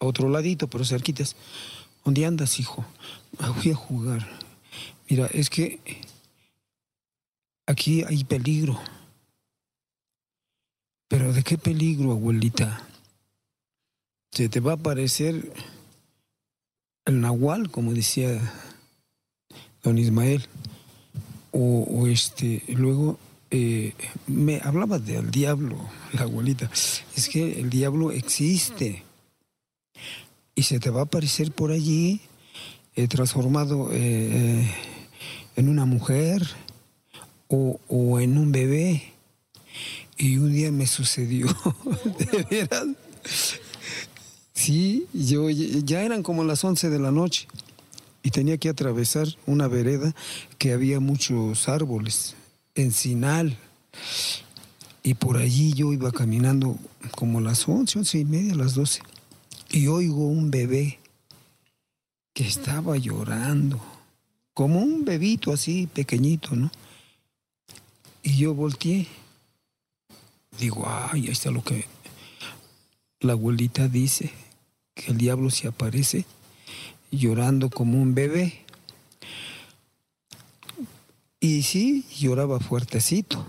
[0.00, 1.36] a otro ladito, pero cerquitas.
[2.04, 2.84] ¿Dónde andas, hijo?
[3.38, 4.28] "Ah, Voy a jugar.
[5.08, 5.80] Mira, es que
[7.66, 8.80] aquí hay peligro.
[11.08, 12.86] ¿Pero de qué peligro, abuelita?
[14.32, 15.52] Se te va a aparecer
[17.04, 18.40] el nahual, como decía
[19.82, 20.46] don Ismael.
[21.52, 23.16] O, este, luego
[23.50, 23.92] eh,
[24.26, 25.78] me hablaba del diablo,
[26.12, 26.68] la abuelita.
[27.14, 29.04] Es que el diablo existe
[30.56, 32.22] y se te va a aparecer por allí
[32.96, 34.68] eh, transformado eh,
[35.54, 36.42] en una mujer
[37.88, 39.12] o, en un bebé.
[40.16, 41.46] Y un día me sucedió,
[42.18, 42.86] de veras.
[44.52, 47.48] Sí, yo ya eran como las 11 de la noche
[48.22, 50.14] y tenía que atravesar una vereda
[50.58, 52.36] que había muchos árboles,
[52.74, 53.58] encinal.
[55.02, 56.78] Y por allí yo iba caminando
[57.10, 59.00] como las 11, 11 y media, las 12
[59.74, 61.00] y oigo un bebé
[62.32, 63.80] que estaba llorando,
[64.54, 66.70] como un bebito así pequeñito, ¿no?
[68.24, 69.06] Y yo volteé.
[70.58, 71.84] Digo, ay, ahí está lo que
[73.20, 74.32] la abuelita dice,
[74.94, 76.26] que el diablo se aparece
[77.12, 78.64] llorando como un bebé.
[81.38, 83.46] Y sí, lloraba fuertecito.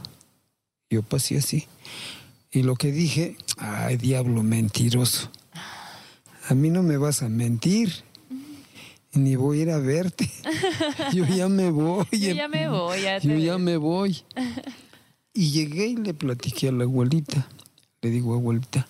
[0.91, 1.65] Yo pasé así.
[2.51, 5.31] Y lo que dije, ay, diablo mentiroso
[6.47, 8.03] a mí no me vas a mentir,
[9.15, 10.29] ni voy a ir a verte.
[11.13, 12.05] Yo ya me voy.
[12.11, 13.61] Yo ya me voy, ya Yo ya ves.
[13.61, 14.17] me voy.
[15.37, 17.45] Y llegué y le platiqué a la abuelita.
[18.01, 18.87] Le digo, abuelita,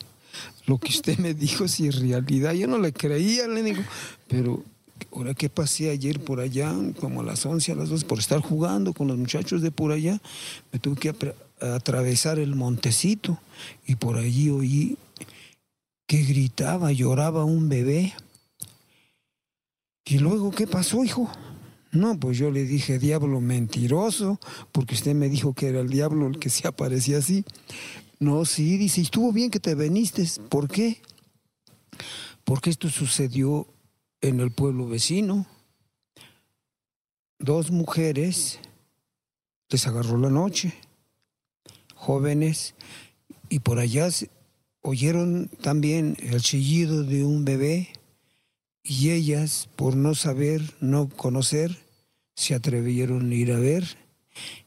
[0.68, 2.54] lo que usted me dijo si es realidad.
[2.54, 3.82] Yo no le creía, le digo,
[4.28, 4.64] pero
[5.12, 8.42] ahora que pasé ayer por allá, como a las 11, a las 12, por estar
[8.42, 10.22] jugando con los muchachos de por allá,
[10.72, 11.16] me tuve que
[11.60, 13.40] atravesar el montecito
[13.88, 14.98] y por allí oí
[16.06, 18.14] que gritaba, lloraba un bebé.
[20.06, 21.30] Y luego, ¿qué pasó, hijo?
[21.92, 24.40] No, pues yo le dije, diablo mentiroso,
[24.72, 27.44] porque usted me dijo que era el diablo el que se aparecía así.
[28.20, 30.26] No, sí, dice, "Y estuvo bien que te veniste.
[30.50, 31.02] ¿Por qué?
[32.44, 33.68] Porque esto sucedió
[34.22, 35.48] en el pueblo vecino.
[37.40, 38.60] Dos mujeres
[39.70, 40.74] les agarró la noche,
[41.96, 42.76] jóvenes,
[43.50, 44.10] y por allá
[44.82, 47.90] oyeron también el chillido de un bebé
[48.86, 51.76] y ellas, por no saber, no conocer,
[52.36, 53.98] se atrevieron a ir a ver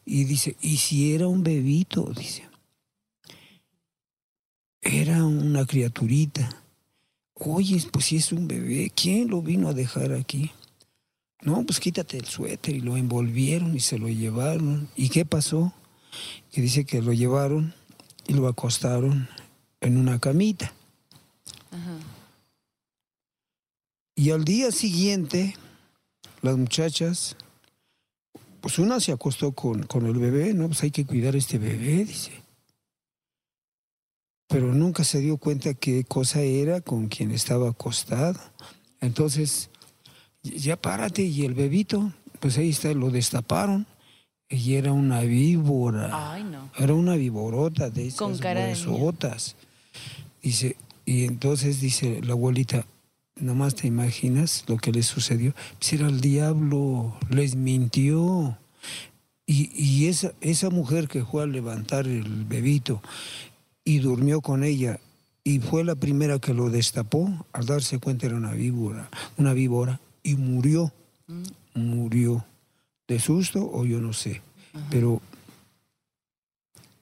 [0.05, 2.13] y dice, ¿y si era un bebito?
[2.17, 2.49] Dice,
[4.83, 6.63] era una criaturita.
[7.35, 10.51] Oye, pues si es un bebé, ¿quién lo vino a dejar aquí?
[11.43, 14.89] No, pues quítate el suéter y lo envolvieron y se lo llevaron.
[14.97, 15.73] ¿Y qué pasó?
[16.51, 17.75] Que dice que lo llevaron
[18.27, 19.29] y lo acostaron
[19.81, 20.73] en una camita.
[24.19, 25.55] Y al día siguiente,
[26.43, 27.37] las muchachas,
[28.61, 30.67] pues una se acostó con, con el bebé, ¿no?
[30.67, 32.33] Pues hay que cuidar a este bebé, dice.
[34.49, 38.41] Pero nunca se dio cuenta qué cosa era con quien estaba acostado.
[39.01, 39.71] Entonces,
[40.43, 43.87] ya párate, y el bebito, pues ahí está, lo destaparon,
[44.49, 46.33] y era una víbora.
[46.33, 46.73] Ay, no.
[46.77, 48.75] Era una víborota de esas Con cara de.
[50.43, 52.85] Dice, y entonces dice la abuelita,
[53.41, 55.55] nomás te imaginas lo que les sucedió.
[55.79, 58.59] Pues era el diablo, les mintió.
[59.47, 63.03] Y, y esa, esa mujer que fue a levantar el bebito
[63.85, 65.01] y durmió con ella
[65.49, 69.09] y fue la primera que lo destapó, al darse cuenta era una víbora,
[69.39, 70.93] una víbora, y murió,
[71.73, 72.45] murió.
[73.07, 74.43] De susto o yo no sé,
[74.91, 75.23] pero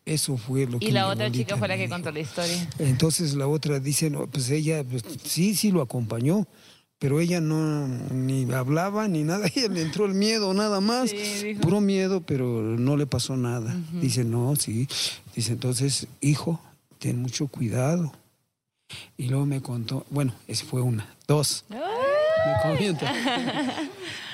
[0.07, 2.71] eso fue lo que Y la otra chica fue la que contó la historia.
[2.79, 6.47] Entonces la otra dice, no, pues ella, pues, sí, sí lo acompañó,
[7.01, 11.57] pero ella no ni hablaba ni nada, ella le entró el miedo nada más, Sí,
[11.61, 13.77] puro miedo, pero no le pasó nada.
[14.01, 14.89] Dice, no, sí.
[15.35, 16.61] Dice, entonces, hijo,
[16.99, 18.13] ten mucho cuidado.
[19.17, 21.65] Y luego me contó, bueno, esa fue una, dos.
[21.69, 23.13] me comenta,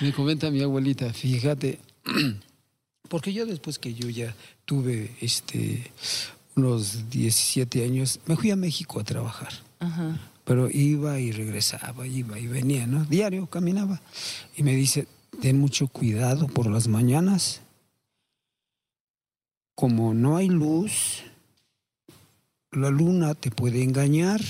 [0.03, 1.79] me comenta mi abuelita, fíjate,
[3.09, 4.35] porque yo después que yo ya
[4.73, 5.93] tuve este
[6.57, 9.53] unos 17 años, me fui a México a trabajar.
[10.45, 13.05] Pero iba y regresaba, iba y venía, ¿no?
[13.05, 14.01] Diario caminaba.
[14.57, 15.07] Y me dice,
[15.43, 17.61] ten mucho cuidado por las mañanas.
[19.75, 21.23] Como no hay luz,
[22.71, 24.41] la luna te puede engañar.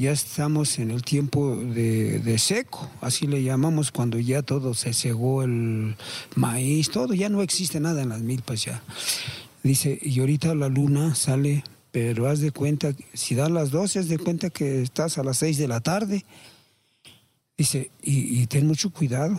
[0.00, 4.94] Ya estamos en el tiempo de, de seco, así le llamamos cuando ya todo se
[4.94, 5.94] cegó el
[6.36, 8.82] maíz, todo, ya no existe nada en las milpas ya.
[9.62, 14.08] Dice, y ahorita la luna sale, pero haz de cuenta, si da las 12, haz
[14.08, 16.24] de cuenta que estás a las 6 de la tarde.
[17.58, 19.36] Dice, y, y ten mucho cuidado.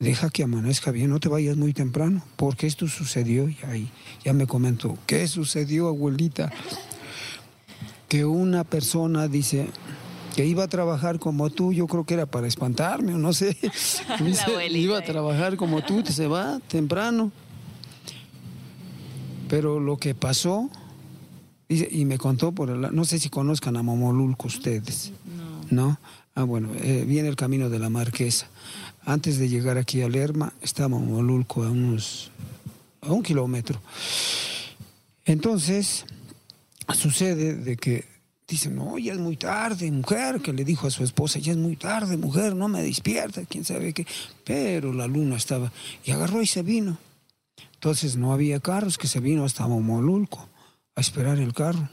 [0.00, 3.88] Deja que amanezca bien, no te vayas muy temprano, porque esto sucedió y ahí
[4.24, 6.52] ya me comentó, ¿qué sucedió, abuelita?
[8.08, 9.68] Que una persona dice
[10.34, 13.56] que iba a trabajar como tú, yo creo que era para espantarme, o no sé.
[14.24, 15.06] Dice, abuelita iba a ahí.
[15.06, 17.32] trabajar como tú, se va temprano.
[19.48, 20.70] Pero lo que pasó,
[21.68, 25.12] dice, y me contó por el, no sé si conozcan a Momolulco ustedes.
[25.70, 25.98] No.
[26.34, 28.46] Ah, bueno, eh, viene el camino de la Marquesa.
[29.04, 32.30] Antes de llegar aquí a Lerma, está Momolulco a unos,
[33.00, 33.80] a un kilómetro.
[35.24, 36.04] Entonces,
[36.94, 38.04] sucede de que
[38.48, 41.58] dicen, no, ya es muy tarde, mujer, que le dijo a su esposa, ya es
[41.58, 44.06] muy tarde, mujer, no me despierta, quién sabe qué.
[44.44, 45.70] Pero la luna estaba,
[46.04, 46.98] y agarró y se vino.
[47.74, 50.48] Entonces no había carros, que se vino hasta Momolulco
[50.96, 51.88] a esperar el carro.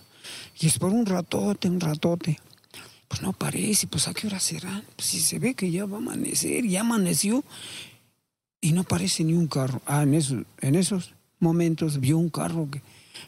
[0.60, 2.40] Y esperó un ratote, un ratote.
[3.08, 4.82] Pues no aparece, pues a qué hora será.
[4.96, 7.44] Pues si se ve que ya va a amanecer, ya amaneció.
[8.62, 9.82] Y no aparece ni un carro.
[9.86, 12.68] Ah, en esos, en esos momentos vio un carro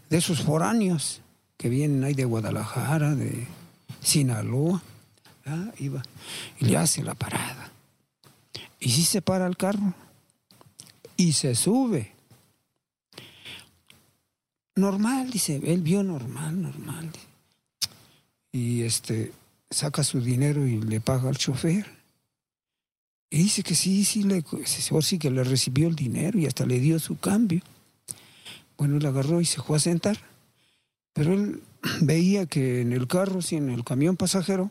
[0.10, 1.22] de esos foráneos
[1.58, 3.48] que vienen ahí de Guadalajara, de
[4.02, 4.82] Sinaloa.
[5.46, 6.04] Ah, iba.
[6.60, 7.72] Y le hace la parada.
[8.80, 9.94] Y sí se para el carro.
[11.16, 12.14] Y se sube.
[14.76, 17.12] Normal, dice, él vio normal, normal.
[18.52, 19.32] Y este,
[19.72, 21.98] saca su dinero y le paga al chofer.
[23.30, 24.44] Y dice que sí, sí, le,
[25.02, 27.62] sí que le recibió el dinero y hasta le dio su cambio.
[28.78, 30.18] Bueno, él agarró y se fue a sentar.
[31.18, 31.64] Pero él
[32.02, 34.70] veía que en el carro, sí, en el camión pasajero,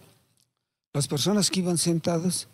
[0.94, 2.48] las personas que iban sentadas,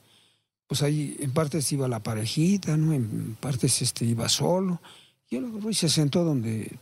[0.67, 2.95] pues ahí en partes iba la parejita, ¿no?
[2.95, 4.81] En partes este, iba solo.
[5.29, 6.79] Y él y se sentó donde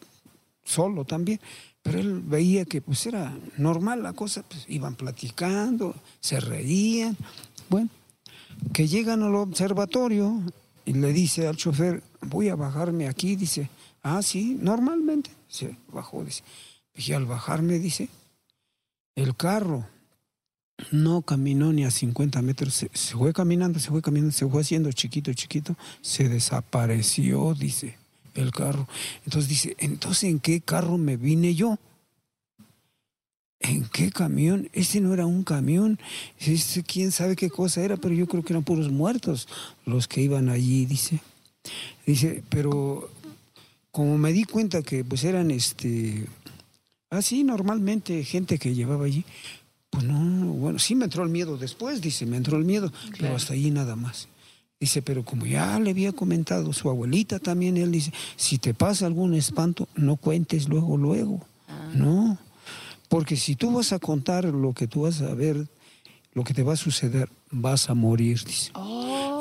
[0.64, 1.40] solo también,
[1.82, 7.16] pero él veía que pues era normal la cosa, pues iban platicando, se reían,
[7.68, 7.90] bueno,
[8.72, 10.40] que llegan al observatorio
[10.84, 13.68] y le dice al chofer, voy a bajarme aquí, dice,
[14.02, 16.42] ah, sí, normalmente, se bajó, dice,
[16.94, 18.08] y al bajarme, dice,
[19.14, 19.86] el carro
[20.90, 24.90] no caminó ni a 50 metros, se, fue caminando, se fue caminando, se fue haciendo
[24.92, 27.98] chiquito, chiquito, se desapareció, dice
[28.34, 28.88] el carro.
[29.24, 31.78] Entonces dice, entonces ¿en qué carro me vine yo?
[33.60, 34.70] ¿En qué camión?
[34.72, 35.98] Este no era un camión,
[36.38, 39.48] este, quién sabe qué cosa era, pero yo creo que eran puros muertos
[39.84, 41.20] los que iban allí, dice.
[42.06, 43.10] Dice, pero
[43.90, 46.26] como me di cuenta que pues eran este,
[47.10, 49.24] así normalmente gente que llevaba allí,
[49.90, 53.34] pues no, bueno, sí me entró el miedo después, dice, me entró el miedo, pero
[53.34, 54.28] hasta allí nada más.
[54.78, 59.04] Dice, pero como ya le había comentado su abuelita también, él dice, si te pasa
[59.04, 61.44] algún espanto, no cuentes luego, luego.
[61.94, 62.38] No,
[63.08, 65.66] porque si tú vas a contar lo que tú vas a ver,
[66.32, 68.70] lo que te va a suceder, vas a morir, dice.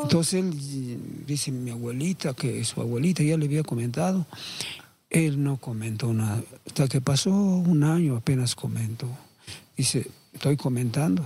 [0.03, 4.25] Entonces él dice, mi abuelita, que su abuelita ya le había comentado,
[5.09, 6.43] él no comentó nada.
[6.65, 9.07] Hasta que pasó un año apenas comentó.
[9.75, 11.25] Dice, estoy comentando,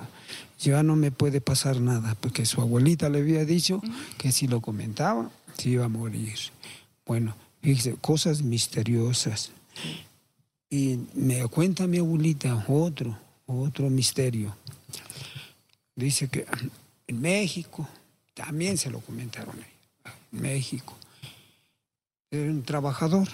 [0.60, 3.82] ya no me puede pasar nada, porque su abuelita le había dicho
[4.18, 6.38] que si lo comentaba, se iba a morir.
[7.06, 9.52] Bueno, fíjese, cosas misteriosas.
[10.70, 14.56] Y me cuenta mi abuelita otro, otro misterio.
[15.96, 16.46] Dice que
[17.08, 17.88] en México,
[18.34, 20.96] también se lo comentaron en México,
[22.32, 23.28] era un trabajador,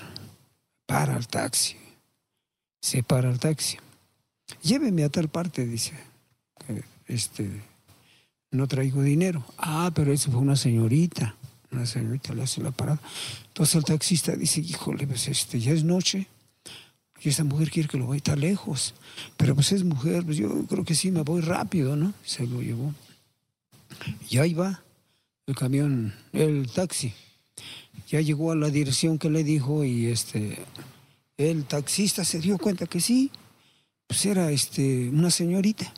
[0.90, 1.78] para el taxi,
[2.82, 3.78] se para el taxi.
[4.64, 5.94] Lléveme a tal parte, dice.
[6.68, 7.48] eh, Este,
[8.52, 9.46] no traigo dinero.
[9.58, 11.36] Ah, pero eso fue una señorita.
[11.72, 13.00] Una señorita le hace la parada.
[13.50, 16.26] Entonces el taxista dice, híjole, pues este, ya es noche.
[17.22, 18.96] Y esta mujer quiere que lo vaya tan lejos.
[19.38, 22.14] Pero pues es mujer, pues yo creo que sí me voy rápido, ¿no?
[22.24, 22.96] Se lo llevó.
[24.28, 24.82] Y ahí va
[25.46, 27.14] el camión, el taxi.
[28.10, 30.58] Ya llegó a la dirección que le dijo y este,
[31.38, 33.30] el taxista se dio cuenta que sí,
[34.08, 35.94] pues era este, una señorita.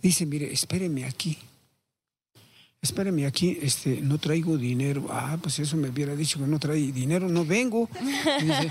[0.00, 1.36] Dice, mire, espéreme aquí.
[2.80, 5.08] Espéreme aquí, este, no traigo dinero.
[5.10, 7.88] Ah, pues eso me hubiera dicho que no trae dinero, no vengo.
[8.40, 8.68] Dice,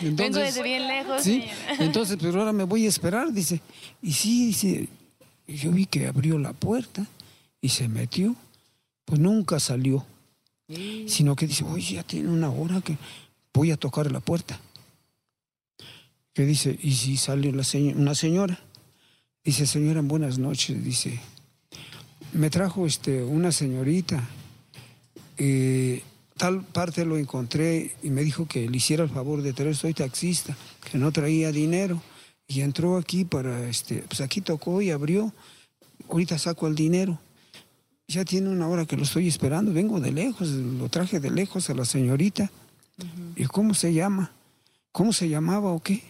[0.00, 1.22] Vengo desde bien lejos.
[1.22, 1.44] Sí,
[1.78, 3.60] entonces, pero ahora me voy a esperar, dice.
[4.02, 4.88] Y sí, dice,
[5.46, 7.06] yo vi que abrió la puerta
[7.60, 8.34] y se metió.
[9.04, 10.04] Pues nunca salió.
[10.66, 12.96] Sino que dice, oye, ya tiene una hora que
[13.52, 14.58] voy a tocar la puerta.
[16.32, 18.58] Que dice, y si sale una señora.
[19.44, 20.82] Dice, señora, buenas noches.
[20.82, 21.20] Dice,
[22.32, 24.26] me trajo este, una señorita.
[25.36, 26.02] eh,
[26.36, 29.94] tal parte lo encontré y me dijo que le hiciera el favor de traer, soy
[29.94, 30.56] taxista,
[30.90, 32.02] que no traía dinero.
[32.48, 35.32] Y entró aquí para, este, pues aquí tocó y abrió.
[36.08, 37.20] Ahorita saco el dinero.
[38.06, 41.70] Ya tiene una hora que lo estoy esperando, vengo de lejos, lo traje de lejos
[41.70, 42.50] a la señorita.
[43.36, 44.30] ¿Y cómo se llama?
[44.92, 46.02] ¿Cómo se llamaba o qué?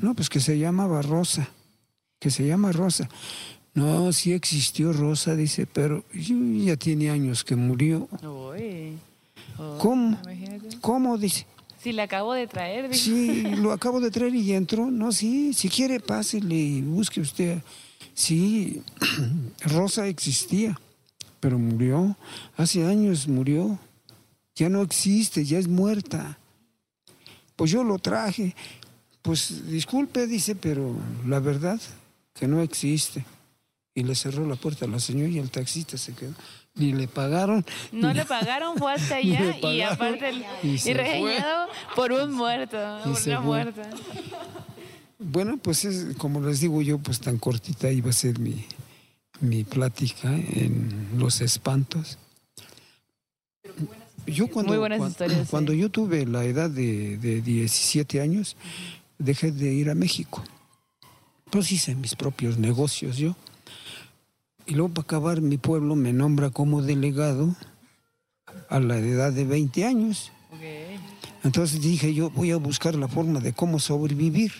[0.00, 1.48] No, pues que se llamaba Rosa,
[2.20, 3.08] que se llama Rosa.
[3.74, 8.08] No, sí existió Rosa, dice, pero ya tiene años que murió.
[8.22, 8.98] Uy.
[9.56, 10.18] Oh, ¿Cómo?
[10.22, 10.78] imagínate.
[10.80, 11.18] ¿Cómo?
[11.18, 11.46] Dice.
[11.82, 12.88] Si la acabo de traer.
[12.88, 13.02] dijo.
[13.02, 14.90] Sí, lo acabo de traer y ya entró.
[14.90, 17.62] No, sí, si quiere, pásele y busque usted.
[18.14, 18.82] Sí,
[19.62, 20.78] Rosa existía,
[21.40, 22.16] pero murió.
[22.56, 23.78] Hace años murió.
[24.56, 26.38] Ya no existe, ya es muerta.
[27.56, 28.54] Pues yo lo traje.
[29.22, 30.94] Pues disculpe, dice, pero
[31.26, 31.80] la verdad
[32.34, 33.24] que no existe.
[33.94, 36.32] Y le cerró la puerta a la señora y el taxista se quedó.
[36.76, 37.64] Ni le pagaron.
[37.90, 41.66] No le pagaron, fue hasta allá y aparte el- y regañado
[41.96, 43.90] por un muerto, por una muerta.
[45.18, 48.64] Bueno, pues es, como les digo yo, pues tan cortita iba a ser mi,
[49.40, 52.18] mi plática en los espantos.
[54.26, 55.46] Yo cuando, Muy buenas cuan- historias, sí.
[55.50, 58.56] cuando yo tuve la edad de, de 17 años,
[59.18, 60.44] dejé de ir a México.
[61.50, 63.36] Pues hice mis propios negocios yo.
[64.66, 67.54] Y luego para acabar mi pueblo me nombra como delegado
[68.68, 70.30] a la edad de 20 años.
[71.42, 74.52] Entonces dije yo voy a buscar la forma de cómo sobrevivir.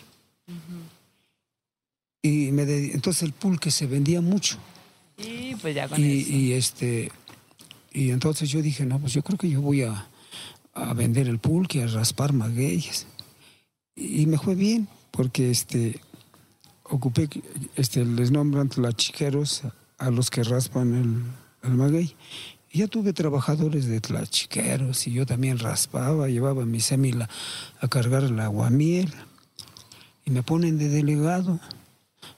[2.22, 4.58] Y me entonces el pulque se vendía mucho.
[5.16, 6.30] Y pues ya con Y, eso.
[6.30, 7.12] y, este
[7.92, 10.08] y entonces yo dije, no, pues yo creo que yo voy a,
[10.74, 13.06] a vender el pulque, a raspar magueyes.
[13.96, 16.00] Y me fue bien, porque este
[16.84, 17.28] ocupé,
[17.76, 19.62] este, les nombran tlachiqueros
[19.98, 22.14] a los que raspan el, el maguey.
[22.70, 27.28] Y ya tuve trabajadores de tlachiqueros y yo también raspaba, llevaba mi semila
[27.80, 29.12] a cargar el aguamiel.
[30.24, 31.58] Y me ponen de delegado.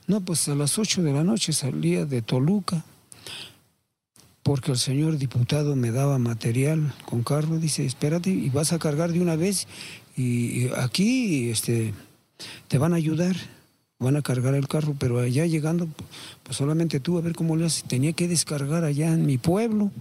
[0.06, 2.84] No, pues a las 8 de la noche salía de Toluca,
[4.42, 7.58] porque el señor diputado me daba material con carro.
[7.58, 9.68] Dice, espérate, y vas a cargar de una vez.
[10.16, 11.94] Y, aquí este,
[12.68, 13.36] te van a ayudar,
[13.98, 15.88] van a cargar el carro, pero allá llegando,
[16.42, 17.84] pues solamente tú a ver cómo le haces.
[17.84, 19.92] Tenía que descargar allá en mi pueblo.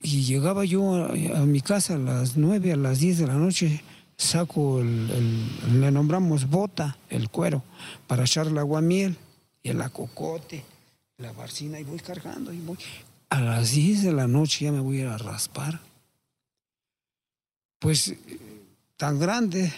[0.00, 3.34] Y llegaba yo a, a mi casa a las 9, a las 10 de la
[3.34, 3.82] noche,
[4.22, 7.62] saco el, el- le nombramos bota, el cuero,
[8.06, 9.16] para echar el aguamiel
[9.62, 10.64] y el acocote,
[11.18, 12.78] la barcina, y voy cargando y voy.
[13.30, 15.80] A las 10 de la noche ya me voy a ir a raspar.
[17.78, 18.16] Pues eh,
[18.96, 19.72] tan grande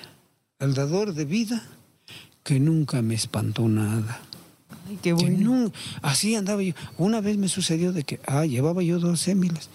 [0.58, 1.62] el dador de vida
[2.42, 4.20] que nunca me espantó nada.
[4.88, 5.58] Ay, qué Que bueno.
[5.64, 5.72] no,
[6.02, 6.74] así andaba yo.
[6.98, 9.70] Una vez me sucedió de que, ah, llevaba yo dos sémilas.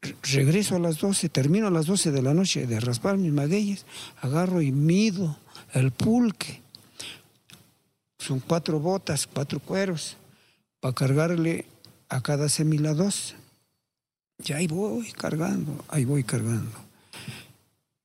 [0.00, 3.84] Regreso a las 12, termino a las 12 de la noche de raspar mis magueyes,
[4.20, 5.36] agarro y mido
[5.72, 6.62] el pulque.
[8.18, 10.16] Son cuatro botas, cuatro cueros,
[10.80, 11.66] para cargarle
[12.08, 13.34] a cada semila dos.
[14.44, 16.70] Y ahí voy cargando, ahí voy cargando.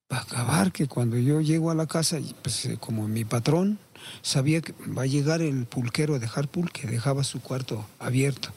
[0.08, 3.80] Para acabar que cuando yo llego a la casa, pues eh, como mi patrón
[4.22, 8.50] sabía que va a llegar el pulquero a dejar pulque, dejaba su cuarto abierto.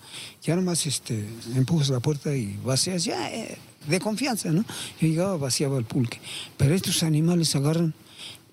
[0.43, 4.65] Ya nomás este, empujas la puerta y vacías, ya, eh, de confianza, ¿no?
[5.01, 6.21] Yo llegaba, vaciaba el pulque.
[6.57, 7.95] Pero estos animales agarran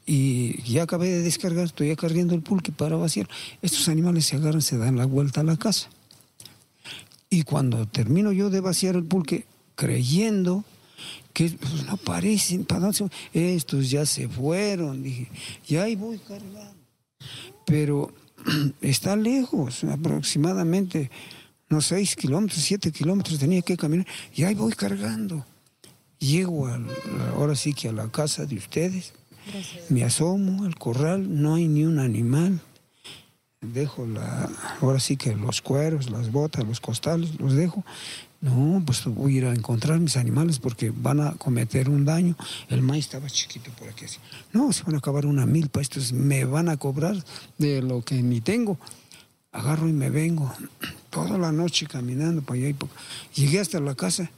[0.06, 3.28] y ya acabé de descargar, estoy cargando el pulque para vaciar.
[3.62, 5.90] Estos animales se agarran, se dan la vuelta a la casa.
[7.30, 9.46] Y cuando termino yo de vaciar el pulque,
[9.76, 10.64] creyendo
[11.34, 12.92] que pues, no parecen, ¿para?
[13.34, 15.30] Estos ya se fueron, dije,
[15.68, 16.83] y ahí voy cargando.
[17.66, 18.14] Pero
[18.82, 21.10] está lejos, aproximadamente
[21.70, 25.46] unos 6 kilómetros, 7 kilómetros tenía que caminar, y ahí voy cargando.
[26.20, 26.70] Llego
[27.36, 29.14] ahora sí que a la casa de ustedes,
[29.90, 32.62] me asomo al corral, no hay ni un animal.
[33.60, 34.50] Dejo la,
[34.82, 37.84] ahora sí que los cueros, las botas, los costales, los dejo.
[38.44, 42.36] No, pues voy a ir a encontrar mis animales porque van a cometer un daño.
[42.68, 44.18] El maíz estaba chiquito por aquí así.
[44.52, 47.16] No, se van a acabar una milpa, estos me van a cobrar
[47.58, 48.78] de lo que ni tengo.
[49.54, 50.54] agarro y me vengo.
[51.10, 52.92] Toda la noche caminando para allá y para.
[53.34, 54.30] Llegué hasta la casa,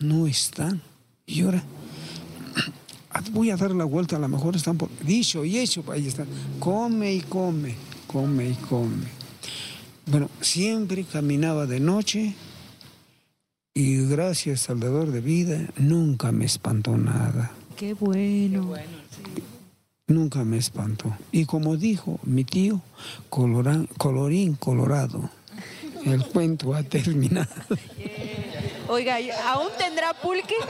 [0.00, 0.82] no están.
[1.24, 1.62] Y ahora
[3.30, 4.88] voy a dar la vuelta, a lo mejor están por...
[5.04, 6.26] Dicho y hecho, ahí están.
[6.58, 7.76] Come y come,
[8.08, 9.06] come y come.
[10.06, 12.34] Bueno, siempre caminaba de noche
[13.74, 17.50] y gracias al dador de vida nunca me espantó nada.
[17.76, 18.74] Qué bueno.
[20.06, 21.16] Nunca me espantó.
[21.30, 22.80] Y como dijo mi tío,
[23.30, 25.30] colorán- colorín colorado,
[26.04, 27.48] el cuento ha terminado.
[28.88, 29.16] Oiga,
[29.46, 30.54] ¿aún tendrá pulque?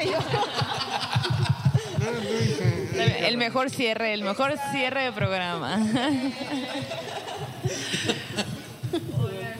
[3.26, 5.78] El mejor cierre, el mejor cierre de programa.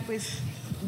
[0.07, 0.39] Pues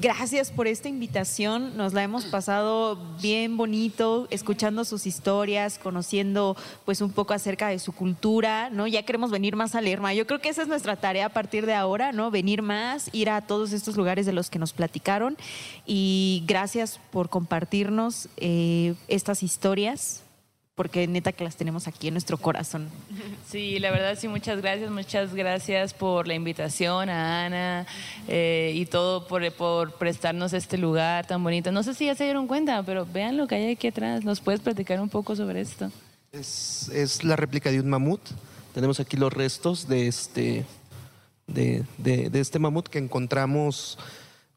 [0.05, 1.78] gracias por esta invitación.
[1.78, 7.78] Nos la hemos pasado bien bonito, escuchando sus historias, conociendo pues un poco acerca de
[7.78, 8.86] su cultura, ¿no?
[8.86, 10.12] Ya queremos venir más a Lerma.
[10.12, 12.31] Yo creo que esa es nuestra tarea a partir de ahora, ¿no?
[12.31, 15.39] Venir más, ir a todos estos lugares de los que nos platicaron.
[15.86, 20.24] Y gracias por compartirnos eh, estas historias,
[20.75, 22.89] porque neta que las tenemos aquí en nuestro corazón.
[23.51, 27.87] Sí, la verdad sí, muchas gracias, muchas gracias por la invitación a Ana
[28.27, 31.71] eh, y todo por, por prestarnos este lugar tan bonito.
[31.71, 34.25] No sé si ya se dieron cuenta, pero vean lo que hay aquí atrás.
[34.25, 35.93] ¿Nos puedes platicar un poco sobre esto?
[36.33, 38.21] Es, es la réplica de un mamut.
[38.75, 40.65] Tenemos aquí los restos de este,
[41.47, 43.99] de, de- de este mamut que encontramos,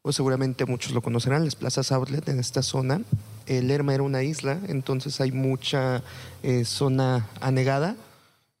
[0.02, 3.00] pues seguramente muchos lo conocerán, las plazas outlet en esta zona.
[3.48, 6.02] El Lerma era una isla, entonces hay mucha
[6.42, 7.96] eh, zona anegada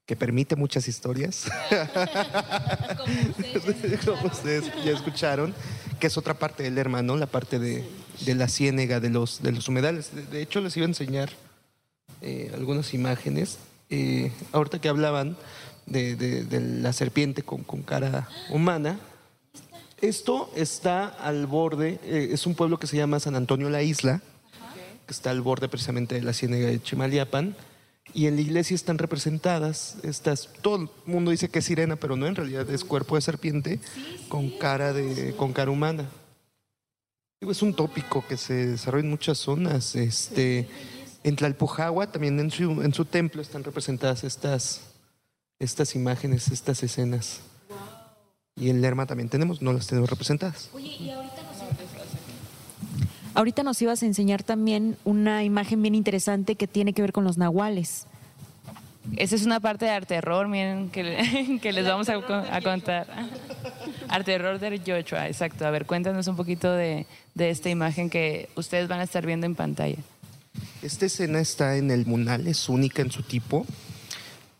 [0.06, 1.44] que permite muchas historias.
[4.04, 5.54] Como ustedes ya escucharon,
[6.00, 7.16] que es otra parte del Lerma, ¿no?
[7.16, 7.84] La parte de,
[8.24, 10.14] de la ciénega, de los, de los humedales.
[10.14, 11.30] De- de hecho, les iba a enseñar
[12.22, 13.58] eh, algunas imágenes.
[13.90, 15.36] Eh, ahorita que hablaban
[15.86, 18.98] de, de- de la serpiente con, con cara humana,
[20.00, 24.20] esto está al borde, eh, es un pueblo que se llama San Antonio la Isla,
[25.08, 27.56] que está al borde precisamente de la ciénaga de Chimaliapan.
[28.14, 32.16] Y en la iglesia están representadas estas, todo el mundo dice que es sirena, pero
[32.16, 33.80] no, en realidad es cuerpo de serpiente
[34.28, 36.08] con cara de, con cara humana.
[37.40, 39.94] Es un tópico que se desarrolla en muchas zonas.
[39.94, 40.68] Este,
[41.24, 44.82] en Tlalpujagua, también en su, en su templo, están representadas estas,
[45.58, 47.40] estas imágenes, estas escenas.
[48.56, 50.68] Y en Lerma también tenemos, no las tenemos representadas.
[50.72, 51.57] Ahorita nos
[53.82, 58.06] ibas a enseñar también una imagen bien interesante que tiene que ver con los nahuales.
[59.16, 63.06] Esa es una parte de arte terror, miren, que, que les vamos a, a contar.
[64.08, 65.66] Arte terror de Joshua, exacto.
[65.66, 69.46] A ver, cuéntanos un poquito de, de esta imagen que ustedes van a estar viendo
[69.46, 69.98] en pantalla.
[70.82, 73.66] Esta escena está en el Munal, es única en su tipo.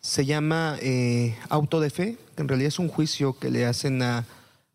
[0.00, 4.02] Se llama eh, Auto de Fe, que en realidad es un juicio que le hacen
[4.02, 4.24] a,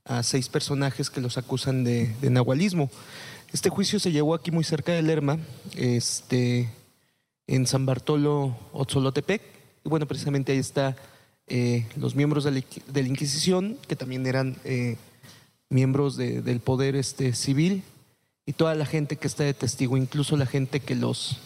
[0.06, 2.90] a seis personajes que los acusan de, de nahualismo.
[3.54, 5.38] Este juicio se llevó aquí muy cerca de Lerma,
[5.76, 6.70] este,
[7.46, 9.44] en San Bartolo, Otzolotepec.
[9.86, 10.96] Y bueno, precisamente ahí está
[11.46, 14.98] eh, los miembros de la, Inquisición, que también eran eh,
[15.70, 17.84] miembros de- del poder este, civil,
[18.48, 21.38] y toda la gente que está de testigo, incluso la gente que los,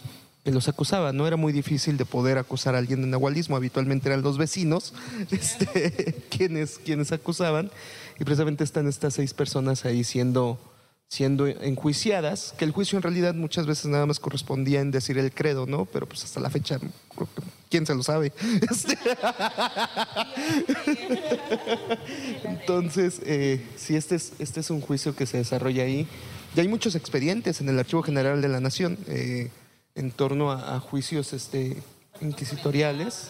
[0.45, 1.11] que los acusaba.
[1.11, 4.93] No era muy difícil de poder acusar a alguien de nahualismo, habitualmente eran los vecinos
[5.31, 7.69] este, quienes, quienes acusaban,
[8.17, 10.57] y precisamente están estas seis personas ahí siendo,
[11.09, 15.31] siendo enjuiciadas, que el juicio en realidad muchas veces nada más correspondía en decir el
[15.31, 15.85] credo, ¿no?
[15.85, 16.79] Pero pues hasta la fecha,
[17.69, 18.33] ¿quién se lo sabe?
[18.69, 18.97] Este,
[22.43, 26.07] Entonces, eh, sí, este es, este es un juicio que se desarrolla ahí.
[26.55, 29.49] Y hay muchos expedientes en el Archivo General de la Nación eh,
[29.95, 31.77] en torno a, a juicios este,
[32.19, 33.29] inquisitoriales.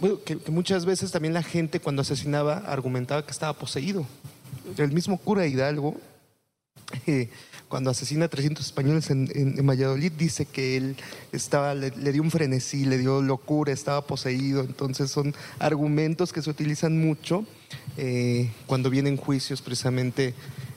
[0.00, 4.06] Bueno, que, que muchas veces también la gente cuando asesinaba argumentaba que estaba poseído.
[4.76, 5.96] El mismo cura Hidalgo,
[7.06, 7.28] eh,
[7.68, 10.96] cuando asesina a 300 españoles en, en- en Valladolid, dice que él
[11.32, 14.60] estaba, le, le dio un frenesí, le dio locura, estaba poseído.
[14.62, 17.44] Entonces son argumentos que se utilizan mucho
[17.96, 20.34] eh, cuando vienen juicios precisamente.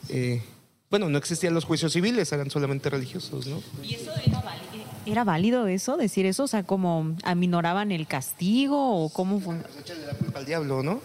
[0.10, 0.42] eh,
[0.90, 3.62] bueno, no existían los juicios civiles, eran solamente religiosos, ¿no?
[3.84, 4.84] ¿Y eso era válido?
[5.06, 6.46] ¿Era válido eso, decir eso?
[6.46, 9.58] O sea, como aminoraban el castigo o cómo fue?
[9.58, 11.00] Pues échale la culpa al diablo, ¿no?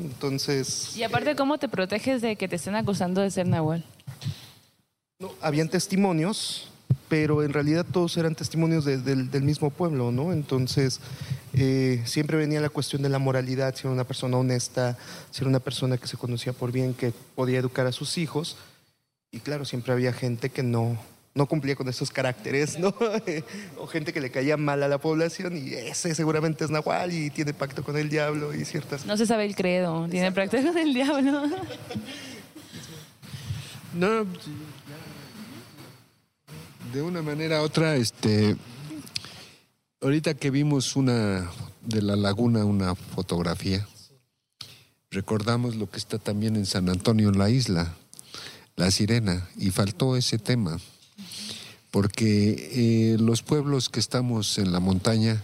[0.00, 3.84] Entonces, Y aparte, ¿cómo te proteges de que te estén acusando de ser nahual?
[5.18, 6.68] no, habían testimonios,
[7.08, 10.32] pero en realidad todos eran testimonios de- del, del mismo pueblo, ¿no?
[10.32, 11.00] Entonces,
[11.54, 14.98] eh, siempre venía la cuestión de la moralidad, si era una persona honesta,
[15.30, 18.56] si era una persona que se conocía por bien, que podía educar a sus hijos.
[19.30, 20.98] Y claro, siempre había gente que no,
[21.34, 22.94] no cumplía con esos caracteres, ¿no?
[23.78, 27.30] o gente que le caía mal a la población y ese seguramente es Nahual y
[27.30, 30.78] tiene pacto con el diablo y ciertas No se sabe el credo, tiene práctica con
[30.78, 31.42] el diablo.
[33.94, 34.24] No,
[36.92, 38.56] de una manera u otra, este,
[40.00, 41.50] ahorita que vimos una
[41.82, 43.86] de la laguna, una fotografía,
[45.10, 47.94] recordamos lo que está también en San Antonio, en la isla,
[48.76, 50.78] la sirena, y faltó ese tema,
[51.92, 55.40] porque eh, los pueblos que estamos en la montaña,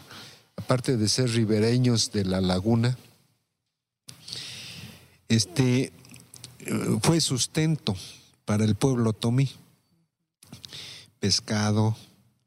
[0.57, 2.97] aparte de ser ribereños de la laguna,
[5.29, 5.93] este
[6.61, 7.95] eh, fue sustento
[8.47, 9.51] para el pueblo tomí.
[11.21, 11.95] Pescado,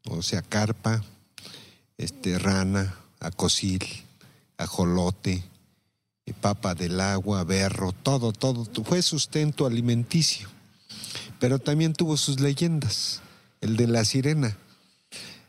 [0.08, 1.04] o sea, carpa,
[1.96, 3.84] este, rana, acosil,
[4.56, 5.44] ajolote,
[6.26, 10.48] eh, papa del agua, berro, todo, todo, fue sustento alimenticio.
[11.38, 13.22] Pero también tuvo sus leyendas,
[13.62, 14.58] el de la sirena.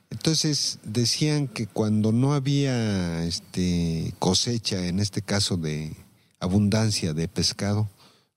[0.10, 5.91] Entonces decían que cuando no había este, cosecha, en este caso de
[6.40, 7.90] abundancia de pescado,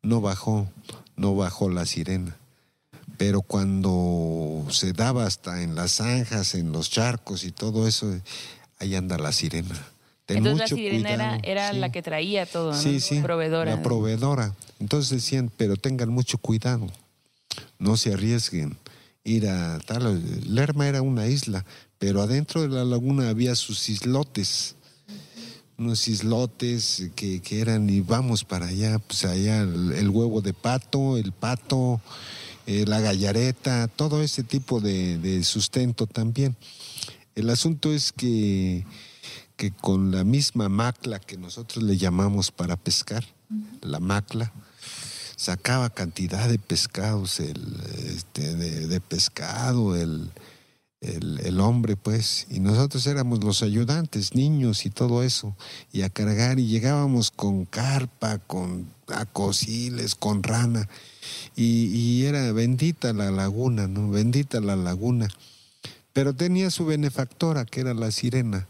[0.02, 0.68] no bajó,
[1.16, 2.36] no bajó la sirena.
[3.18, 8.18] Pero cuando se daba hasta en las zanjas, en los charcos y todo eso,
[8.78, 9.76] ahí anda la sirena.
[10.24, 11.78] Ten Entonces la sirena era, cuidado, era sí.
[11.78, 12.80] la que traía todo, ¿no?
[12.80, 13.20] Sí, sí.
[13.20, 13.76] Proveedora.
[13.76, 14.54] La proveedora.
[14.80, 16.86] Entonces decían, pero tengan mucho cuidado.
[17.78, 18.76] No se arriesguen.
[19.26, 20.22] Ir a tal.
[20.46, 21.66] Lerma era una isla,
[21.98, 24.76] pero adentro de la laguna había sus islotes.
[25.78, 30.54] Unos islotes que, que eran, y vamos para allá, pues allá el, el huevo de
[30.54, 32.00] pato, el pato,
[32.66, 36.56] eh, la gallareta, todo ese tipo de, de sustento también.
[37.34, 38.86] El asunto es que
[39.56, 43.24] que con la misma macla que nosotros le llamamos para pescar,
[43.80, 44.52] la macla,
[45.36, 50.30] sacaba cantidad de pescados, el, este, de, pescado, el,
[51.00, 55.54] el, el hombre, pues, y nosotros éramos los ayudantes, niños y todo eso,
[55.92, 60.88] y a cargar, y llegábamos con carpa, con acosiles, con rana,
[61.54, 64.10] y, y era bendita la laguna, ¿no?
[64.10, 65.28] Bendita la laguna.
[66.14, 68.66] Pero tenía su benefactora, que era la sirena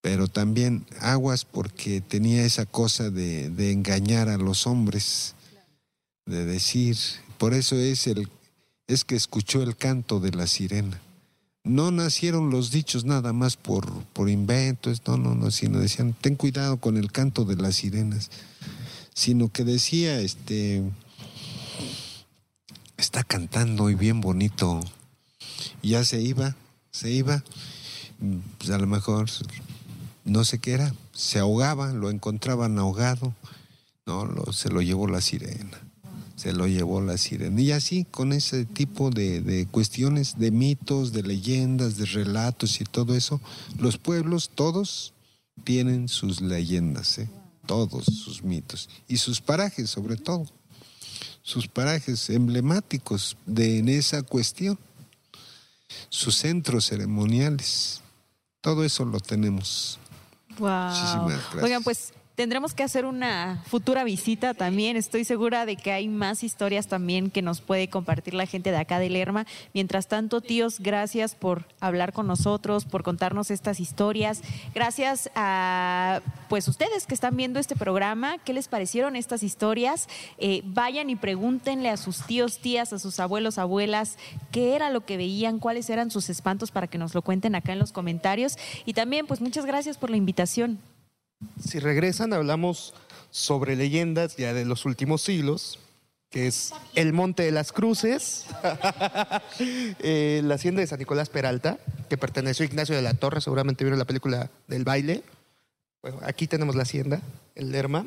[0.00, 5.34] pero también aguas porque tenía esa cosa de, de engañar a los hombres,
[6.28, 6.96] de decir,
[7.38, 8.28] por eso es el
[8.86, 11.00] es que escuchó el canto de la sirena.
[11.62, 16.36] No nacieron los dichos nada más por, por inventos, no, no, no, sino decían, ten
[16.36, 18.30] cuidado con el canto de las sirenas,
[19.12, 20.82] sino que decía, este,
[22.96, 24.80] está cantando y bien bonito,
[25.82, 26.56] ya se iba,
[26.90, 27.44] se iba,
[28.56, 29.28] pues a lo mejor
[30.24, 33.34] no sé qué era, se ahogaba, lo encontraban ahogado,
[34.06, 35.78] no, se lo llevó la sirena,
[36.38, 37.60] se lo llevó la sirena.
[37.60, 42.84] Y así, con ese tipo de, de cuestiones, de mitos, de leyendas, de relatos y
[42.84, 43.40] todo eso,
[43.76, 45.14] los pueblos todos
[45.64, 47.28] tienen sus leyendas, ¿eh?
[47.66, 50.46] todos sus mitos, y sus parajes sobre todo,
[51.42, 54.78] sus parajes emblemáticos de en esa cuestión,
[56.08, 58.00] sus centros ceremoniales,
[58.60, 59.98] todo eso lo tenemos.
[60.56, 60.68] Wow.
[60.68, 61.64] Muchísimas gracias.
[61.64, 64.96] Oigan, pues tendremos que hacer una futura visita también.
[64.96, 68.76] Estoy segura de que hay más historias también que nos puede compartir la gente de
[68.76, 69.44] acá de Lerma.
[69.74, 74.42] Mientras tanto, tíos, gracias por hablar con nosotros, por contarnos estas historias.
[74.72, 78.38] Gracias a pues ustedes que están viendo este programa.
[78.38, 80.08] ¿Qué les parecieron estas historias?
[80.38, 84.16] Eh, vayan y pregúntenle a sus tíos, tías, a sus abuelos, abuelas,
[84.52, 87.72] qué era lo que veían, cuáles eran sus espantos para que nos lo cuenten acá
[87.72, 88.56] en los comentarios.
[88.86, 90.78] Y también, pues muchas gracias por la invitación.
[91.64, 92.94] Si regresan, hablamos
[93.30, 95.78] sobre leyendas ya de los últimos siglos,
[96.30, 98.46] que es el Monte de las Cruces,
[99.60, 101.78] eh, la hacienda de San Nicolás Peralta,
[102.08, 105.22] que perteneció a Ignacio de la Torre, seguramente vieron la película del baile.
[106.22, 107.22] Aquí tenemos la hacienda,
[107.54, 108.04] el Lerma.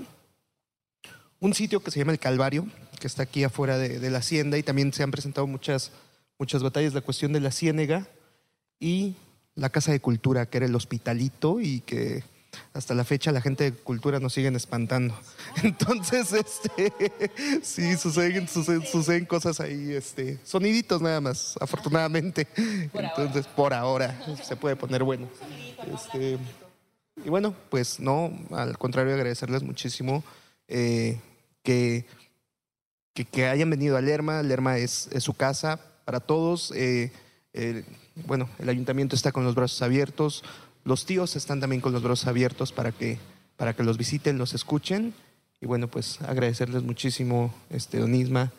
[1.40, 2.68] Un sitio que se llama el Calvario,
[3.00, 5.92] que está aquí afuera de, de la hacienda, y también se han presentado muchas,
[6.38, 8.08] muchas batallas, la cuestión de la ciénega
[8.80, 9.16] y
[9.56, 12.24] la Casa de Cultura, que era el hospitalito y que
[12.74, 15.18] hasta la fecha la gente de cultura nos siguen espantando.
[15.64, 16.94] Entonces, este,
[17.64, 22.48] sí, suceden, suceden, suceden cosas ahí, este, soniditos nada más, afortunadamente.
[22.94, 25.28] Entonces, por ahora, se puede poner bueno.
[25.94, 26.38] Este,
[27.24, 30.24] y bueno, pues no, al contrario, agradecerles muchísimo
[30.68, 31.20] eh,
[31.64, 32.06] que,
[33.14, 34.42] que, que hayan venido a Lerma.
[34.44, 36.72] Lerma es, es su casa para todos.
[36.76, 37.12] eh,
[37.54, 37.84] eh,
[38.28, 40.44] bueno, el ayuntamiento está con los brazos abiertos.
[40.84, 43.20] Los tíos están también con los brazos abiertos para que,
[43.56, 45.14] para que los visiten, los escuchen.
[45.60, 48.52] Y bueno, pues agradecerles muchísimo, este, Don Isma,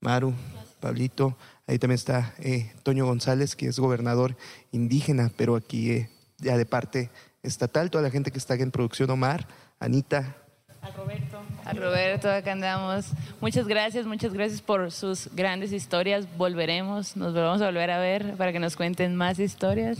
[0.00, 0.34] Maru,
[0.80, 1.36] Pablito.
[1.66, 4.36] Ahí también está eh, Toño González, que es gobernador
[4.70, 7.10] indígena, pero aquí eh, ya de parte
[7.42, 7.90] estatal.
[7.90, 9.48] Toda la gente que está en producción, Omar,
[9.80, 10.36] Anita,
[10.82, 11.40] Al Roberto.
[11.64, 13.06] A Roberto, acá andamos.
[13.40, 16.26] Muchas gracias, muchas gracias por sus grandes historias.
[16.36, 19.98] Volveremos, nos vamos a volver a ver para que nos cuenten más historias.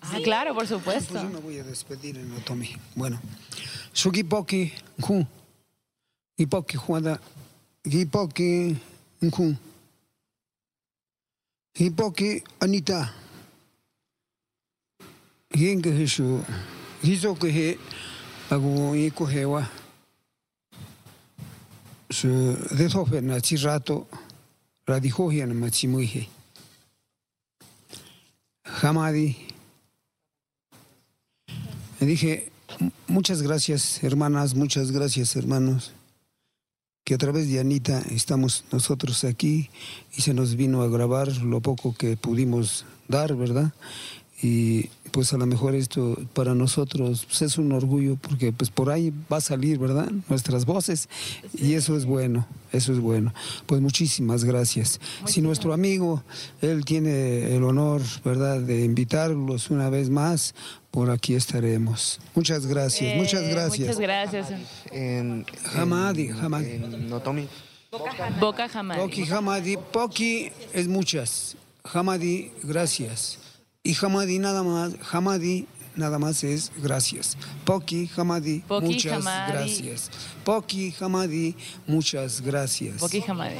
[0.00, 1.12] Ah, claro, por supuesto.
[1.12, 2.74] Pues yo me voy a despedir en Otomi.
[2.94, 3.20] Bueno,
[3.92, 5.26] Suki Poki, Nkun.
[6.36, 7.20] Ipoki Juanda.
[7.84, 8.76] Ipoki
[9.20, 9.58] Nkun.
[11.74, 13.12] Ipoki Anita.
[15.54, 16.44] Yenge Hishu.
[17.02, 17.78] Hizoku He.
[18.50, 19.68] Agu Iko Hewa.
[22.10, 22.28] Su
[22.76, 24.06] desofe na chi rato.
[24.86, 26.28] Radijohia na machimuije.
[28.64, 29.47] Hamadi.
[32.00, 32.52] Le dije,
[33.08, 35.92] muchas gracias hermanas, muchas gracias hermanos,
[37.04, 39.68] que a través de Anita estamos nosotros aquí
[40.16, 43.72] y se nos vino a grabar lo poco que pudimos dar, ¿verdad?
[44.40, 48.90] Y pues a lo mejor esto para nosotros pues, es un orgullo porque pues por
[48.90, 50.12] ahí va a salir, ¿verdad?
[50.28, 51.08] Nuestras voces
[51.54, 53.34] y eso es bueno, eso es bueno.
[53.66, 55.00] Pues muchísimas gracias.
[55.26, 56.22] Si nuestro amigo,
[56.60, 60.54] él tiene el honor, ¿verdad?, de invitarlos una vez más,
[60.92, 62.20] por aquí estaremos.
[62.36, 63.88] Muchas gracias, muchas gracias.
[63.88, 64.46] Muchas gracias.
[64.92, 65.44] En,
[65.74, 66.70] Hamadi, en- Hamadi.
[66.70, 67.48] En Otomi.
[67.90, 68.68] Boca.
[68.96, 71.56] Poki Hamadi, Poki es muchas.
[71.82, 73.38] Hamadi, gracias.
[73.88, 75.66] Y Hamadi nada más, Hamadi
[75.96, 77.38] nada más es gracias.
[77.64, 79.52] Poki Hamadi, Poki muchas Hamadi.
[79.52, 80.10] gracias.
[80.44, 81.56] Poki Hamadi,
[81.86, 82.98] muchas gracias.
[82.98, 83.50] Boca jamás.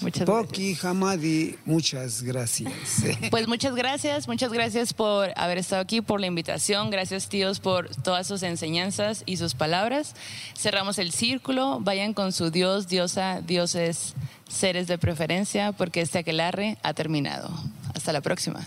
[0.00, 0.26] Muchas gracias.
[0.26, 2.72] Poki Hamadi, muchas gracias.
[3.30, 7.94] Pues muchas gracias, muchas gracias por haber estado aquí, por la invitación, gracias tíos por
[7.94, 10.16] todas sus enseñanzas y sus palabras.
[10.58, 14.14] Cerramos el círculo, vayan con su Dios, diosa, dioses,
[14.48, 17.48] seres de preferencia, porque este aquelarre ha terminado.
[17.94, 18.66] Hasta la próxima.